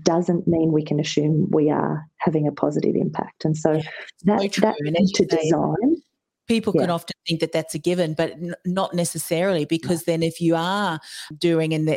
doesn't 0.02 0.48
mean 0.48 0.72
we 0.72 0.84
can 0.84 0.98
assume 0.98 1.48
we 1.52 1.70
are 1.70 2.04
having 2.18 2.46
a 2.46 2.52
positive 2.52 2.96
impact. 2.96 3.44
And 3.44 3.56
so 3.56 3.80
that, 4.24 4.54
so 4.54 4.60
that 4.62 4.76
to 5.14 5.24
design 5.24 5.96
people 6.46 6.72
yeah. 6.74 6.82
can 6.82 6.90
often 6.90 7.14
think 7.26 7.40
that 7.40 7.52
that's 7.52 7.74
a 7.74 7.78
given 7.78 8.14
but 8.14 8.32
n- 8.32 8.54
not 8.64 8.94
necessarily 8.94 9.64
because 9.64 10.04
then 10.04 10.22
if 10.22 10.40
you 10.40 10.54
are 10.54 10.98
doing 11.38 11.74
and 11.74 11.88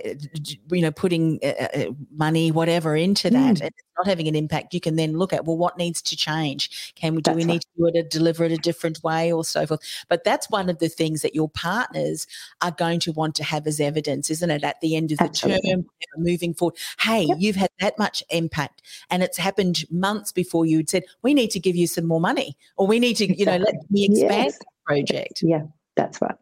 you 0.71 0.81
know 0.81 0.91
putting 0.91 1.39
uh, 1.43 1.67
uh, 1.73 1.85
money 2.11 2.51
whatever 2.51 2.95
into 2.95 3.29
that 3.29 3.55
mm. 3.55 3.61
and 3.61 3.71
not 3.99 4.07
having 4.07 4.27
an 4.27 4.35
impact 4.35 4.73
you 4.73 4.79
can 4.79 4.95
then 4.95 5.17
look 5.17 5.33
at 5.33 5.45
well 5.45 5.57
what 5.57 5.77
needs 5.77 6.01
to 6.01 6.15
change 6.15 6.93
can 6.95 7.15
we 7.15 7.21
do 7.21 7.31
that's 7.31 7.35
we 7.35 7.43
right. 7.43 7.53
need 7.53 7.61
to 7.61 7.67
do 7.77 7.87
it 7.87 7.93
to 7.93 8.03
deliver 8.03 8.43
it 8.43 8.51
a 8.51 8.57
different 8.57 9.03
way 9.03 9.31
or 9.31 9.43
so 9.43 9.65
forth 9.65 9.81
but 10.07 10.23
that's 10.23 10.49
one 10.49 10.69
of 10.69 10.79
the 10.79 10.89
things 10.89 11.21
that 11.21 11.35
your 11.35 11.49
partners 11.49 12.27
are 12.61 12.71
going 12.71 12.99
to 12.99 13.11
want 13.11 13.35
to 13.35 13.43
have 13.43 13.67
as 13.67 13.79
evidence 13.79 14.29
isn't 14.29 14.49
it 14.49 14.63
at 14.63 14.79
the 14.81 14.95
end 14.95 15.11
of 15.11 15.17
the 15.17 15.25
Absolutely. 15.25 15.71
term 15.71 15.85
moving 16.17 16.53
forward 16.53 16.75
hey 16.99 17.23
yep. 17.23 17.37
you've 17.39 17.55
had 17.55 17.69
that 17.79 17.97
much 17.97 18.23
impact 18.29 18.81
and 19.09 19.23
it's 19.23 19.37
happened 19.37 19.85
months 19.89 20.31
before 20.31 20.65
you 20.65 20.83
said 20.87 21.03
we 21.21 21.33
need 21.33 21.51
to 21.51 21.59
give 21.59 21.75
you 21.75 21.87
some 21.87 22.05
more 22.05 22.19
money 22.19 22.57
or 22.77 22.87
we 22.87 22.99
need 22.99 23.15
to 23.15 23.37
you 23.37 23.45
know 23.45 23.57
let 23.57 23.75
me 23.89 24.05
expand 24.05 24.47
yes. 24.47 24.59
project. 24.89 25.41
Yeah. 25.43 25.63
That's 25.99 26.21
right. 26.21 26.35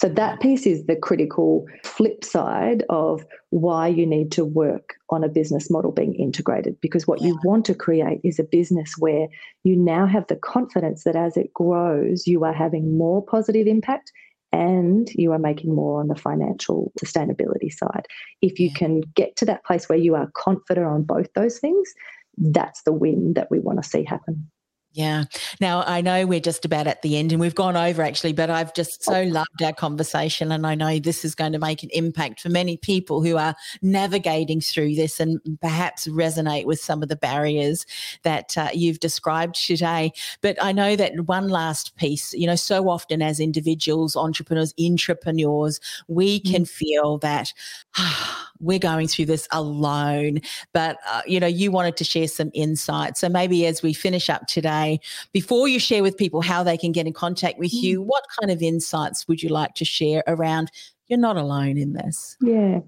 So 0.00 0.08
that 0.08 0.40
piece 0.40 0.66
is 0.66 0.86
the 0.86 0.96
critical 0.96 1.64
flip 1.84 2.24
side 2.24 2.82
of 2.88 3.24
why 3.50 3.86
you 3.86 4.04
need 4.04 4.32
to 4.32 4.44
work 4.44 4.94
on 5.10 5.22
a 5.22 5.28
business 5.28 5.70
model 5.70 5.92
being 5.92 6.16
integrated. 6.16 6.76
Because 6.80 7.06
what 7.06 7.20
yeah. 7.20 7.28
you 7.28 7.38
want 7.44 7.64
to 7.66 7.74
create 7.76 8.20
is 8.24 8.40
a 8.40 8.42
business 8.42 8.94
where 8.98 9.28
you 9.62 9.76
now 9.76 10.06
have 10.06 10.26
the 10.26 10.34
confidence 10.34 11.04
that 11.04 11.14
as 11.14 11.36
it 11.36 11.54
grows, 11.54 12.26
you 12.26 12.42
are 12.42 12.52
having 12.52 12.98
more 12.98 13.24
positive 13.24 13.68
impact 13.68 14.10
and 14.50 15.08
you 15.14 15.30
are 15.30 15.38
making 15.38 15.72
more 15.72 16.00
on 16.00 16.08
the 16.08 16.16
financial 16.16 16.90
sustainability 17.00 17.72
side. 17.72 18.06
If 18.42 18.58
you 18.58 18.72
can 18.72 19.02
get 19.14 19.36
to 19.36 19.44
that 19.44 19.64
place 19.64 19.88
where 19.88 19.98
you 19.98 20.16
are 20.16 20.32
confident 20.34 20.84
on 20.84 21.04
both 21.04 21.32
those 21.34 21.60
things, 21.60 21.94
that's 22.38 22.82
the 22.82 22.92
win 22.92 23.34
that 23.34 23.52
we 23.52 23.60
want 23.60 23.80
to 23.80 23.88
see 23.88 24.02
happen. 24.02 24.50
Yeah. 24.96 25.24
Now, 25.60 25.84
I 25.86 26.00
know 26.00 26.24
we're 26.24 26.40
just 26.40 26.64
about 26.64 26.86
at 26.86 27.02
the 27.02 27.18
end 27.18 27.30
and 27.30 27.38
we've 27.38 27.54
gone 27.54 27.76
over 27.76 28.00
actually, 28.00 28.32
but 28.32 28.48
I've 28.48 28.72
just 28.72 29.04
so 29.04 29.24
loved 29.24 29.62
our 29.62 29.74
conversation. 29.74 30.50
And 30.50 30.66
I 30.66 30.74
know 30.74 30.98
this 30.98 31.22
is 31.22 31.34
going 31.34 31.52
to 31.52 31.58
make 31.58 31.82
an 31.82 31.90
impact 31.92 32.40
for 32.40 32.48
many 32.48 32.78
people 32.78 33.22
who 33.22 33.36
are 33.36 33.54
navigating 33.82 34.62
through 34.62 34.94
this 34.94 35.20
and 35.20 35.38
perhaps 35.60 36.08
resonate 36.08 36.64
with 36.64 36.80
some 36.80 37.02
of 37.02 37.10
the 37.10 37.16
barriers 37.16 37.84
that 38.22 38.56
uh, 38.56 38.70
you've 38.72 38.98
described 38.98 39.56
today. 39.56 40.12
But 40.40 40.56
I 40.62 40.72
know 40.72 40.96
that 40.96 41.12
one 41.26 41.50
last 41.50 41.94
piece, 41.96 42.32
you 42.32 42.46
know, 42.46 42.56
so 42.56 42.88
often 42.88 43.20
as 43.20 43.38
individuals, 43.38 44.16
entrepreneurs, 44.16 44.72
intrapreneurs, 44.80 45.78
we 46.08 46.40
can 46.40 46.62
mm. 46.62 46.70
feel 46.70 47.18
that 47.18 47.52
ah, 47.98 48.50
we're 48.60 48.78
going 48.78 49.08
through 49.08 49.26
this 49.26 49.48
alone. 49.50 50.40
But, 50.72 50.98
uh, 51.08 51.22
you 51.26 51.40
know, 51.40 51.46
you 51.46 51.70
wanted 51.70 51.96
to 51.98 52.04
share 52.04 52.28
some 52.28 52.50
insights. 52.54 53.20
So 53.20 53.28
maybe 53.28 53.66
as 53.66 53.82
we 53.82 53.92
finish 53.92 54.30
up 54.30 54.46
today, 54.46 55.00
before 55.32 55.68
you 55.68 55.78
share 55.78 56.02
with 56.02 56.16
people 56.16 56.40
how 56.40 56.62
they 56.62 56.76
can 56.76 56.92
get 56.92 57.06
in 57.06 57.12
contact 57.12 57.58
with 57.58 57.72
you, 57.72 58.02
mm. 58.02 58.06
what 58.06 58.24
kind 58.40 58.50
of 58.50 58.62
insights 58.62 59.26
would 59.28 59.42
you 59.42 59.48
like 59.48 59.74
to 59.74 59.84
share 59.84 60.22
around 60.26 60.70
you're 61.08 61.18
not 61.18 61.36
alone 61.36 61.78
in 61.78 61.92
this. 61.92 62.36
Yeah. 62.40 62.80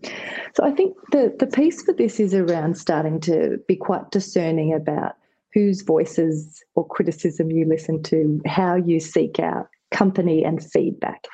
So 0.57 0.65
I 0.65 0.73
think 0.73 0.97
the, 1.13 1.35
the 1.39 1.47
piece 1.47 1.83
for 1.83 1.93
this 1.93 2.19
is 2.19 2.35
around 2.35 2.77
starting 2.77 3.21
to 3.21 3.59
be 3.69 3.77
quite 3.77 4.11
discerning 4.11 4.75
about 4.75 5.15
whose 5.55 5.83
voices 5.83 6.63
or 6.75 6.87
criticism 6.87 7.51
you 7.51 7.67
listen 7.67 8.03
to, 8.05 8.41
how 8.47 8.75
you 8.75 9.01
seek 9.01 9.39
out 9.39 9.69
company 9.91 10.45
and 10.45 10.63
feedback. 10.63 11.27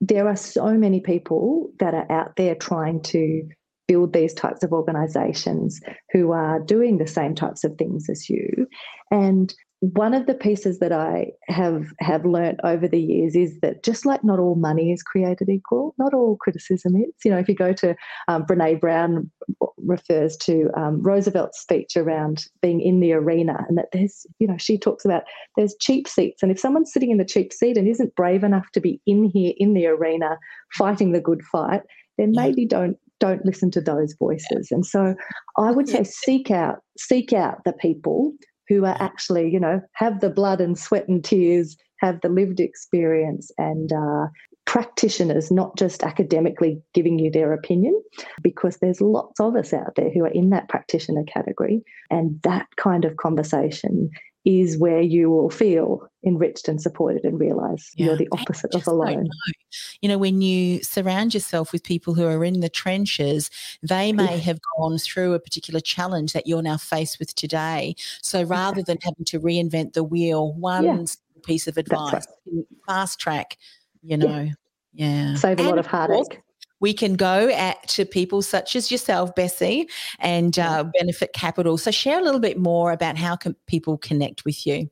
There 0.00 0.28
are 0.28 0.36
so 0.36 0.74
many 0.74 1.00
people 1.00 1.70
that 1.80 1.94
are 1.94 2.10
out 2.10 2.36
there 2.36 2.54
trying 2.54 3.02
to 3.04 3.48
build 3.86 4.12
these 4.12 4.34
types 4.34 4.62
of 4.62 4.72
organizations 4.72 5.80
who 6.12 6.32
are 6.32 6.60
doing 6.60 6.98
the 6.98 7.06
same 7.06 7.34
types 7.34 7.64
of 7.64 7.76
things 7.76 8.08
as 8.08 8.28
you. 8.28 8.66
And 9.10 9.54
one 9.80 10.14
of 10.14 10.26
the 10.26 10.34
pieces 10.34 10.78
that 10.78 10.92
I 10.92 11.32
have 11.48 11.88
have 12.00 12.24
learnt 12.24 12.60
over 12.64 12.88
the 12.88 13.00
years 13.00 13.36
is 13.36 13.60
that 13.60 13.84
just 13.84 14.06
like 14.06 14.24
not 14.24 14.38
all 14.38 14.54
money 14.54 14.90
is 14.90 15.02
created 15.02 15.50
equal, 15.50 15.94
not 15.98 16.14
all 16.14 16.36
criticism 16.40 16.96
is. 16.96 17.12
You 17.24 17.30
know, 17.30 17.38
if 17.38 17.48
you 17.48 17.54
go 17.54 17.74
to 17.74 17.94
um, 18.28 18.44
Brene 18.44 18.80
Brown 18.80 19.30
refers 19.76 20.36
to 20.38 20.70
um, 20.76 21.02
Roosevelt's 21.02 21.60
speech 21.60 21.96
around 21.96 22.46
being 22.62 22.80
in 22.80 23.00
the 23.00 23.12
arena, 23.12 23.64
and 23.68 23.76
that 23.76 23.88
there's, 23.92 24.26
you 24.38 24.48
know, 24.48 24.56
she 24.56 24.78
talks 24.78 25.04
about 25.04 25.24
there's 25.56 25.76
cheap 25.78 26.08
seats, 26.08 26.42
and 26.42 26.50
if 26.50 26.58
someone's 26.58 26.92
sitting 26.92 27.10
in 27.10 27.18
the 27.18 27.24
cheap 27.24 27.52
seat 27.52 27.76
and 27.76 27.86
isn't 27.86 28.14
brave 28.16 28.44
enough 28.44 28.70
to 28.72 28.80
be 28.80 29.00
in 29.06 29.24
here 29.24 29.52
in 29.58 29.74
the 29.74 29.86
arena 29.86 30.38
fighting 30.72 31.12
the 31.12 31.20
good 31.20 31.42
fight, 31.42 31.82
then 32.16 32.32
maybe 32.34 32.64
don't 32.64 32.96
don't 33.20 33.44
listen 33.44 33.70
to 33.72 33.80
those 33.80 34.14
voices. 34.18 34.68
And 34.70 34.84
so 34.84 35.14
I 35.56 35.70
would 35.70 35.88
say 35.88 36.04
seek 36.04 36.50
out 36.50 36.78
seek 36.98 37.32
out 37.32 37.64
the 37.64 37.72
people 37.72 38.32
who 38.68 38.84
are 38.84 38.96
actually, 39.00 39.50
you 39.50 39.60
know, 39.60 39.80
have 39.92 40.20
the 40.20 40.30
blood 40.30 40.60
and 40.60 40.78
sweat 40.78 41.08
and 41.08 41.24
tears, 41.24 41.76
have 42.00 42.20
the 42.20 42.28
lived 42.28 42.60
experience 42.60 43.50
and 43.58 43.92
uh, 43.92 44.26
practitioners, 44.64 45.50
not 45.50 45.76
just 45.76 46.02
academically 46.02 46.82
giving 46.92 47.18
you 47.18 47.30
their 47.30 47.52
opinion, 47.52 48.00
because 48.42 48.78
there's 48.78 49.00
lots 49.00 49.38
of 49.40 49.54
us 49.54 49.72
out 49.72 49.94
there 49.94 50.10
who 50.10 50.24
are 50.24 50.28
in 50.28 50.50
that 50.50 50.68
practitioner 50.68 51.22
category. 51.24 51.82
And 52.10 52.40
that 52.42 52.66
kind 52.76 53.04
of 53.04 53.16
conversation 53.16 54.10
is 54.46 54.78
where 54.78 55.00
you 55.00 55.28
will 55.28 55.50
feel 55.50 56.08
enriched 56.24 56.68
and 56.68 56.80
supported 56.80 57.24
and 57.24 57.38
realize 57.38 57.90
yeah. 57.96 58.06
you're 58.06 58.16
the 58.16 58.28
opposite 58.30 58.72
of 58.76 58.86
alone. 58.86 59.24
Know. 59.24 59.52
You 60.00 60.08
know, 60.08 60.18
when 60.18 60.40
you 60.40 60.82
surround 60.84 61.34
yourself 61.34 61.72
with 61.72 61.82
people 61.82 62.14
who 62.14 62.24
are 62.24 62.44
in 62.44 62.60
the 62.60 62.68
trenches, 62.68 63.50
they 63.82 64.12
may 64.12 64.36
yeah. 64.36 64.36
have 64.36 64.60
gone 64.78 64.98
through 64.98 65.34
a 65.34 65.40
particular 65.40 65.80
challenge 65.80 66.32
that 66.32 66.46
you're 66.46 66.62
now 66.62 66.76
faced 66.76 67.18
with 67.18 67.34
today. 67.34 67.96
So 68.22 68.44
rather 68.44 68.82
than 68.82 68.98
having 69.02 69.24
to 69.26 69.40
reinvent 69.40 69.94
the 69.94 70.04
wheel, 70.04 70.52
one 70.54 70.84
yeah. 70.84 71.04
piece 71.42 71.66
of 71.66 71.76
advice, 71.76 72.12
right. 72.46 72.64
fast 72.86 73.18
track, 73.18 73.58
you 74.02 74.16
know. 74.16 74.50
Yeah. 74.94 75.34
Save 75.34 75.58
a 75.58 75.62
and 75.62 75.70
lot 75.70 75.78
of 75.78 75.86
heartache 75.86 76.40
we 76.80 76.92
can 76.92 77.14
go 77.14 77.48
at 77.48 77.86
to 77.88 78.04
people 78.04 78.42
such 78.42 78.76
as 78.76 78.90
yourself, 78.90 79.34
Bessi, 79.34 79.88
and 80.18 80.58
uh, 80.58 80.84
Benefit 80.98 81.32
Capital. 81.32 81.78
So 81.78 81.90
share 81.90 82.18
a 82.18 82.22
little 82.22 82.40
bit 82.40 82.58
more 82.58 82.92
about 82.92 83.16
how 83.16 83.36
can 83.36 83.56
people 83.66 83.98
connect 83.98 84.44
with 84.44 84.66
you. 84.66 84.90